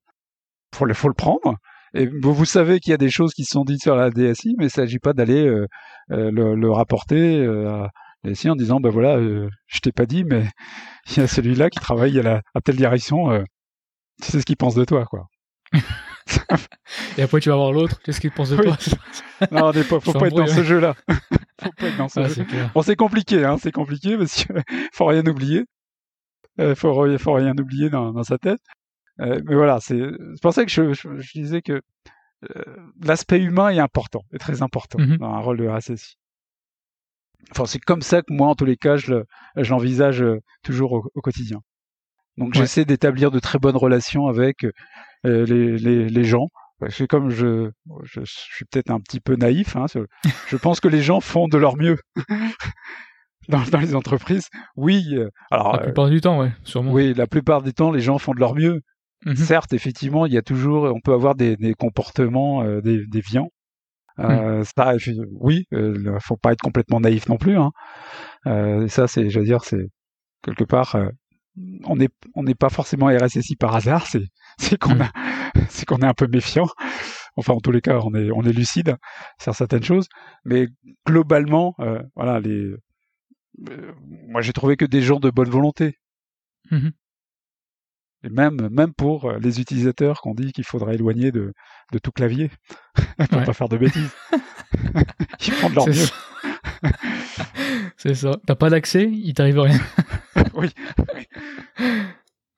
Faut 0.74 0.84
le, 0.84 0.94
faut 0.94 1.08
le 1.08 1.14
prendre. 1.14 1.56
Et 1.94 2.06
vous, 2.22 2.32
vous 2.32 2.44
savez 2.46 2.80
qu'il 2.80 2.90
y 2.92 2.94
a 2.94 2.98
des 2.98 3.10
choses 3.10 3.34
qui 3.34 3.44
sont 3.44 3.64
dites 3.64 3.82
sur 3.82 3.94
la 3.96 4.10
DSI, 4.10 4.54
mais 4.56 4.64
il 4.64 4.66
ne 4.66 4.68
s'agit 4.70 4.98
pas 4.98 5.12
d'aller 5.12 5.46
euh, 5.46 5.66
euh, 6.10 6.30
le, 6.30 6.54
le 6.54 6.70
rapporter 6.70 7.38
euh, 7.38 7.68
à 7.68 7.88
la 8.24 8.30
DSI 8.32 8.48
en 8.48 8.56
disant, 8.56 8.80
ben 8.80 8.88
voilà, 8.90 9.16
euh, 9.16 9.48
je 9.66 9.80
t'ai 9.80 9.92
pas 9.92 10.06
dit, 10.06 10.24
mais 10.24 10.44
il 11.10 11.18
y 11.18 11.20
a 11.20 11.26
celui-là 11.26 11.68
qui 11.68 11.80
travaille 11.80 12.18
à, 12.18 12.22
la, 12.22 12.40
à 12.54 12.60
telle 12.62 12.76
direction, 12.76 13.44
tu 14.22 14.30
sais 14.30 14.40
ce 14.40 14.46
qu'il 14.46 14.56
pense 14.56 14.74
de 14.74 14.84
toi, 14.84 15.04
quoi. 15.04 15.26
Et 17.18 17.22
après, 17.22 17.40
tu 17.40 17.48
vas 17.48 17.56
voir 17.56 17.72
l'autre. 17.72 18.00
Qu'est-ce 18.02 18.20
qu'il 18.20 18.30
pense 18.30 18.50
de 18.50 18.56
Oui. 18.56 18.64
toi? 18.64 18.76
Non, 19.50 19.66
on 19.68 19.72
est 19.72 19.88
pas, 19.88 20.00
faut 20.00 20.12
pas 20.12 20.28
être 20.28 20.36
dans 20.36 20.46
ce 20.46 20.62
jeu-là. 20.62 20.94
dans 21.98 22.08
ce 22.08 22.22
jeu. 22.24 22.28
c'est 22.28 22.44
clair. 22.44 22.70
Bon, 22.74 22.82
c'est 22.82 22.96
compliqué, 22.96 23.44
hein, 23.44 23.56
c'est 23.58 23.72
compliqué 23.72 24.16
parce 24.18 24.44
que 24.44 24.52
faut 24.92 25.06
rien 25.06 25.24
oublier. 25.26 25.64
Euh, 26.60 26.74
faut, 26.74 27.18
faut 27.18 27.32
rien 27.32 27.54
oublier 27.58 27.88
dans, 27.90 28.12
dans 28.12 28.22
sa 28.24 28.38
tête. 28.38 28.60
Euh, 29.20 29.40
mais 29.46 29.54
voilà, 29.54 29.78
c'est 29.80 30.00
pour 30.40 30.52
ça 30.52 30.64
que 30.64 30.70
je, 30.70 30.92
je, 30.92 31.08
je 31.18 31.32
disais 31.32 31.62
que 31.62 31.80
euh, 32.54 32.62
l'aspect 33.02 33.40
humain 33.40 33.68
est 33.70 33.78
important, 33.78 34.22
est 34.32 34.38
très 34.38 34.62
important 34.62 34.98
Mhm. 34.98 35.18
dans 35.18 35.32
un 35.32 35.38
rôle 35.40 35.58
de 35.58 35.68
RSSI. 35.68 36.16
Enfin, 37.50 37.66
c'est 37.66 37.78
comme 37.80 38.02
ça 38.02 38.22
que 38.22 38.32
moi, 38.32 38.48
en 38.48 38.54
tous 38.54 38.64
les 38.64 38.76
cas, 38.76 38.96
je 38.96 39.12
le- 39.12 39.26
je 39.56 39.70
l'envisage 39.70 40.24
toujours 40.62 40.92
au, 40.92 41.10
au 41.14 41.20
quotidien. 41.20 41.60
Donc, 42.38 42.48
Ouais. 42.54 42.60
j'essaie 42.60 42.84
d'établir 42.84 43.30
de 43.30 43.38
très 43.38 43.58
bonnes 43.58 43.76
relations 43.76 44.26
avec 44.26 44.64
euh, 44.64 45.44
les, 45.46 45.76
les, 45.78 46.08
les 46.08 46.24
gens. 46.24 46.48
Que 46.88 47.04
comme 47.04 47.30
je, 47.30 47.70
je, 48.02 48.20
suis 48.24 48.64
peut-être 48.64 48.90
un 48.90 49.00
petit 49.00 49.20
peu 49.20 49.36
naïf, 49.36 49.76
hein, 49.76 49.86
je 50.48 50.56
pense 50.56 50.80
que 50.80 50.88
les 50.88 51.02
gens 51.02 51.20
font 51.20 51.48
de 51.48 51.58
leur 51.58 51.76
mieux 51.76 51.98
dans, 53.48 53.62
dans 53.70 53.80
les 53.80 53.94
entreprises. 53.94 54.48
Oui, 54.76 55.04
euh, 55.14 55.28
alors 55.50 55.74
La 55.74 55.80
euh, 55.80 55.84
plupart 55.84 56.08
du 56.08 56.20
temps, 56.20 56.40
ouais, 56.40 56.52
sûrement. 56.64 56.92
oui, 56.92 57.14
la 57.14 57.26
plupart 57.26 57.62
du 57.62 57.72
temps, 57.72 57.90
les 57.90 58.00
gens 58.00 58.18
font 58.18 58.32
de 58.34 58.40
leur 58.40 58.54
mieux. 58.54 58.80
Mhm. 59.24 59.36
Certes, 59.36 59.72
effectivement, 59.72 60.26
il 60.26 60.32
y 60.32 60.38
a 60.38 60.42
toujours, 60.42 60.84
on 60.84 61.00
peut 61.00 61.12
avoir 61.12 61.34
des, 61.34 61.56
des 61.56 61.74
comportements 61.74 62.62
euh, 62.62 62.80
des, 62.80 63.06
déviants. 63.06 63.50
Euh, 64.18 64.62
Ça, 64.76 64.94
effi- 64.94 65.18
oui, 65.40 65.64
faut 66.20 66.36
pas 66.36 66.52
être 66.52 66.60
complètement 66.60 67.00
naïf 67.00 67.28
non 67.28 67.38
plus. 67.38 67.56
Hein. 67.56 67.70
Ça, 68.88 69.06
c'est, 69.06 69.30
je 69.30 69.38
veux 69.38 69.44
dire, 69.44 69.64
c'est 69.64 69.86
quelque 70.42 70.64
part, 70.64 70.96
on 71.84 71.96
n'est 71.96 72.08
on 72.34 72.42
n'est 72.44 72.54
pas 72.54 72.70
forcément 72.70 73.06
RSSI 73.08 73.56
par 73.56 73.74
hasard. 73.74 74.06
C'est 74.06 74.22
c'est 74.58 74.78
qu'on 74.78 74.94
Mm. 74.94 75.02
a, 75.02 75.12
c'est 75.70 75.84
qu'on 75.86 75.98
est 75.98 76.06
un 76.06 76.14
peu 76.14 76.26
méfiant. 76.28 76.68
Enfin, 77.36 77.54
en 77.54 77.60
tous 77.60 77.72
les 77.72 77.80
cas, 77.80 77.98
on 78.02 78.14
est 78.14 78.30
on 78.30 78.42
est 78.42 78.52
lucide 78.52 78.96
sur 79.40 79.54
certaines 79.54 79.82
choses, 79.84 80.08
mais 80.44 80.68
globalement, 81.06 81.74
euh, 81.80 82.02
voilà, 82.16 82.40
les, 82.40 82.72
euh, 83.70 83.92
moi 84.28 84.42
j'ai 84.42 84.52
trouvé 84.52 84.76
que 84.76 84.84
des 84.84 85.02
gens 85.02 85.20
de 85.20 85.30
bonne 85.30 85.50
volonté. 85.50 85.98
Mhm. 86.70 86.92
Et 88.24 88.30
même, 88.30 88.68
même 88.70 88.94
pour 88.94 89.24
euh, 89.24 89.38
les 89.40 89.60
utilisateurs 89.60 90.20
qu'on 90.20 90.34
dit 90.34 90.52
qu'il 90.52 90.64
faudrait 90.64 90.94
éloigner 90.94 91.32
de, 91.32 91.52
de 91.92 91.98
tout 91.98 92.12
clavier 92.12 92.50
pour 93.30 93.38
Ouais. 93.38 93.44
pas 93.44 93.52
faire 93.52 93.68
de 93.68 93.78
bêtises. 93.78 94.14
Ils 95.46 95.52
font 95.52 95.70
de 95.70 95.74
leur 95.74 95.88
mieux. 95.88 96.06
C'est 97.96 98.14
ça. 98.14 98.32
T'as 98.46 98.54
pas 98.54 98.70
d'accès, 98.70 99.10
il 99.10 99.34
t'arrive 99.34 99.60
rien. 99.60 99.78
Oui. 100.54 100.68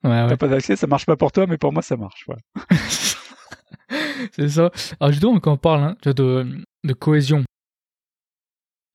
Ouais, 0.03 0.09
ouais. 0.09 0.27
T'as 0.27 0.37
pas 0.37 0.47
d'accès, 0.47 0.75
ça 0.75 0.87
marche 0.87 1.05
pas 1.05 1.15
pour 1.15 1.31
toi, 1.31 1.47
mais 1.47 1.57
pour 1.57 1.71
moi 1.71 1.81
ça 1.81 1.95
marche. 1.95 2.25
Voilà. 2.25 2.41
c'est 4.33 4.49
ça. 4.49 4.71
Alors 4.99 5.11
justement, 5.11 5.39
quand 5.39 5.53
on 5.53 5.57
parle 5.57 5.83
hein, 5.83 5.97
de, 6.03 6.45
de 6.83 6.93
cohésion, 6.93 7.43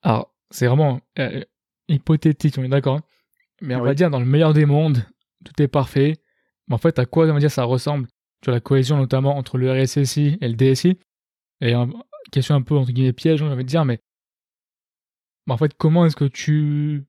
alors 0.02 0.34
c'est 0.50 0.66
vraiment 0.66 1.00
euh, 1.18 1.42
hypothétique, 1.88 2.56
on 2.58 2.64
est 2.64 2.68
d'accord. 2.68 2.96
Hein. 2.96 3.02
mais 3.60 3.74
on 3.74 3.82
va 3.82 3.94
dire 3.94 4.10
dans 4.10 4.20
le 4.20 4.26
meilleur 4.26 4.52
des 4.52 4.66
mondes, 4.66 5.04
tout 5.44 5.62
est 5.62 5.68
parfait. 5.68 6.16
Mais 6.68 6.74
en 6.74 6.78
fait, 6.78 6.98
à 6.98 7.06
quoi 7.06 7.26
on 7.26 7.32
va 7.32 7.40
dire 7.40 7.50
ça 7.50 7.64
ressemble? 7.64 8.06
Tu 8.42 8.50
la 8.50 8.60
cohésion 8.60 8.96
notamment 8.96 9.36
entre 9.36 9.58
le 9.58 9.70
RSSI 9.70 10.38
et 10.40 10.48
le 10.48 10.54
DSI. 10.54 10.98
Et 11.60 11.74
une 11.74 11.92
question 12.32 12.54
un 12.54 12.62
peu 12.62 12.76
entre 12.76 12.92
guillemets 12.92 13.12
piège, 13.12 13.42
on 13.42 13.50
envie 13.50 13.64
de 13.64 13.68
dire, 13.68 13.84
mais 13.84 14.00
en 15.50 15.56
fait, 15.56 15.74
comment 15.76 16.06
est-ce 16.06 16.16
que 16.16 16.24
tu 16.24 17.04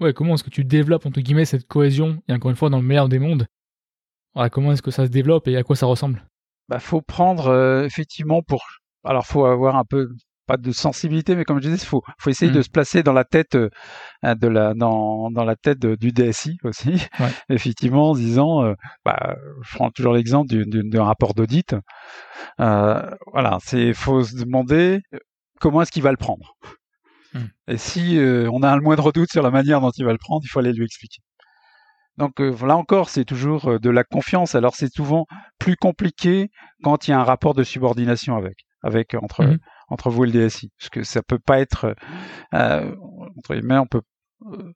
ouais, 0.00 0.12
comment 0.12 0.34
est-ce 0.34 0.44
que 0.44 0.50
tu 0.50 0.64
développes 0.64 1.06
entre 1.06 1.20
guillemets 1.20 1.44
cette 1.44 1.66
cohésion 1.66 2.22
et 2.28 2.32
encore 2.32 2.50
une 2.50 2.56
fois 2.56 2.70
dans 2.70 2.80
le 2.80 2.86
meilleur 2.86 3.08
des 3.08 3.18
mondes? 3.18 3.46
Comment 4.50 4.72
est-ce 4.72 4.82
que 4.82 4.90
ça 4.90 5.06
se 5.06 5.10
développe 5.10 5.46
et 5.46 5.56
à 5.56 5.62
quoi 5.62 5.76
ça 5.76 5.86
ressemble? 5.86 6.26
Bah 6.68 6.80
faut 6.80 7.02
prendre 7.02 7.48
euh, 7.48 7.84
effectivement 7.84 8.42
pour 8.42 8.64
alors 9.04 9.26
faut 9.26 9.44
avoir 9.44 9.76
un 9.76 9.84
peu 9.84 10.08
pas 10.46 10.56
de 10.56 10.72
sensibilité 10.72 11.36
mais 11.36 11.44
comme 11.44 11.58
je 11.58 11.68
disais 11.68 11.82
il 11.82 11.86
faut 11.86 12.02
faut 12.18 12.30
essayer 12.30 12.50
de 12.50 12.58
mmh. 12.58 12.62
se 12.64 12.70
placer 12.70 13.02
dans 13.02 13.12
la 13.12 13.24
tête 13.24 13.54
euh, 13.54 13.70
de 14.22 14.48
la 14.48 14.74
dans, 14.74 15.30
dans 15.30 15.44
la 15.44 15.56
tête 15.56 15.78
du 15.86 16.10
DSI 16.10 16.56
aussi 16.64 17.06
effectivement 17.50 18.10
en 18.10 18.14
disant 18.14 18.64
euh, 18.64 18.74
bah 19.04 19.36
je 19.62 19.76
prends 19.76 19.90
toujours 19.90 20.14
l'exemple 20.14 20.48
d'un 20.66 21.04
rapport 21.04 21.34
d'audit 21.34 21.76
voilà 22.58 23.58
c'est 23.60 23.92
faut 23.92 24.24
se 24.24 24.36
demander 24.36 25.00
comment 25.60 25.82
est-ce 25.82 25.92
qu'il 25.92 26.02
va 26.02 26.10
le 26.10 26.16
prendre? 26.16 26.56
Mmh. 27.34 27.38
et 27.68 27.76
si 27.76 28.18
on 28.50 28.62
a 28.62 28.70
un 28.70 28.80
moindre 28.80 29.12
doute 29.12 29.30
sur 29.30 29.42
la 29.42 29.50
manière 29.50 29.80
dont 29.80 29.90
il 29.90 30.04
va 30.04 30.12
le 30.12 30.18
prendre 30.18 30.42
il 30.44 30.48
faut 30.48 30.60
aller 30.60 30.72
lui 30.72 30.84
expliquer 30.84 31.20
donc 32.16 32.40
euh, 32.40 32.54
là 32.64 32.76
encore, 32.76 33.10
c'est 33.10 33.24
toujours 33.24 33.68
euh, 33.68 33.78
de 33.78 33.90
la 33.90 34.04
confiance. 34.04 34.54
Alors 34.54 34.76
c'est 34.76 34.92
souvent 34.92 35.26
plus 35.58 35.76
compliqué 35.76 36.50
quand 36.82 37.06
il 37.06 37.10
y 37.10 37.14
a 37.14 37.20
un 37.20 37.24
rapport 37.24 37.54
de 37.54 37.62
subordination 37.62 38.36
avec, 38.36 38.58
avec 38.82 39.14
entre 39.14 39.44
mmh 39.44 39.58
entre 39.88 40.08
vous 40.08 40.24
et 40.24 40.30
le 40.30 40.48
DSI, 40.48 40.70
parce 40.78 40.88
que 40.88 41.02
ça 41.02 41.22
peut 41.22 41.38
pas 41.38 41.60
être 41.60 41.94
euh, 42.54 42.96
entre 43.36 43.54
guillemets, 43.54 43.76
on 43.76 43.86
peut. 43.86 44.00
Euh, 44.46 44.72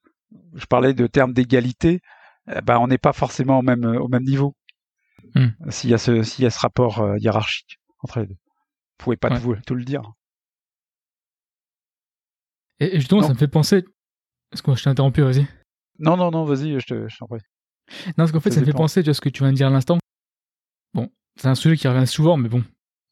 je 0.54 0.66
parlais 0.66 0.92
de 0.92 1.06
termes 1.06 1.32
d'égalité. 1.32 2.00
Eh 2.54 2.60
ben, 2.60 2.78
on 2.78 2.88
n'est 2.88 2.98
pas 2.98 3.14
forcément 3.14 3.58
au 3.60 3.62
même 3.62 3.86
au 3.86 4.08
même 4.08 4.22
niveau. 4.22 4.54
Mmh. 5.34 5.70
S'il 5.70 5.88
y 5.88 5.94
a 5.94 5.98
ce 5.98 6.22
s'il 6.22 6.44
y 6.44 6.46
a 6.46 6.50
ce 6.50 6.60
rapport 6.60 7.16
hiérarchique 7.16 7.78
entre 8.02 8.20
les 8.20 8.26
deux, 8.26 8.34
vous 8.34 8.96
pouvez 8.98 9.16
pas 9.16 9.30
tout, 9.40 9.56
tout, 9.66 9.74
le 9.74 9.84
dire. 9.84 10.02
Et, 12.80 12.98
justement, 13.00 13.22
ça 13.22 13.32
me 13.32 13.38
fait 13.38 13.48
penser. 13.48 13.84
Est-ce 14.52 14.62
que 14.62 14.74
je 14.74 14.82
t'ai 14.82 14.90
interrompu 14.90 15.22
Vas-y. 15.22 15.46
Non, 15.98 16.16
non, 16.16 16.30
non, 16.30 16.44
vas-y, 16.44 16.78
je 16.78 17.18
t'en 17.18 17.26
prie. 17.26 17.40
Non, 18.06 18.14
parce 18.16 18.32
qu'en 18.32 18.40
fait, 18.40 18.50
ça, 18.50 18.60
me 18.60 18.66
fait 18.66 18.72
penser 18.72 19.06
à 19.06 19.14
ce 19.14 19.20
que 19.20 19.28
tu 19.28 19.42
viens 19.42 19.52
de 19.52 19.56
dire 19.56 19.66
à 19.66 19.70
l'instant. 19.70 19.98
Bon, 20.94 21.10
c'est 21.36 21.48
un 21.48 21.54
sujet 21.54 21.76
qui 21.76 21.88
revient 21.88 22.06
souvent, 22.06 22.36
mais 22.36 22.48
bon, 22.48 22.62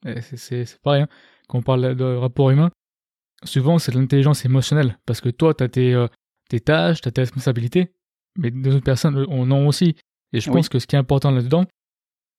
eh, 0.04 0.20
c'est 0.20 0.80
pareil. 0.82 1.02
Hein. 1.02 1.08
Quand 1.48 1.58
on 1.58 1.62
parle 1.62 1.94
de 1.94 2.04
rapport 2.04 2.50
humain, 2.50 2.70
souvent, 3.44 3.78
c'est 3.78 3.92
de 3.92 3.98
l'intelligence 3.98 4.44
émotionnelle. 4.44 4.98
Parce 5.06 5.20
que 5.20 5.28
toi, 5.30 5.54
tu 5.54 5.64
as 5.64 5.68
tes, 5.68 5.94
euh, 5.94 6.08
tes 6.48 6.60
tâches, 6.60 7.00
tu 7.00 7.08
as 7.08 7.12
tes 7.12 7.22
responsabilités, 7.22 7.92
mais 8.36 8.50
d'autres 8.50 8.84
personnes 8.84 9.26
en 9.28 9.50
ont 9.50 9.66
aussi. 9.66 9.96
Et 10.32 10.40
je 10.40 10.50
pense 10.50 10.68
que 10.68 10.78
ce 10.78 10.86
qui 10.86 10.96
est 10.96 10.98
important 10.98 11.30
là-dedans, 11.30 11.64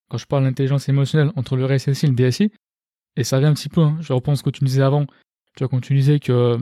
quand 0.09 0.17
je 0.17 0.25
parle 0.25 0.43
d'intelligence 0.43 0.87
émotionnelle 0.89 1.31
entre 1.35 1.55
le 1.55 1.65
RSSI 1.65 2.05
et 2.05 2.09
le 2.09 2.15
DSI, 2.15 2.51
et 3.15 3.23
ça 3.23 3.39
vient 3.39 3.49
un 3.49 3.53
petit 3.53 3.69
peu, 3.69 3.81
hein, 3.81 3.97
je 3.99 4.13
reprends 4.13 4.35
ce 4.35 4.43
que 4.43 4.49
tu 4.49 4.63
disais 4.63 4.83
avant, 4.83 5.05
tu 5.55 5.63
vois, 5.63 5.69
quand 5.69 5.81
tu 5.81 5.95
disais 5.95 6.19
que, 6.19 6.57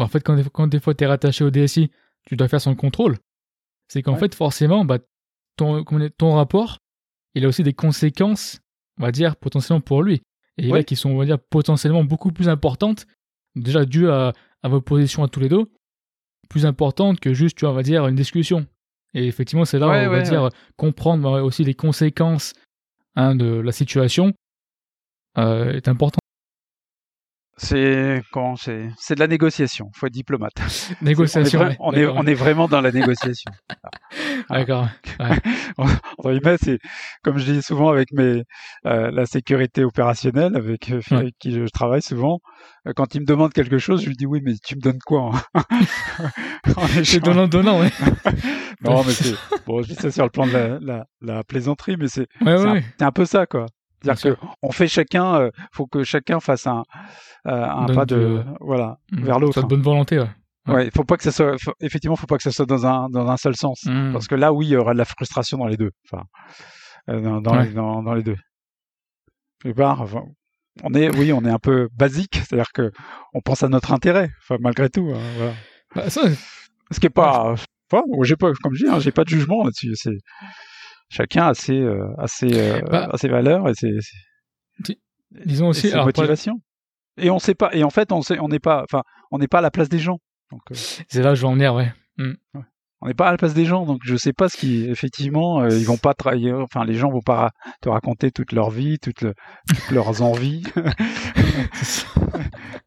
en 0.00 0.08
fait, 0.08 0.20
quand, 0.20 0.36
quand 0.50 0.66
des 0.66 0.80
fois 0.80 0.94
tu 0.94 1.04
es 1.04 1.06
rattaché 1.06 1.44
au 1.44 1.50
DSI, 1.50 1.90
tu 2.26 2.36
dois 2.36 2.48
faire 2.48 2.60
son 2.60 2.74
contrôle. 2.74 3.18
C'est 3.88 4.02
qu'en 4.02 4.16
fait, 4.16 4.34
forcément, 4.34 4.84
bah, 4.84 4.98
ton, 5.56 5.84
ton 6.16 6.32
rapport, 6.32 6.78
il 7.34 7.44
a 7.44 7.48
aussi 7.48 7.62
des 7.62 7.74
conséquences, 7.74 8.60
on 8.98 9.04
va 9.04 9.12
dire, 9.12 9.36
potentiellement 9.36 9.80
pour 9.80 10.02
lui. 10.02 10.22
Et 10.56 10.68
là, 10.68 10.82
qui 10.82 10.96
sont, 10.96 11.10
on 11.10 11.18
va 11.18 11.24
dire, 11.24 11.38
potentiellement 11.38 12.04
beaucoup 12.04 12.32
plus 12.32 12.48
importantes, 12.48 13.06
déjà 13.56 13.84
dues 13.84 14.08
à, 14.08 14.32
à 14.62 14.68
vos 14.68 14.80
positions 14.80 15.22
à 15.22 15.28
tous 15.28 15.40
les 15.40 15.48
deux, 15.48 15.66
plus 16.48 16.66
importantes 16.66 17.20
que 17.20 17.34
juste, 17.34 17.58
tu 17.58 17.64
vois, 17.64 17.72
on 17.72 17.76
va 17.76 17.82
dire, 17.82 18.06
une 18.06 18.14
discussion. 18.14 18.66
Et 19.14 19.26
effectivement, 19.26 19.64
c'est 19.64 19.78
là 19.78 19.86
où 19.86 19.90
on 19.90 20.10
va 20.10 20.22
dire 20.22 20.48
comprendre 20.76 21.22
bah, 21.22 21.42
aussi 21.42 21.64
les 21.64 21.74
conséquences 21.74 22.54
hein, 23.14 23.36
de 23.36 23.46
la 23.46 23.72
situation 23.72 24.32
euh, 25.38 25.72
est 25.72 25.88
important. 25.88 26.18
C'est 27.56 28.22
quand 28.32 28.56
c'est 28.56 28.88
c'est 28.98 29.14
de 29.14 29.20
la 29.20 29.28
négociation. 29.28 29.90
Faut 29.94 30.06
être 30.06 30.12
diplomate. 30.12 30.54
Négociation. 31.02 31.60
On 31.78 31.92
est, 31.92 32.04
on, 32.06 32.26
est, 32.26 32.34
vraiment 32.34 32.66
dans 32.66 32.80
la 32.80 32.90
négociation. 32.90 33.50
D'accord. 34.50 34.88
Ouais. 36.18 36.40
c'est 36.60 36.78
comme 37.22 37.38
je 37.38 37.52
dis 37.52 37.62
souvent 37.62 37.90
avec 37.90 38.12
mes 38.12 38.42
euh, 38.86 39.10
la 39.12 39.26
sécurité 39.26 39.84
opérationnelle 39.84 40.56
avec, 40.56 40.90
euh, 40.90 41.00
avec 41.12 41.34
qui 41.38 41.52
je 41.52 41.64
travaille 41.66 42.02
souvent. 42.02 42.40
Euh, 42.88 42.92
quand 42.94 43.14
il 43.14 43.20
me 43.20 43.26
demande 43.26 43.52
quelque 43.52 43.78
chose, 43.78 44.02
je 44.02 44.08
lui 44.08 44.16
dis 44.16 44.26
oui, 44.26 44.40
mais 44.42 44.54
tu 44.64 44.74
me 44.74 44.80
donnes 44.80 44.98
quoi 45.06 45.30
hein? 45.54 45.62
C'est 47.04 47.22
donnant 47.22 47.46
donnant. 47.46 47.80
Ouais. 47.80 47.90
non, 48.82 49.04
mais 49.04 49.12
c'est 49.12 49.36
bon. 49.64 49.80
Je 49.82 49.88
dis 49.88 49.94
ça 49.94 50.10
sur 50.10 50.24
le 50.24 50.30
plan 50.30 50.46
de 50.46 50.52
la, 50.52 50.78
la, 50.80 51.06
la 51.20 51.44
plaisanterie, 51.44 51.96
mais 51.96 52.08
c'est 52.08 52.26
c'est 52.40 53.02
un, 53.02 53.12
peu 53.12 53.24
ça 53.24 53.46
quoi. 53.46 53.66
C'est-à-dire 54.04 54.36
qu'on 54.60 54.72
fait 54.72 54.88
chacun, 54.88 55.34
euh, 55.36 55.50
faut 55.72 55.86
que 55.86 56.04
chacun 56.04 56.40
fasse 56.40 56.66
un, 56.66 56.82
euh, 57.46 57.64
un 57.64 57.86
pas 57.86 58.04
de, 58.04 58.44
voilà, 58.60 58.98
mmh. 59.12 59.24
vers 59.24 59.38
l'autre. 59.38 59.62
de 59.62 59.66
bonne 59.66 59.82
volonté, 59.82 60.18
ouais. 60.18 60.28
Ouais, 60.66 60.90
faut 60.94 61.04
pas 61.04 61.18
que 61.18 61.22
ça 61.22 61.30
soit, 61.30 61.56
effectivement, 61.80 62.16
faut 62.16 62.26
pas 62.26 62.38
que 62.38 62.42
ça 62.42 62.50
soit 62.50 62.64
dans 62.64 62.86
un, 62.86 63.10
dans 63.10 63.28
un 63.28 63.36
seul 63.36 63.54
sens. 63.54 63.84
Mmh. 63.84 64.12
Parce 64.12 64.28
que 64.28 64.34
là, 64.34 64.52
oui, 64.52 64.66
il 64.66 64.70
y 64.70 64.76
aura 64.76 64.94
de 64.94 64.98
la 64.98 65.04
frustration 65.04 65.58
dans 65.58 65.66
les 65.66 65.76
deux. 65.76 65.90
Enfin, 66.10 66.24
euh, 67.10 67.20
dans, 67.20 67.42
dans, 67.42 67.58
les, 67.60 67.68
dans, 67.70 68.14
les 68.14 68.22
deux. 68.22 68.36
on 70.82 70.94
est, 70.94 71.14
oui, 71.16 71.32
on 71.34 71.44
est 71.44 71.50
un 71.50 71.58
peu 71.58 71.88
basique, 71.92 72.36
c'est-à-dire 72.36 72.72
que 72.72 72.90
on 73.34 73.40
pense 73.40 73.62
à 73.62 73.68
notre 73.68 73.92
intérêt, 73.92 74.30
enfin, 74.42 74.56
malgré 74.60 74.88
tout. 74.88 75.12
Hein, 75.14 75.20
voilà. 75.36 75.52
Bah, 75.94 76.08
ça, 76.08 76.22
Ce 76.90 76.98
qui 76.98 77.06
est 77.06 77.10
pas, 77.10 77.52
enfin, 77.52 78.02
j'ai 78.22 78.36
pas, 78.36 78.50
comme 78.62 78.74
je 78.74 78.86
dis, 78.86 78.90
hein, 78.90 79.00
j'ai 79.00 79.12
pas 79.12 79.24
de 79.24 79.28
jugement 79.28 79.64
là-dessus. 79.64 79.92
C'est, 79.96 80.16
chacun 81.08 81.48
a 81.48 81.54
ses, 81.54 81.80
euh, 81.80 82.06
a 82.18 82.26
ses, 82.26 82.52
euh, 82.52 82.80
bah, 82.90 83.08
a 83.12 83.16
ses 83.16 83.28
valeurs 83.28 83.68
et 83.68 83.74
ses, 83.74 83.92
disons 85.44 85.68
aussi 85.68 85.90
ses 85.90 85.96
motivations. 85.96 86.60
Et 87.16 87.30
on 87.30 87.38
sait 87.38 87.54
pas. 87.54 87.72
Et 87.74 87.84
en 87.84 87.90
fait, 87.90 88.10
on 88.12 88.22
sait, 88.22 88.40
on 88.40 88.48
n'est 88.48 88.58
pas, 88.58 88.82
enfin, 88.82 89.02
on 89.30 89.38
n'est 89.38 89.46
pas 89.46 89.58
à 89.58 89.62
la 89.62 89.70
place 89.70 89.88
des 89.88 90.00
gens. 90.00 90.18
Euh, 90.52 90.56
c'est 90.74 91.22
là 91.22 91.30
que 91.30 91.36
je 91.36 91.42
veux 91.42 91.48
en 91.48 91.54
venir, 91.54 91.74
ouais. 91.74 91.92
Mm. 92.18 92.32
On 93.00 93.06
n'est 93.06 93.14
pas 93.14 93.28
à 93.28 93.30
la 93.32 93.36
place 93.36 93.54
des 93.54 93.66
gens, 93.66 93.84
donc 93.84 94.00
je 94.02 94.16
sais 94.16 94.32
pas 94.32 94.48
ce 94.48 94.56
qui, 94.56 94.86
effectivement, 94.88 95.66
ils 95.66 95.84
vont 95.84 95.98
pas 95.98 96.14
travailler. 96.14 96.52
Enfin, 96.52 96.84
les 96.84 96.94
gens 96.94 97.10
vont 97.10 97.20
pas 97.20 97.50
te 97.82 97.90
raconter 97.90 98.30
toute 98.30 98.52
leur 98.52 98.70
vie, 98.70 98.98
toutes, 98.98 99.26
toutes 99.68 99.90
leurs 99.90 100.22
envies, 100.22 100.62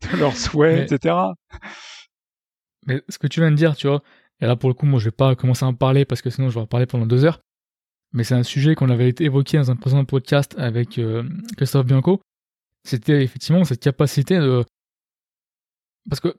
tous 0.02 0.18
leurs 0.18 0.36
souhaits, 0.36 0.92
etc. 0.92 1.16
Mais 2.88 3.04
ce 3.10 3.20
que 3.20 3.28
tu 3.28 3.42
viens 3.42 3.52
de 3.52 3.56
dire, 3.56 3.76
tu 3.76 3.88
vois, 3.88 4.02
et 4.40 4.48
là 4.48 4.56
pour 4.56 4.70
le 4.70 4.74
coup, 4.74 4.88
moi 4.88 5.00
je 5.00 5.06
vais 5.06 5.12
pas 5.12 5.36
commencer 5.36 5.66
à 5.66 5.68
en 5.68 5.74
parler 5.74 6.06
parce 6.06 6.22
que 6.22 6.30
sinon 6.30 6.50
je 6.50 6.56
vais 6.56 6.62
en 6.62 6.68
parler 6.68 6.86
pendant 6.86 7.06
deux 7.06 7.24
heures 7.26 7.42
mais 8.14 8.24
c'est 8.24 8.36
un 8.36 8.44
sujet 8.44 8.76
qu'on 8.76 8.90
avait 8.90 9.14
évoqué 9.20 9.58
dans 9.58 9.72
un 9.72 9.76
précédent 9.76 10.06
podcast 10.06 10.56
avec 10.58 10.98
euh, 10.98 11.24
Christophe 11.58 11.86
Bianco. 11.86 12.22
C'était 12.84 13.24
effectivement 13.24 13.64
cette 13.64 13.82
capacité 13.82 14.38
de. 14.38 14.64
Parce 16.10 16.20
que. 16.20 16.36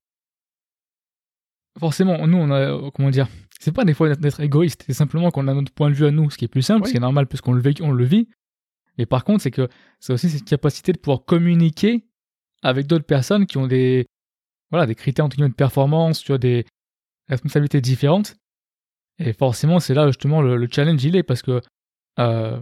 Forcément, 1.78 2.26
nous, 2.26 2.38
on 2.38 2.50
a. 2.50 2.90
Comment 2.92 3.10
dire 3.10 3.28
C'est 3.60 3.72
pas 3.72 3.84
des 3.84 3.94
fois 3.94 4.14
d'être 4.14 4.40
égoïste, 4.40 4.84
c'est 4.86 4.94
simplement 4.94 5.30
qu'on 5.30 5.46
a 5.46 5.54
notre 5.54 5.72
point 5.72 5.90
de 5.90 5.94
vue 5.94 6.06
à 6.06 6.10
nous, 6.10 6.30
ce 6.30 6.38
qui 6.38 6.46
est 6.46 6.48
plus 6.48 6.62
simple, 6.62 6.86
ce 6.86 6.92
qui 6.92 6.96
est 6.96 7.00
normal 7.00 7.26
puisqu'on 7.26 7.52
le, 7.52 7.62
on 7.82 7.90
le 7.90 8.04
vit. 8.04 8.28
Mais 8.96 9.06
par 9.06 9.24
contre, 9.24 9.42
c'est 9.42 9.50
que 9.50 9.68
c'est 10.00 10.12
aussi 10.12 10.30
cette 10.30 10.44
capacité 10.44 10.92
de 10.92 10.98
pouvoir 10.98 11.24
communiquer 11.24 12.06
avec 12.62 12.86
d'autres 12.86 13.06
personnes 13.06 13.46
qui 13.46 13.58
ont 13.58 13.66
des. 13.66 14.06
Voilà, 14.70 14.86
des 14.86 14.94
critères 14.94 15.24
entre 15.24 15.36
guillemets 15.36 15.50
de 15.50 15.54
performance, 15.54 16.20
tu 16.20 16.28
vois, 16.28 16.38
des 16.38 16.66
responsabilités 17.28 17.80
différentes 17.80 18.36
et 19.18 19.32
forcément, 19.32 19.80
c'est 19.80 19.94
là 19.94 20.06
justement 20.06 20.42
le, 20.42 20.68
challenge 20.70 21.02
il 21.04 21.16
est 21.16 21.22
parce 21.22 21.42
que 21.42 21.60
euh, 22.18 22.60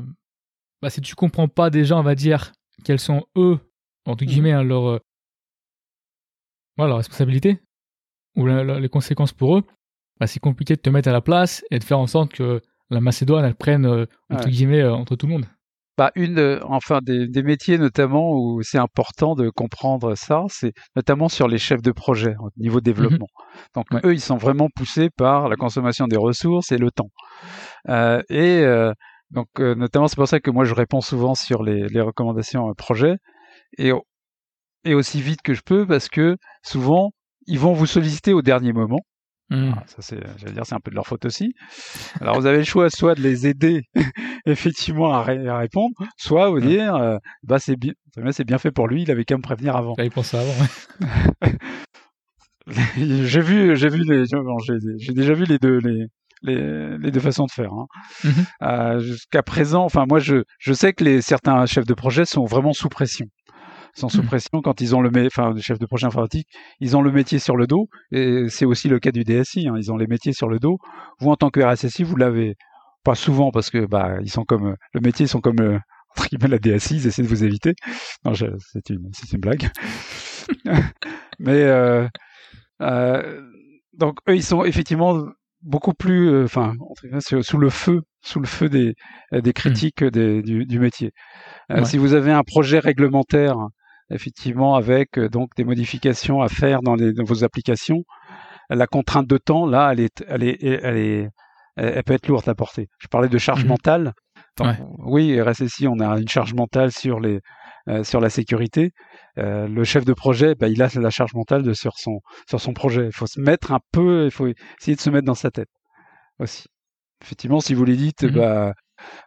bah, 0.82 0.90
si 0.90 1.00
tu 1.00 1.14
comprends 1.14 1.48
pas 1.48 1.70
déjà, 1.70 1.96
on 1.96 2.02
va 2.02 2.14
dire, 2.14 2.52
quelles 2.84 3.00
sont 3.00 3.26
eux, 3.36 3.58
entre 4.06 4.24
mmh. 4.24 4.26
guillemets, 4.26 4.52
hein, 4.52 4.62
leurs 4.62 4.88
euh, 4.88 4.98
voilà, 6.76 6.96
responsabilités 6.96 7.60
ou 8.36 8.46
les 8.46 8.88
conséquences 8.90 9.32
pour 9.32 9.56
eux, 9.56 9.64
bah, 10.20 10.26
c'est 10.26 10.40
compliqué 10.40 10.76
de 10.76 10.80
te 10.80 10.90
mettre 10.90 11.08
à 11.08 11.12
la 11.12 11.22
place 11.22 11.64
et 11.70 11.78
de 11.78 11.84
faire 11.84 11.98
en 11.98 12.06
sorte 12.06 12.32
que 12.32 12.60
la 12.90 13.00
Macédoine, 13.00 13.44
elle 13.44 13.54
prenne, 13.54 13.86
euh, 13.86 14.06
entre 14.30 14.48
guillemets, 14.48 14.84
entre 14.84 15.16
tout 15.16 15.26
le 15.26 15.32
monde 15.32 15.46
bah, 15.96 16.12
une, 16.14 16.60
enfin 16.64 17.00
des, 17.02 17.26
des, 17.26 17.42
métiers 17.42 17.78
notamment 17.78 18.32
où 18.32 18.62
c'est 18.62 18.78
important 18.78 19.34
de 19.34 19.48
comprendre 19.48 20.14
ça, 20.14 20.44
c'est 20.48 20.72
notamment 20.94 21.28
sur 21.28 21.48
les 21.48 21.58
chefs 21.58 21.82
de 21.82 21.92
projet 21.92 22.34
au 22.38 22.50
niveau 22.56 22.78
mmh 22.78 22.82
développement. 22.82 23.28
Donc 23.74 23.86
eux, 24.04 24.12
ils 24.12 24.20
sont 24.20 24.36
vraiment 24.36 24.68
poussés 24.74 25.08
par 25.10 25.48
la 25.48 25.56
consommation 25.56 26.06
des 26.06 26.16
ressources 26.16 26.70
et 26.72 26.78
le 26.78 26.90
temps. 26.90 27.10
Euh, 27.88 28.22
et 28.28 28.60
euh, 28.60 28.92
donc 29.30 29.48
euh, 29.58 29.74
notamment 29.74 30.06
c'est 30.08 30.16
pour 30.16 30.28
ça 30.28 30.40
que 30.40 30.50
moi 30.50 30.64
je 30.64 30.74
réponds 30.74 31.00
souvent 31.00 31.34
sur 31.34 31.62
les, 31.62 31.88
les 31.88 32.00
recommandations 32.00 32.72
projet 32.74 33.16
et 33.78 33.92
et 34.84 34.94
aussi 34.94 35.20
vite 35.20 35.42
que 35.42 35.54
je 35.54 35.62
peux 35.64 35.86
parce 35.86 36.08
que 36.08 36.36
souvent 36.62 37.10
ils 37.46 37.58
vont 37.58 37.72
vous 37.72 37.86
solliciter 37.86 38.32
au 38.32 38.42
dernier 38.42 38.72
moment 38.72 39.00
Mmh. 39.50 39.72
Ça 39.86 39.96
c'est, 40.00 40.18
j'allais 40.38 40.52
dire, 40.54 40.66
c'est 40.66 40.74
un 40.74 40.80
peu 40.80 40.90
de 40.90 40.96
leur 40.96 41.06
faute 41.06 41.24
aussi. 41.24 41.54
Alors 42.20 42.38
vous 42.40 42.46
avez 42.46 42.58
le 42.58 42.64
choix 42.64 42.90
soit 42.90 43.14
de 43.14 43.20
les 43.22 43.46
aider 43.46 43.82
effectivement 44.46 45.12
à, 45.14 45.22
ré- 45.22 45.46
à 45.46 45.58
répondre, 45.58 45.94
soit 46.16 46.48
vous 46.50 46.56
Ouais. 46.56 46.62
dire, 46.66 46.96
euh, 46.96 47.18
bah 47.44 47.58
c'est 47.60 47.76
bien, 47.76 47.92
c'est 48.32 48.44
bien 48.44 48.58
fait 48.58 48.72
pour 48.72 48.88
lui, 48.88 49.02
il 49.02 49.10
avait 49.10 49.24
qu'à 49.24 49.36
me 49.36 49.42
prévenir 49.42 49.76
avant. 49.76 49.94
J'avais 49.96 50.10
pensé 50.10 50.36
avant. 50.36 50.52
ouais. 51.42 51.52
j'ai 52.96 53.40
vu, 53.40 53.76
j'ai 53.76 53.88
vu 53.88 54.02
les, 54.04 54.24
j'ai, 54.98 55.12
déjà 55.12 55.32
vu 55.34 55.44
les 55.44 55.58
deux, 55.58 55.78
les, 55.78 56.06
les, 56.42 56.98
les 56.98 57.10
deux 57.12 57.20
façons 57.20 57.46
de 57.46 57.50
faire. 57.52 57.72
hein. 57.72 57.86
Mhm. 58.24 58.32
Euh, 58.62 58.98
jusqu'à 59.00 59.42
présent, 59.42 59.84
enfin 59.84 60.04
moi 60.08 60.18
je, 60.18 60.42
je 60.58 60.72
sais 60.72 60.92
que 60.92 61.04
les 61.04 61.22
certains 61.22 61.64
chefs 61.66 61.86
de 61.86 61.94
projet 61.94 62.24
sont 62.24 62.44
vraiment 62.44 62.72
sous 62.72 62.88
pression. 62.88 63.26
Sont 63.96 64.08
sous 64.10 64.20
Mhm. 64.22 64.26
pression 64.28 64.60
quand 64.62 64.80
ils 64.82 64.94
ont 64.94 65.00
le, 65.00 65.10
enfin 65.26 65.52
les 65.54 65.62
chefs 65.62 65.78
de 65.78 65.86
projet 65.86 66.06
informatique, 66.06 66.46
ils 66.80 66.96
ont 66.96 67.02
le 67.02 67.10
métier 67.10 67.38
sur 67.38 67.56
le 67.56 67.66
dos 67.66 67.88
et 68.12 68.44
c'est 68.48 68.66
aussi 68.66 68.88
le 68.88 68.98
cas 68.98 69.10
du 69.10 69.24
DSI. 69.24 69.68
hein, 69.68 69.74
ils 69.78 69.90
ont 69.90 69.96
les 69.96 70.06
métiers 70.06 70.32
sur 70.34 70.48
le 70.48 70.58
dos. 70.58 70.76
Vous 71.18 71.30
en 71.30 71.36
tant 71.36 71.48
que 71.50 71.60
RSSI, 71.60 72.02
vous 72.04 72.16
l'avez 72.16 72.56
pas 73.04 73.14
souvent 73.14 73.50
parce 73.50 73.70
que 73.70 73.86
bah 73.86 74.16
ils 74.22 74.30
sont 74.30 74.44
comme 74.44 74.66
euh, 74.66 74.74
le 74.92 75.00
métier, 75.00 75.24
ils 75.26 75.28
sont 75.30 75.40
comme 75.40 75.60
euh, 75.60 75.78
entre 76.16 76.28
guillemets 76.28 76.48
la 76.48 76.58
DSI, 76.58 76.96
ils 76.96 77.06
essaient 77.06 77.22
de 77.22 77.28
vous 77.28 77.42
éviter. 77.44 77.74
Non, 78.24 78.32
c'est 78.34 78.90
une 78.90 79.08
c'est 79.12 79.32
une 79.32 79.40
blague. 79.40 79.68
Mais 81.38 81.62
euh, 81.62 82.06
euh, 82.82 83.40
donc 83.94 84.18
eux, 84.28 84.36
ils 84.36 84.42
sont 84.42 84.64
effectivement 84.64 85.24
beaucoup 85.62 85.94
plus, 85.94 86.28
euh, 86.28 86.44
enfin, 86.44 86.74
guillemets, 87.02 87.20
sous 87.20 87.58
le 87.58 87.70
feu, 87.70 88.02
sous 88.22 88.40
le 88.40 88.46
feu 88.46 88.68
des, 88.68 88.94
euh, 89.32 89.40
des 89.40 89.52
critiques 89.52 90.04
des- 90.04 90.42
du, 90.42 90.64
du 90.66 90.78
métier. 90.78 91.12
Euh, 91.70 91.78
Ouais. 91.78 91.84
Si 91.84 91.98
vous 91.98 92.14
avez 92.14 92.30
un 92.32 92.42
projet 92.44 92.78
réglementaire, 92.78 93.56
effectivement, 94.10 94.74
avec 94.76 95.18
euh, 95.18 95.28
donc 95.28 95.50
des 95.56 95.64
modifications 95.64 96.40
à 96.42 96.48
faire 96.48 96.80
dans, 96.82 96.94
les, 96.94 97.12
dans 97.12 97.24
vos 97.24 97.44
applications, 97.44 98.04
la 98.70 98.86
contrainte 98.86 99.26
de 99.28 99.38
temps, 99.38 99.66
là, 99.66 99.90
elle 99.92 100.00
est, 100.00 100.24
elle 100.28 100.42
est, 100.42 100.58
elle 100.62 100.96
est, 100.96 101.28
elle, 101.76 102.02
peut 102.04 102.14
être 102.14 102.26
lourde 102.28 102.48
à 102.48 102.54
porter. 102.54 102.88
Je 102.98 103.06
parlais 103.08 103.28
de 103.28 103.38
charge 103.38 103.62
Mhm. 103.64 103.68
mentale. 103.70 104.12
Donc, 104.56 104.68
Ouais. 104.68 104.78
Oui, 104.98 105.40
RSSI, 105.40 105.86
on 105.86 106.00
a 106.00 106.18
une 106.18 106.28
charge 106.28 106.54
mentale 106.54 106.90
sur 106.90 107.20
les, 107.20 107.40
euh, 107.88 108.02
sur 108.02 108.20
la 108.20 108.30
sécurité. 108.30 108.90
Euh, 109.38 109.68
le 109.68 109.84
chef 109.84 110.04
de 110.04 110.12
projet, 110.14 110.54
bah, 110.54 110.68
il 110.68 110.82
a 110.82 110.88
la 110.96 111.10
charge 111.10 111.34
mentale 111.34 111.62
de, 111.62 111.74
sur 111.74 111.98
son, 111.98 112.20
sur 112.48 112.60
son 112.60 112.72
projet. 112.72 113.06
Il 113.06 113.12
faut 113.12 113.26
se 113.26 113.40
mettre 113.40 113.72
un 113.72 113.80
peu, 113.92 114.24
il 114.24 114.30
faut 114.30 114.46
essayer 114.80 114.96
de 114.96 115.00
se 115.00 115.10
mettre 115.10 115.26
dans 115.26 115.34
sa 115.34 115.50
tête 115.50 115.68
aussi. 116.38 116.66
Effectivement, 117.22 117.60
si 117.60 117.74
vous 117.74 117.84
lui 117.84 117.96
dites, 117.96 118.24
Mhm. 118.24 118.30
bah, 118.30 118.72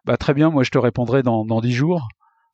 bah, 0.06 0.18
très 0.18 0.34
bien, 0.34 0.50
moi 0.50 0.64
je 0.64 0.72
te 0.72 0.78
répondrai 0.80 1.22
dans, 1.24 1.46
dans 1.46 1.62
10 1.62 1.74
jours, 1.74 2.08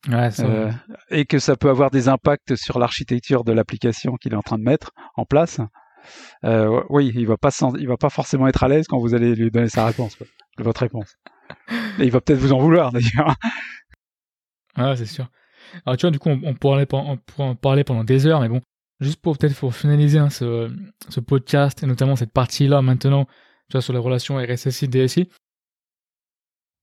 Ouais, 0.08 0.28
euh, 0.40 0.70
et 1.10 1.24
que 1.24 1.38
ça 1.38 1.56
peut 1.56 1.68
avoir 1.68 1.90
des 1.90 2.08
impacts 2.08 2.54
sur 2.54 2.78
l'architecture 2.78 3.42
de 3.42 3.52
l'application 3.52 4.16
qu'il 4.16 4.32
est 4.32 4.36
en 4.36 4.42
train 4.42 4.58
de 4.58 4.62
mettre 4.62 4.92
en 5.16 5.24
place. 5.24 5.60
Euh, 6.44 6.82
oui, 6.90 7.10
il 7.14 7.26
va 7.26 7.36
pas, 7.36 7.50
il 7.78 7.88
va 7.88 7.96
pas 7.96 8.10
forcément 8.10 8.46
être 8.46 8.62
à 8.62 8.68
l'aise 8.68 8.86
quand 8.86 8.98
vous 8.98 9.14
allez 9.14 9.34
lui 9.34 9.50
donner 9.50 9.68
sa 9.68 9.84
réponse, 9.84 10.14
quoi, 10.14 10.26
votre 10.58 10.80
réponse. 10.80 11.16
Et 11.98 12.04
il 12.04 12.10
va 12.10 12.20
peut-être 12.20 12.38
vous 12.38 12.52
en 12.52 12.58
vouloir 12.58 12.92
d'ailleurs. 12.92 13.34
Ouais, 14.76 14.96
c'est 14.96 15.06
sûr. 15.06 15.28
Alors, 15.84 15.96
tu 15.96 16.02
vois, 16.02 16.12
du 16.12 16.18
coup, 16.18 16.28
on, 16.28 16.40
on 16.44 16.54
pourrait, 16.54 16.86
on 16.92 17.16
pourrait 17.16 17.48
en 17.48 17.56
parler 17.56 17.82
pendant 17.82 18.04
des 18.04 18.26
heures, 18.26 18.40
mais 18.40 18.48
bon, 18.48 18.60
juste 19.00 19.20
pour 19.20 19.36
peut-être 19.36 19.56
pour 19.56 19.74
finaliser 19.74 20.18
hein, 20.18 20.30
ce, 20.30 20.70
ce 21.08 21.20
podcast, 21.20 21.82
et 21.82 21.86
notamment 21.86 22.14
cette 22.14 22.32
partie-là 22.32 22.82
maintenant, 22.82 23.24
tu 23.68 23.72
vois, 23.72 23.82
sur 23.82 23.92
les 23.92 23.98
relations 23.98 24.36
RSSI-DSI, 24.36 25.28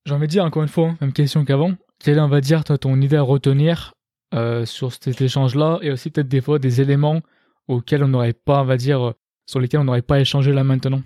j'ai 0.06 0.14
envie 0.14 0.28
de 0.28 0.32
dire, 0.32 0.44
encore 0.44 0.64
une 0.64 0.70
fois, 0.70 0.90
hein, 0.90 0.98
même 1.00 1.14
question 1.14 1.46
qu'avant, 1.46 1.72
quelle 2.04 2.18
est, 2.18 2.22
on 2.22 2.28
va 2.28 2.42
dire, 2.42 2.64
ton 2.64 3.02
idée 3.02 3.16
à 3.18 3.22
retenir 3.22 3.94
euh, 4.34 4.66
sur 4.66 4.92
cet 4.94 5.22
échange-là, 5.22 5.80
et 5.82 5.92
aussi 5.92 6.10
peut-être 6.10 6.28
des 6.28 6.42
fois 6.42 6.60
des 6.60 6.82
éléments 6.82 7.22
auxquels 7.68 8.04
on 8.04 8.08
n'aurait 8.10 8.34
pas, 8.34 8.62
on 8.62 8.66
va 8.66 8.78
dire, 8.78 9.02
euh, 9.02 9.12
sur 9.46 9.60
lesquels 9.60 9.80
on 9.80 9.86
n'aurait 9.86 10.02
pas 10.02 10.20
échangé 10.20 10.52
là 10.54 10.64
maintenant? 10.64 11.02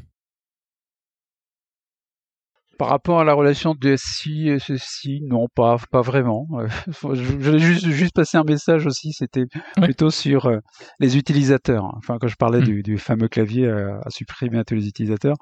Par 2.77 2.89
rapport 2.89 3.19
à 3.19 3.23
la 3.23 3.33
relation 3.33 3.73
DSI 3.73 4.49
et 4.49 4.59
ceci, 4.59 5.21
non, 5.23 5.47
pas, 5.55 5.77
pas 5.89 6.01
vraiment. 6.01 6.47
Euh, 6.53 6.67
je 6.87 7.15
je 7.15 7.33
voulais 7.49 7.57
juste, 7.59 7.87
juste 7.87 8.13
passer 8.13 8.37
un 8.37 8.43
message 8.43 8.85
aussi, 8.85 9.13
c'était 9.13 9.45
Ouais. 9.77 9.85
plutôt 9.85 10.11
sur 10.11 10.45
euh, 10.45 10.59
les 10.99 11.17
utilisateurs. 11.17 11.85
Enfin, 11.97 12.17
quand 12.21 12.27
je 12.27 12.35
parlais 12.35 12.59
Mhm. 12.59 12.65
du, 12.65 12.83
du 12.83 12.97
fameux 12.99 13.27
clavier 13.29 13.65
euh, 13.65 13.97
à 14.05 14.11
supprimer 14.11 14.59
à 14.59 14.63
tous 14.63 14.75
les 14.75 14.87
utilisateurs, 14.87 15.37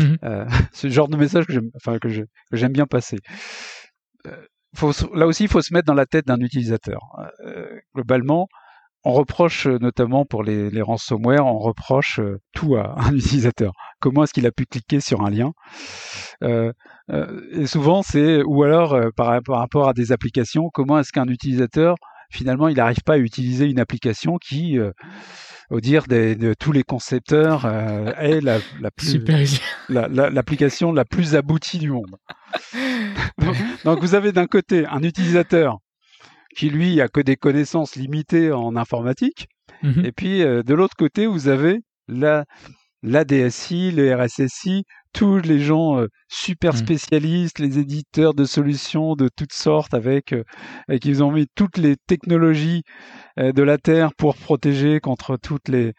Mhm. 0.00 0.16
euh, 0.24 0.44
c'est 0.72 0.88
le 0.88 0.92
genre 0.92 1.06
de 1.08 1.16
message 1.16 1.46
que 1.46 1.52
j'aime, 1.52 1.70
enfin, 1.76 1.98
que 2.00 2.08
je- 2.08 2.22
que 2.50 2.56
j'aime 2.56 2.72
bien 2.72 2.86
passer. 2.86 3.18
Là 5.14 5.26
aussi, 5.26 5.44
il 5.44 5.48
faut 5.48 5.60
se 5.60 5.72
mettre 5.72 5.86
dans 5.86 5.94
la 5.94 6.06
tête 6.06 6.26
d'un 6.26 6.40
utilisateur. 6.40 7.00
Euh, 7.44 7.78
globalement, 7.94 8.48
on 9.04 9.12
reproche 9.12 9.66
euh, 9.66 9.78
notamment 9.78 10.24
pour 10.24 10.42
les, 10.42 10.70
les 10.70 10.82
ransomware, 10.82 11.44
on 11.46 11.58
reproche 11.58 12.20
euh, 12.20 12.38
tout 12.54 12.76
à 12.76 12.94
un 13.06 13.14
utilisateur. 13.14 13.72
Comment 14.00 14.24
est-ce 14.24 14.32
qu'il 14.32 14.46
a 14.46 14.52
pu 14.52 14.64
cliquer 14.64 15.00
sur 15.00 15.22
un 15.22 15.30
lien? 15.30 15.52
Et 16.42 17.66
souvent, 17.66 18.02
c'est 18.02 18.42
ou 18.42 18.62
alors 18.64 18.98
par, 19.14 19.40
par 19.42 19.58
rapport 19.58 19.88
à 19.88 19.92
des 19.92 20.10
applications, 20.10 20.70
comment 20.72 20.98
est-ce 20.98 21.12
qu'un 21.12 21.28
utilisateur 21.28 21.96
finalement 22.30 22.68
il 22.68 22.76
n'arrive 22.76 23.02
pas 23.04 23.14
à 23.14 23.18
utiliser 23.18 23.66
une 23.66 23.78
application 23.78 24.38
qui, 24.38 24.78
au 25.72 25.80
dire 25.80 26.06
des- 26.06 26.36
de 26.36 26.54
tous 26.54 26.70
les 26.70 26.82
concepteurs, 26.84 27.64
euh, 27.64 28.12
est 28.18 28.40
la, 28.40 28.58
la 28.80 28.90
plus 28.90 29.10
Super 29.12 29.40
easy. 29.40 29.60
la- 29.88 30.06
la- 30.08 30.30
l'application 30.30 30.92
la, 30.92 31.04
plus 31.04 31.34
aboutie 31.34 31.78
du 31.78 31.90
monde. 31.90 32.14
donc, 33.38 33.56
donc 33.84 34.00
vous 34.00 34.14
avez 34.14 34.32
d'un 34.32 34.46
côté 34.46 34.86
un 34.86 35.02
utilisateur 35.02 35.78
qui 36.56 36.68
lui 36.70 37.00
a 37.00 37.08
que 37.08 37.20
des 37.20 37.36
connaissances 37.36 37.96
limitées 37.96 38.52
en 38.52 38.76
informatique, 38.76 39.48
Mhm. 39.82 40.04
et 40.04 40.12
puis 40.12 40.42
euh, 40.42 40.62
de 40.62 40.74
l'autre 40.74 40.94
côté 40.96 41.26
vous 41.26 41.48
avez 41.48 41.80
la, 42.06 42.44
la 43.02 43.24
DSI, 43.24 43.90
le 43.90 44.14
RSSI, 44.14 44.84
tous 45.12 45.38
les 45.40 45.60
gens 45.60 45.98
euh, 46.00 46.08
super 46.28 46.74
Mhm. 46.74 46.78
spécialistes, 46.78 47.58
les 47.58 47.78
éditeurs 47.78 48.34
de 48.34 48.44
solutions 48.44 49.14
de 49.16 49.28
toutes 49.36 49.52
sortes 49.52 49.94
avec, 49.94 50.32
euh, 50.32 50.44
avec 50.88 51.04
ils 51.04 51.22
ont 51.22 51.32
mis 51.32 51.46
toutes 51.54 51.78
les 51.78 51.96
technologies 52.06 52.82
euh, 53.38 53.52
de 53.52 53.62
la 53.62 53.78
terre 53.78 54.14
pour 54.16 54.36
protéger 54.36 55.00
contre 55.00 55.36
toutes 55.38 55.68
les 55.68 55.92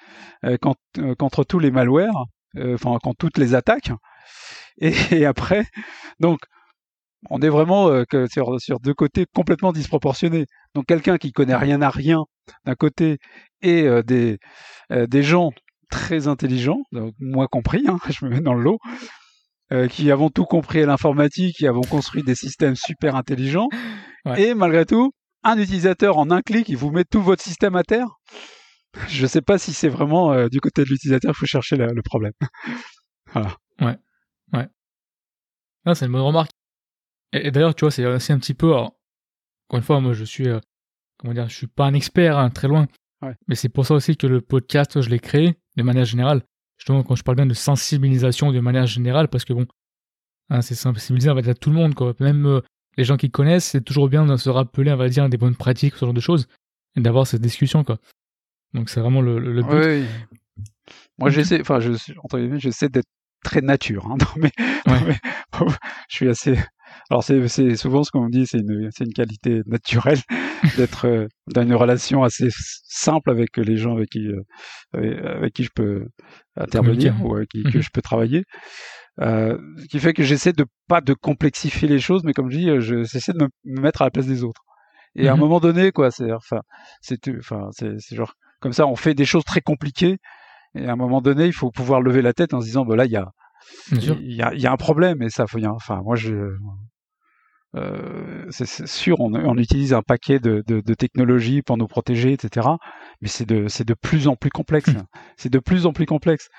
euh, 0.45 0.57
contre, 0.57 0.80
euh, 0.99 1.16
contre 1.16 1.43
tous 1.45 1.59
les 1.59 1.72
malwares, 1.72 2.26
euh, 2.57 2.76
enfin 2.76 2.97
contre 3.03 3.18
toutes 3.20 3.38
les 3.39 3.55
attaques. 3.55 3.91
Et, 4.80 4.93
et 5.24 5.26
après, 5.26 5.66
donc 6.20 6.39
on 7.30 7.41
est 7.41 7.49
vraiment 7.49 7.88
euh, 7.89 8.03
que 8.09 8.28
sur, 8.28 8.59
sur 8.59 8.80
deux 8.80 8.93
côtés 8.93 9.26
complètement 9.34 9.72
disproportionnés. 9.74 10.45
Donc 10.76 10.86
quelqu'un 10.88 11.18
qui 11.18 11.32
connaît 11.32 11.55
rien 11.55 11.82
à 11.82 11.89
rien 11.89 12.24
d'un 12.66 12.76
côté 12.76 13.18
et 13.61 13.84
euh, 13.84 14.03
des 14.03 14.39
euh, 14.91 15.07
des 15.07 15.24
gens 15.24 15.51
très 15.94 16.28
intelligents, 16.28 16.82
donc 16.91 17.14
moi 17.20 17.48
compris, 17.48 17.84
hein, 17.88 18.00
je 18.10 18.26
me 18.26 18.32
mets 18.32 18.41
dans 18.41 18.54
le 18.56 18.64
lot, 18.64 18.80
euh, 19.72 19.88
qui 19.88 20.10
avons 20.12 20.30
tout 20.30 20.46
compris 20.46 20.82
à 20.82 20.86
l'informatique, 20.88 21.56
qui 21.58 21.68
avons 21.68 21.82
construit 21.82 22.24
des 22.24 22.36
systèmes 22.36 22.76
super 22.76 23.16
intelligents, 23.16 23.70
Ouais. 24.26 24.41
et 24.41 24.54
malgré 24.56 24.86
tout, 24.86 25.12
un 25.44 25.58
utilisateur 25.58 26.18
en 26.18 26.32
un 26.32 26.41
clic, 26.41 26.70
il 26.70 26.78
vous 26.78 26.91
met 26.91 27.04
tout 27.04 27.22
votre 27.22 27.44
système 27.44 27.76
à 27.76 27.84
terre. 27.84 28.08
Je 29.10 29.24
ne 29.24 29.28
sais 29.28 29.41
pas 29.41 29.58
si 29.58 29.74
c'est 29.74 29.89
vraiment 29.89 30.32
euh, 30.32 30.48
du 30.48 30.62
côté 30.62 30.84
de 30.84 30.89
l'utilisateur, 30.89 31.32
il 31.36 31.38
faut 31.38 31.46
chercher 31.46 31.76
la- 31.76 31.88
le 31.94 32.02
problème. 32.02 32.34
Ah, 35.86 35.96
c'est 35.96 36.06
une 36.06 36.12
bonne 36.14 36.22
remarque. 36.22 36.52
Et, 37.34 37.48
et 37.48 37.52
d'ailleurs, 37.52 37.76
tu 37.76 37.84
vois, 37.86 37.91
c'est 37.91 38.32
un 38.34 38.39
petit 38.39 38.54
peu. 38.54 38.68
alors, 38.68 38.94
encore 39.68 39.78
une 39.80 39.82
fois, 39.84 40.00
moi, 40.00 40.14
je 40.14 40.24
suis. 40.24 40.48
euh, 40.48 40.60
comment 41.18 41.34
dire 41.34 41.50
Je 41.50 41.56
suis 41.56 41.68
pas 41.68 41.86
un 41.86 41.94
expert, 41.94 42.38
hein, 42.38 42.50
très 42.50 42.68
loin. 42.70 42.88
Ouais. 43.22 43.36
Mais 43.48 43.56
c'est 43.56 43.68
pour 43.70 43.86
ça 43.86 43.94
aussi 43.96 44.16
que 44.16 44.28
le 44.28 44.39
podcast, 44.39 45.02
je 45.02 45.10
l'ai 45.10 45.20
créé 45.20 45.58
de 45.76 45.84
manière 45.84 46.05
générale. 46.05 46.43
Justement, 46.78 47.03
quand 47.03 47.15
je 47.15 47.24
parle 47.24 47.36
bien 47.38 47.45
de 47.45 47.53
sensibilisation 47.53 48.51
de 48.51 48.59
manière 48.59 48.88
générale, 48.88 49.28
parce 49.28 49.45
que 49.45 49.53
bon, 49.53 49.65
hein, 50.49 50.61
c'est 50.61 50.76
sensibiliser, 50.76 51.30
on 51.30 51.36
va 51.36 51.41
dire, 51.41 51.57
tout 51.57 51.69
le 51.69 51.76
monde, 51.76 51.93
quoi. 51.95 52.13
Même 52.19 52.45
euh, 52.45 52.61
les 52.97 53.03
gens 53.03 53.17
qui 53.17 53.30
connaissent, 53.32 53.65
c'est 53.65 53.82
toujours 53.82 54.09
bien 54.09 54.26
de 54.26 54.36
se 54.38 54.49
rappeler, 54.49 54.91
on 54.91 54.97
va 54.97 55.09
dire, 55.09 55.30
des 55.30 55.38
bonnes 55.38 55.55
pratiques, 55.55 55.95
ce 55.95 56.05
genre 56.05 56.13
de 56.13 56.19
choses, 56.21 56.47
et 56.95 57.01
d'avoir 57.01 57.26
cette 57.28 57.41
discussion, 57.41 57.84
quoi. 57.84 57.97
Donc, 58.74 58.89
c'est 58.89 58.99
vraiment 58.99 59.21
le, 59.21 59.39
le, 59.39 59.53
le 59.53 59.61
but. 59.63 59.69
Oui. 59.74 60.05
Moi, 61.19 61.30
j'essaie, 61.30 61.61
enfin, 61.61 61.80
je, 61.80 61.93
suis- 61.93 62.15
entre 62.24 62.39
guillemets, 62.39 62.59
j'essaie 62.59 62.89
d'être 62.89 63.07
très 63.43 63.61
nature. 63.61 64.07
Hein, 64.07 64.17
dans 64.86 64.91
Ouais. 64.91 65.01
mes- 65.05 65.17
je 66.09 66.15
suis 66.15 66.28
assez. 66.30 66.57
Alors, 67.10 67.24
c'est, 67.24 67.76
souvent 67.76 68.04
ce 68.04 68.12
qu'on 68.12 68.26
me 68.26 68.30
dit, 68.32 68.46
c'est 68.48 68.60
une, 68.60 68.89
une 69.00 69.14
qualité 69.14 69.62
naturelle 69.66 70.20
d'être 70.78 71.08
euh, 71.08 71.28
dans 71.54 71.62
une 71.64 71.76
relation 71.76 72.24
assez 72.24 72.50
simple 72.88 73.30
avec 73.32 73.58
les 73.58 73.78
gens 73.78 73.96
avec 73.96 74.10
qui, 74.10 74.28
euh, 74.96 75.36
avec, 75.38 75.54
qui 75.54 75.64
je 75.64 75.70
peux 75.76 76.08
intervenir 76.58 77.14
Communiquer. 77.14 77.26
ou 77.26 77.36
avec 77.36 77.50
qui 77.50 77.66
que 77.68 77.80
Mhm. 77.80 77.82
je 77.82 77.89
peux 77.91 78.02
travailler. 78.02 78.46
Euh, 79.22 79.58
ce 79.80 79.86
qui 79.88 80.00
fait 80.00 80.14
que 80.14 80.24
j'essaie 80.24 80.54
de 80.54 80.66
pas 80.88 81.02
de 81.02 81.14
complexifier 81.14 81.88
les 81.88 82.00
choses, 82.00 82.24
mais 82.24 82.34
comme 82.34 82.50
je 82.52 82.58
dis, 82.58 82.70
euh, 82.70 82.80
je- 82.82 83.04
j'essaie 83.04 83.34
de 83.34 83.44
me, 83.44 83.50
me 83.66 83.82
mettre 83.82 84.02
à 84.02 84.06
la 84.06 84.12
place 84.12 84.28
des 84.28 84.44
autres. 84.44 84.62
Et 85.16 85.28
à 85.28 85.34
un 85.34 85.36
Mhm. 85.36 85.38
moment 85.38 85.60
donné, 85.60 85.91
quoi, 85.91 86.12
c'est, 86.12 86.32
enfin, 86.34 86.62
c'est, 87.02 87.20
enfin, 87.39 87.70
c'est, 87.72 87.98
genre 88.16 88.34
comme 88.60 88.74
ça, 88.74 88.88
on 88.88 88.96
fait 88.96 89.14
des 89.14 89.26
choses 89.26 89.44
très 89.46 89.62
compliquées. 89.62 90.18
Et 90.76 90.88
à 90.88 90.94
un 90.94 90.96
moment 90.98 91.22
donné, 91.22 91.46
il 91.48 91.54
faut 91.54 91.72
pouvoir 91.72 92.02
lever 92.02 92.22
la 92.22 92.34
tête 92.34 92.54
en 92.54 92.62
se 92.62 92.66
disant, 92.68 92.86
bah 92.86 92.96
là, 92.98 93.06
il 93.06 93.12
y 93.12 93.18
a. 93.18 93.32
il 93.91 94.34
y 94.34 94.41
a, 94.41 94.53
il 94.53 94.61
y 94.61 94.68
a 94.68 94.72
un 94.72 94.78
problème. 94.78 95.22
Et 95.22 95.30
ça, 95.30 95.47
faut, 95.47 95.57
y 95.57 95.66
a- 95.66 95.74
enfin, 95.74 96.01
moi, 96.03 96.16
je, 96.16 96.34
euh, 97.76 98.45
c'est 98.51 98.88
sûr, 98.88 99.20
on, 99.20 99.34
on, 99.34 99.57
utilise 99.57 99.93
un 99.93 100.03
paquet 100.03 100.39
de, 100.39 100.64
de, 100.68 100.82
de, 100.82 100.93
technologies 100.93 101.64
pour 101.64 101.76
nous 101.76 101.88
protéger, 101.88 102.32
etc. 102.32 102.68
Mais 103.22 103.28
c'est 103.28 103.47
de, 103.47 103.68
c'est 103.68 103.88
de 103.88 103.95
plus 103.95 104.28
en 104.28 104.36
plus 104.36 104.51
complexe. 104.51 104.89
Mmh. 104.89 105.03
c'est 105.38 105.51
de 105.51 105.59
plus 105.59 105.88
en 105.88 105.93
plus 105.93 106.05
complexe. 106.05 106.49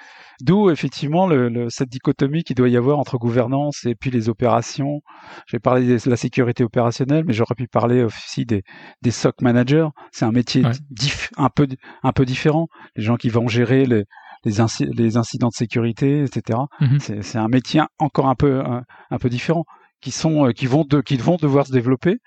D'où 0.40 0.70
effectivement 0.70 1.28
le, 1.28 1.48
le, 1.48 1.70
cette 1.70 1.88
dichotomie 1.88 2.42
qu'il 2.42 2.56
doit 2.56 2.68
y 2.68 2.76
avoir 2.76 2.98
entre 2.98 3.16
gouvernance 3.16 3.84
et 3.86 3.94
puis 3.94 4.10
les 4.10 4.28
opérations. 4.28 5.02
J'ai 5.46 5.60
parlé 5.60 5.86
de 5.86 6.10
la 6.10 6.16
sécurité 6.16 6.64
opérationnelle, 6.64 7.22
mais 7.24 7.32
j'aurais 7.32 7.54
pu 7.54 7.68
parler 7.68 8.02
aussi 8.02 8.44
des, 8.44 8.64
des 9.02 9.12
SOC 9.12 9.40
managers. 9.40 9.86
C'est 10.10 10.24
un 10.24 10.32
métier 10.32 10.64
diff, 10.90 11.30
un 11.36 11.48
peu 11.48 11.68
un 12.02 12.12
peu 12.12 12.24
différent. 12.24 12.66
Les 12.96 13.04
gens 13.04 13.16
qui 13.16 13.28
vont 13.28 13.46
gérer 13.46 13.86
les 13.86 14.04
les, 14.44 14.86
les 14.94 15.16
incidents 15.16 15.48
de 15.48 15.54
sécurité, 15.54 16.22
etc. 16.22 16.58
Mmh 16.80 16.98
c'est 16.98 17.38
un 17.38 17.48
métier 17.48 17.82
encore 17.98 18.28
un 18.28 18.34
peu 18.34 18.60
un, 18.60 18.82
un 19.10 19.18
peu 19.18 19.28
différent 19.28 19.64
qui 20.00 20.10
sont 20.10 20.46
euh, 20.46 20.52
qui 20.52 20.66
vont 20.66 20.84
de, 20.84 21.00
qui 21.00 21.16
vont 21.16 21.36
devoir 21.36 21.66
se 21.66 21.72
développer. 21.72 22.18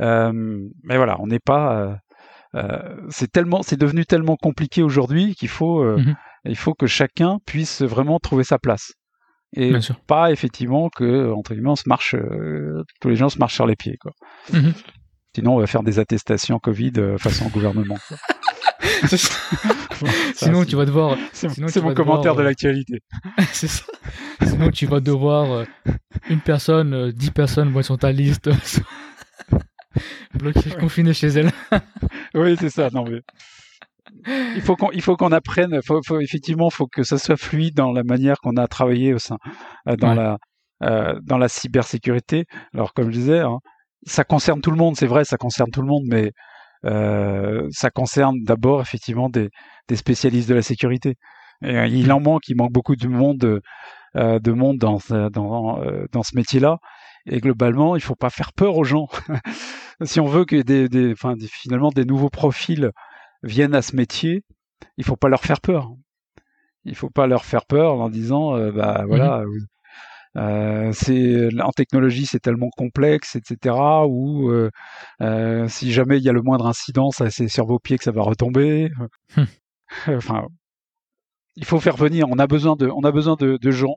Euh, 0.00 0.32
mais 0.82 0.96
voilà, 0.96 1.20
on 1.20 1.26
n'est 1.26 1.38
pas 1.38 1.98
euh, 2.54 2.96
c'est 3.10 3.30
tellement 3.30 3.62
c'est 3.62 3.78
devenu 3.78 4.04
tellement 4.04 4.36
compliqué 4.36 4.82
aujourd'hui 4.82 5.34
qu'il 5.34 5.48
faut 5.48 5.84
mmh 5.84 6.14
il 6.44 6.56
faut 6.56 6.74
que 6.74 6.88
chacun 6.88 7.38
puisse 7.46 7.82
vraiment 7.82 8.18
trouver 8.18 8.42
sa 8.42 8.58
place 8.58 8.94
et 9.52 9.72
pas 10.08 10.32
effectivement 10.32 10.88
que 10.90 11.30
entre 11.30 11.54
guillemets 11.54 11.70
on 11.70 11.76
se 11.76 11.88
marche 11.88 12.16
tous 13.00 13.08
les 13.08 13.14
gens 13.14 13.28
se 13.28 13.38
marchent 13.38 13.54
sur 13.54 13.66
les 13.66 13.76
pieds 13.76 13.96
quoi. 14.00 14.10
Mmh 14.52 14.70
Sinon 15.36 15.54
on 15.54 15.60
va 15.60 15.68
faire 15.68 15.84
des 15.84 16.00
attestations 16.00 16.58
Covid 16.58 17.16
façon 17.18 17.48
gouvernement. 17.48 17.96
sinon, 20.34 20.64
tu 20.64 20.76
vas 20.76 20.84
devoir. 20.84 21.16
C'est 21.32 21.82
mon 21.82 21.94
commentaire 21.94 22.34
de 22.34 22.42
l'actualité. 22.42 23.00
c'est 23.52 23.68
ça. 23.68 23.84
Sinon, 24.42 24.70
tu 24.70 24.86
vas 24.86 25.00
devoir 25.00 25.52
euh, 25.52 25.64
une 26.28 26.40
personne, 26.40 26.94
euh, 26.94 27.12
dix 27.12 27.30
personnes 27.30 27.70
vont 27.70 27.82
sur 27.82 27.98
ta 27.98 28.12
liste, 28.12 28.50
bloquées, 30.34 30.70
confinées 30.70 31.14
chez 31.14 31.28
elle. 31.28 31.50
oui, 32.34 32.56
c'est 32.58 32.70
ça. 32.70 32.88
Non 32.92 33.04
mais 33.04 33.20
il 34.56 34.62
faut 34.62 34.76
qu'on 34.76 34.90
il 34.90 35.02
faut 35.02 35.16
qu'on 35.16 35.32
apprenne. 35.32 35.80
Faut, 35.84 36.00
faut, 36.04 36.20
effectivement, 36.20 36.70
faut 36.70 36.86
que 36.86 37.02
ça 37.02 37.18
soit 37.18 37.36
fluide 37.36 37.74
dans 37.74 37.92
la 37.92 38.02
manière 38.02 38.36
qu'on 38.40 38.56
a 38.56 38.66
travaillé 38.66 39.14
au 39.14 39.18
sein 39.18 39.38
euh, 39.88 39.96
dans 39.96 40.14
la 40.14 40.38
dans 41.22 41.38
la 41.38 41.48
cybersécurité. 41.48 42.44
Alors, 42.74 42.92
comme 42.92 43.06
je 43.06 43.16
disais. 43.16 43.38
Hein, 43.38 43.58
ça 44.06 44.24
concerne 44.24 44.60
tout 44.60 44.70
le 44.70 44.76
monde, 44.76 44.96
c'est 44.96 45.06
vrai, 45.06 45.24
ça 45.24 45.36
concerne 45.36 45.70
tout 45.70 45.80
le 45.82 45.86
monde, 45.86 46.04
mais 46.06 46.32
euh, 46.84 47.68
ça 47.70 47.90
concerne 47.90 48.42
d'abord 48.42 48.80
effectivement 48.80 49.28
des, 49.28 49.50
des, 49.88 49.96
spécialistes 49.96 50.48
de 50.48 50.54
la 50.54 50.62
sécurité. 50.62 51.16
Et, 51.62 51.76
euh, 51.76 51.86
il 51.86 52.10
en 52.12 52.20
manque, 52.20 52.48
il 52.48 52.56
manque 52.56 52.72
beaucoup 52.72 52.96
de 52.96 53.08
monde, 53.08 53.60
euh, 54.16 54.38
de 54.38 54.52
monde 54.52 54.78
dans, 54.78 54.98
dans, 55.30 55.80
euh, 55.82 56.06
dans 56.12 56.22
ce 56.22 56.34
métier-là. 56.36 56.78
Et 57.26 57.40
globalement, 57.40 57.94
il 57.94 58.02
faut 58.02 58.16
pas 58.16 58.30
faire 58.30 58.52
peur 58.52 58.76
aux 58.76 58.84
gens. 58.84 59.06
si 60.02 60.18
on 60.18 60.26
veut 60.26 60.44
que 60.44 60.60
des, 60.60 60.88
des, 60.88 61.12
enfin, 61.12 61.34
finalement 61.38 61.90
des 61.90 62.04
nouveaux 62.04 62.30
profils 62.30 62.90
viennent 63.44 63.74
à 63.74 63.82
ce 63.82 63.94
métier, 63.94 64.42
il 64.96 65.04
faut 65.04 65.16
pas 65.16 65.28
leur 65.28 65.42
faire 65.42 65.60
peur. 65.60 65.92
Il 66.84 66.96
faut 66.96 67.10
pas 67.10 67.28
leur 67.28 67.44
faire 67.44 67.64
peur 67.64 68.00
en 68.00 68.08
disant, 68.08 68.58
bah 68.72 69.04
voilà, 69.06 69.42
mmh 69.42 69.44
euh, 69.44 69.66
c'est 70.34 71.60
en 71.60 71.72
technologie 71.72 72.26
c'est 72.26 72.40
tellement 72.40 72.70
complexe, 72.76 73.36
etc. 73.36 73.76
Ou 74.06 74.50
euh, 74.50 74.70
euh, 75.20 75.68
si 75.68 75.92
jamais 75.92 76.18
il 76.18 76.24
y 76.24 76.28
a 76.28 76.32
le 76.32 76.42
moindre 76.42 76.66
incident, 76.66 77.10
c'est 77.10 77.48
sur 77.48 77.66
vos 77.66 77.78
pieds 77.78 77.98
que 77.98 78.04
ça 78.04 78.12
va 78.12 78.22
retomber. 78.22 78.90
Hum. 79.36 79.46
enfin, 80.08 80.46
il 81.56 81.64
faut 81.64 81.80
faire 81.80 81.96
venir. 81.96 82.26
On 82.30 82.38
a 82.38 82.46
besoin 82.46 82.76
de, 82.76 82.88
on 82.88 83.02
a 83.02 83.12
besoin 83.12 83.36
de, 83.38 83.58
de 83.60 83.70
gens 83.70 83.96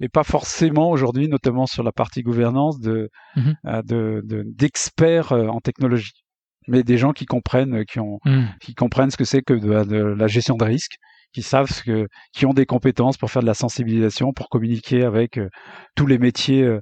et 0.00 0.08
pas 0.08 0.24
forcément 0.24 0.90
aujourd'hui, 0.90 1.28
notamment 1.28 1.66
sur 1.66 1.82
la 1.82 1.92
partie 1.92 2.22
gouvernance, 2.22 2.80
de, 2.80 3.10
mmh 3.36 3.52
de, 3.84 4.22
d'experts 4.46 5.32
en 5.32 5.60
technologie, 5.60 6.24
mais 6.66 6.82
des 6.82 6.98
gens 6.98 7.12
qui 7.12 7.26
comprennent, 7.26 7.84
qui 7.84 8.00
ont, 8.00 8.18
mmh. 8.24 8.44
qui 8.60 8.74
comprennent 8.74 9.10
ce 9.10 9.16
que 9.16 9.24
c'est 9.24 9.42
que 9.42 9.54
de, 9.54 9.96
la 9.96 10.26
gestion 10.26 10.56
de 10.56 10.64
risque, 10.64 10.96
qui 11.34 11.42
savent 11.42 11.68
ce 11.68 11.82
que, 11.82 12.08
qui 12.32 12.46
ont 12.46 12.54
des 12.54 12.64
compétences 12.64 13.18
pour 13.18 13.30
faire 13.30 13.42
de 13.42 13.46
la 13.46 13.54
sensibilisation, 13.54 14.32
pour 14.32 14.48
communiquer 14.48 15.04
avec 15.04 15.36
euh, 15.36 15.48
tous 15.96 16.06
les 16.06 16.18
métiers 16.18 16.62
euh, 16.62 16.80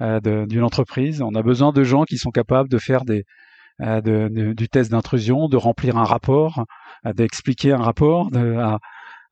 euh, 0.00 0.46
d'une 0.46 0.62
entreprise. 0.62 1.20
On 1.20 1.34
a 1.34 1.42
besoin 1.42 1.72
de 1.72 1.82
gens 1.82 2.04
qui 2.04 2.16
sont 2.16 2.30
capables 2.30 2.68
de 2.68 2.78
faire 2.78 3.04
des, 3.04 3.24
de, 3.80 4.52
du 4.54 4.68
test 4.68 4.90
d'intrusion, 4.92 5.48
de 5.48 5.56
remplir 5.56 5.96
un 5.98 6.04
rapport, 6.04 6.64
d'expliquer 7.04 7.72
un 7.72 7.82
rapport 7.82 8.30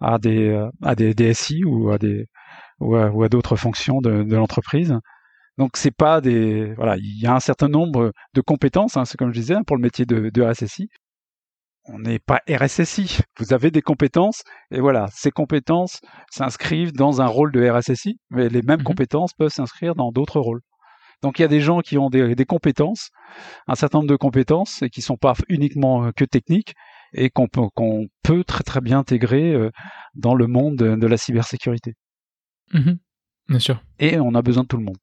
à, 0.01 0.19
des, 0.19 0.69
à 0.83 0.95
des 0.95 1.15
DSI 1.15 1.65
ou 1.65 1.91
à 1.91 1.99
des 1.99 2.27
ou 2.81 2.95
à, 2.97 3.29
d'autres 3.29 3.57
fonctions 3.57 4.01
de, 4.01 4.35
l'entreprise. 4.35 4.99
Donc 5.59 5.77
c'est 5.77 5.95
pas 5.95 6.21
des 6.21 6.75
voilà, 6.75 6.97
il 6.99 7.21
y 7.21 7.27
a 7.27 7.35
un 7.35 7.41
certain 7.41 7.69
nombre 7.69 8.13
de 8.35 8.41
compétences, 8.41 8.97
hein, 8.97 9.05
c'est 9.05 9.17
comme 9.17 9.33
je 9.33 9.41
disais 9.41 9.55
hein, 9.55 9.63
pour 9.67 9.77
le 9.77 9.83
métier 9.83 10.05
de, 10.05 10.31
de 10.31 10.43
on 11.89 11.99
n'est 11.99 12.19
pas 12.19 12.43
RSSI. 12.49 13.19
Vous 13.39 13.53
avez 13.53 13.71
des 13.71 13.83
compétences 13.83 14.43
et 14.71 14.81
voilà, 14.81 15.07
ces 15.13 15.31
compétences 15.31 16.01
s'inscrivent 16.31 16.93
dans 16.93 17.21
un 17.21 17.27
rôle 17.27 17.53
de 17.53 17.69
RSSI, 17.69 18.19
mais 18.31 18.49
les 18.49 18.63
mêmes 18.63 18.81
mmh 18.81 18.85
compétences 18.85 19.33
peuvent 19.35 19.53
s'inscrire 19.53 19.95
dans 19.95 20.13
d'autres 20.13 20.41
rôles. 20.41 20.61
Donc 21.23 21.39
il 21.39 21.43
y 21.43 21.45
a 21.45 21.49
des 21.49 21.61
gens 21.61 21.81
qui 21.81 21.99
ont 21.99 22.11
des, 22.11 22.45
compétences, 22.45 23.11
un 23.67 23.75
certain 23.75 23.99
nombre 23.99 24.11
de 24.11 24.17
compétences 24.17 24.83
et 24.83 24.91
qui 24.91 25.01
sont 25.01 25.17
pas 25.17 25.35
uniquement 25.49 26.05
euh, 26.05 26.11
que 26.13 26.25
techniques 26.25 26.75
et 27.15 27.31
qu'on 27.31 27.49
peut, 27.49 28.45
très 28.45 28.65
très 28.65 28.81
bien 28.81 28.99
intégrer 28.99 29.55
euh, 29.55 29.71
dans 30.15 30.35
le 30.35 30.47
monde 30.47 30.77
de, 30.77 31.07
la 31.07 31.17
cybersécurité. 31.17 31.95
Mmh 32.73 32.95
bien 33.49 33.59
sûr. 33.61 33.81
Et 34.01 34.19
on 34.19 34.35
a 34.35 34.43
besoin 34.43 34.65
de 34.65 34.69
tout 34.69 34.77
le 34.77 34.83
monde. 34.83 34.99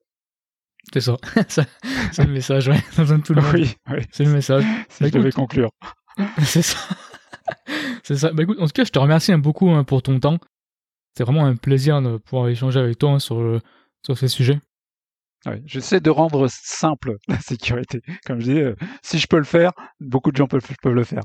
C'est 0.92 1.00
ça. 1.00 1.16
c'est 1.48 2.26
le 2.26 2.34
message, 2.34 2.68
ouais. 2.68 2.78
On 2.98 3.00
a 3.00 3.02
besoin 3.04 3.18
de 3.20 3.24
tout 3.24 3.34
le 3.34 3.42
monde. 3.42 3.54
Oui, 3.54 3.74
oui. 3.90 4.00
C'est 4.12 4.26
le 4.26 4.32
message. 4.32 4.66
Si 4.90 5.06
je 5.06 5.10
devais 5.10 5.32
conclure. 5.32 5.70
c'est 6.44 6.62
ça. 6.62 6.78
c'est 8.04 8.18
ça. 8.18 8.32
Bah 8.32 8.44
écoute, 8.44 8.60
en 8.60 8.66
tout 8.66 8.74
cas, 8.74 8.84
je 8.84 8.92
te 8.92 9.00
remercie 9.00 9.32
hein, 9.32 9.38
beaucoup 9.38 9.70
hein, 9.70 9.84
pour 9.84 10.02
ton 10.02 10.20
temps. 10.20 10.38
C'est 11.16 11.24
vraiment 11.24 11.46
un 11.46 11.56
plaisir 11.56 12.02
de 12.02 12.18
pouvoir 12.18 12.48
échanger 12.50 12.80
avec 12.80 12.98
toi 12.98 13.12
hein, 13.12 13.20
sur, 13.20 13.60
sur 14.06 14.18
ces 14.18 14.28
sujets. 14.28 14.60
Oui, 15.46 15.62
j'essaie 15.66 16.00
de 16.00 16.10
rendre 16.10 16.48
simple 16.50 17.18
la 17.28 17.40
sécurité. 17.40 18.02
Avec 18.26 18.42
je 18.42 18.52
dis, 18.52 18.60
euh, 18.60 18.76
si 19.02 19.20
je 19.20 19.28
peux 19.28 19.38
le 19.38 19.44
faire, 19.44 19.72
beaucoup 20.00 20.32
de 20.32 20.38
gens 20.38 20.48
peuvent, 20.48 20.66
peuvent 20.82 20.94
le 20.94 21.04
faire. 21.04 21.24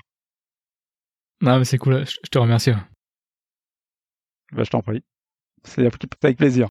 Non, 1.41 1.59
mais 1.59 1.65
c'est 1.65 1.79
cool, 1.79 2.05
je, 2.05 2.29
te 2.29 2.39
remercie. 2.39 2.73
Bah, 4.53 4.65
je 4.65 4.71
t'en 4.71 4.83
prie. 4.83 5.05
C'est 5.63 5.89
avec 6.23 6.37
plaisir. 6.37 6.69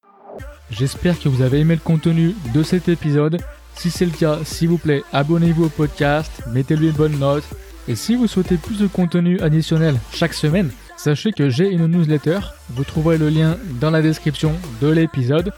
J'espère 0.69 1.19
que 1.19 1.29
vous 1.29 1.41
avez 1.41 1.59
aimé 1.59 1.75
le 1.75 1.81
contenu 1.81 2.35
de 2.53 2.63
cet 2.63 2.89
épisode. 2.89 3.41
Si 3.75 3.91
c'est 3.91 4.05
le 4.05 4.11
cas, 4.11 4.43
s'il 4.43 4.69
vous 4.69 4.77
plaît, 4.77 5.03
abonnez-vous 5.13 5.65
au 5.65 5.69
podcast, 5.69 6.43
mettez-lui 6.47 6.87
une 6.87 6.95
bonne 6.95 7.19
note 7.19 7.45
et 7.87 7.95
si 7.95 8.15
vous 8.15 8.27
souhaitez 8.27 8.57
plus 8.57 8.79
de 8.79 8.87
contenu 8.87 9.39
additionnel 9.39 9.95
chaque 10.11 10.33
semaine, 10.33 10.69
sachez 10.97 11.31
que 11.31 11.49
j'ai 11.49 11.69
une 11.69 11.87
newsletter. 11.87 12.39
Vous 12.69 12.83
trouverez 12.83 13.17
le 13.17 13.29
lien 13.29 13.57
dans 13.79 13.91
la 13.91 14.01
description 14.01 14.53
de 14.81 14.87
l'épisode. 14.87 15.53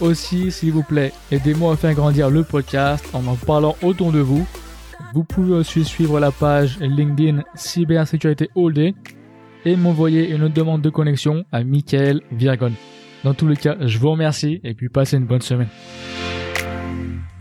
Aussi, 0.00 0.50
s'il 0.50 0.72
vous 0.72 0.82
plaît, 0.82 1.12
aidez-moi 1.30 1.72
à 1.72 1.76
faire 1.76 1.94
grandir 1.94 2.30
le 2.30 2.42
podcast 2.42 3.04
en 3.12 3.26
en 3.26 3.34
parlant 3.34 3.76
autour 3.82 4.12
de 4.12 4.20
vous. 4.20 4.46
Vous 5.14 5.24
pouvez 5.24 5.54
aussi 5.54 5.84
suivre 5.84 6.20
la 6.20 6.30
page 6.30 6.78
LinkedIn 6.80 7.42
Cybersécurité 7.54 8.50
All 8.56 8.72
Day 8.72 8.94
et 9.64 9.76
m'envoyer 9.76 10.30
une 10.30 10.48
demande 10.48 10.82
de 10.82 10.90
connexion 10.90 11.44
à 11.52 11.64
Michael 11.64 12.20
Virgon. 12.32 12.72
Dans 13.24 13.34
tous 13.34 13.48
les 13.48 13.56
cas, 13.56 13.76
je 13.80 13.98
vous 13.98 14.10
remercie 14.10 14.60
et 14.64 14.74
puis 14.74 14.88
passez 14.88 15.16
une 15.16 15.26
bonne 15.26 15.42
semaine. 15.42 15.68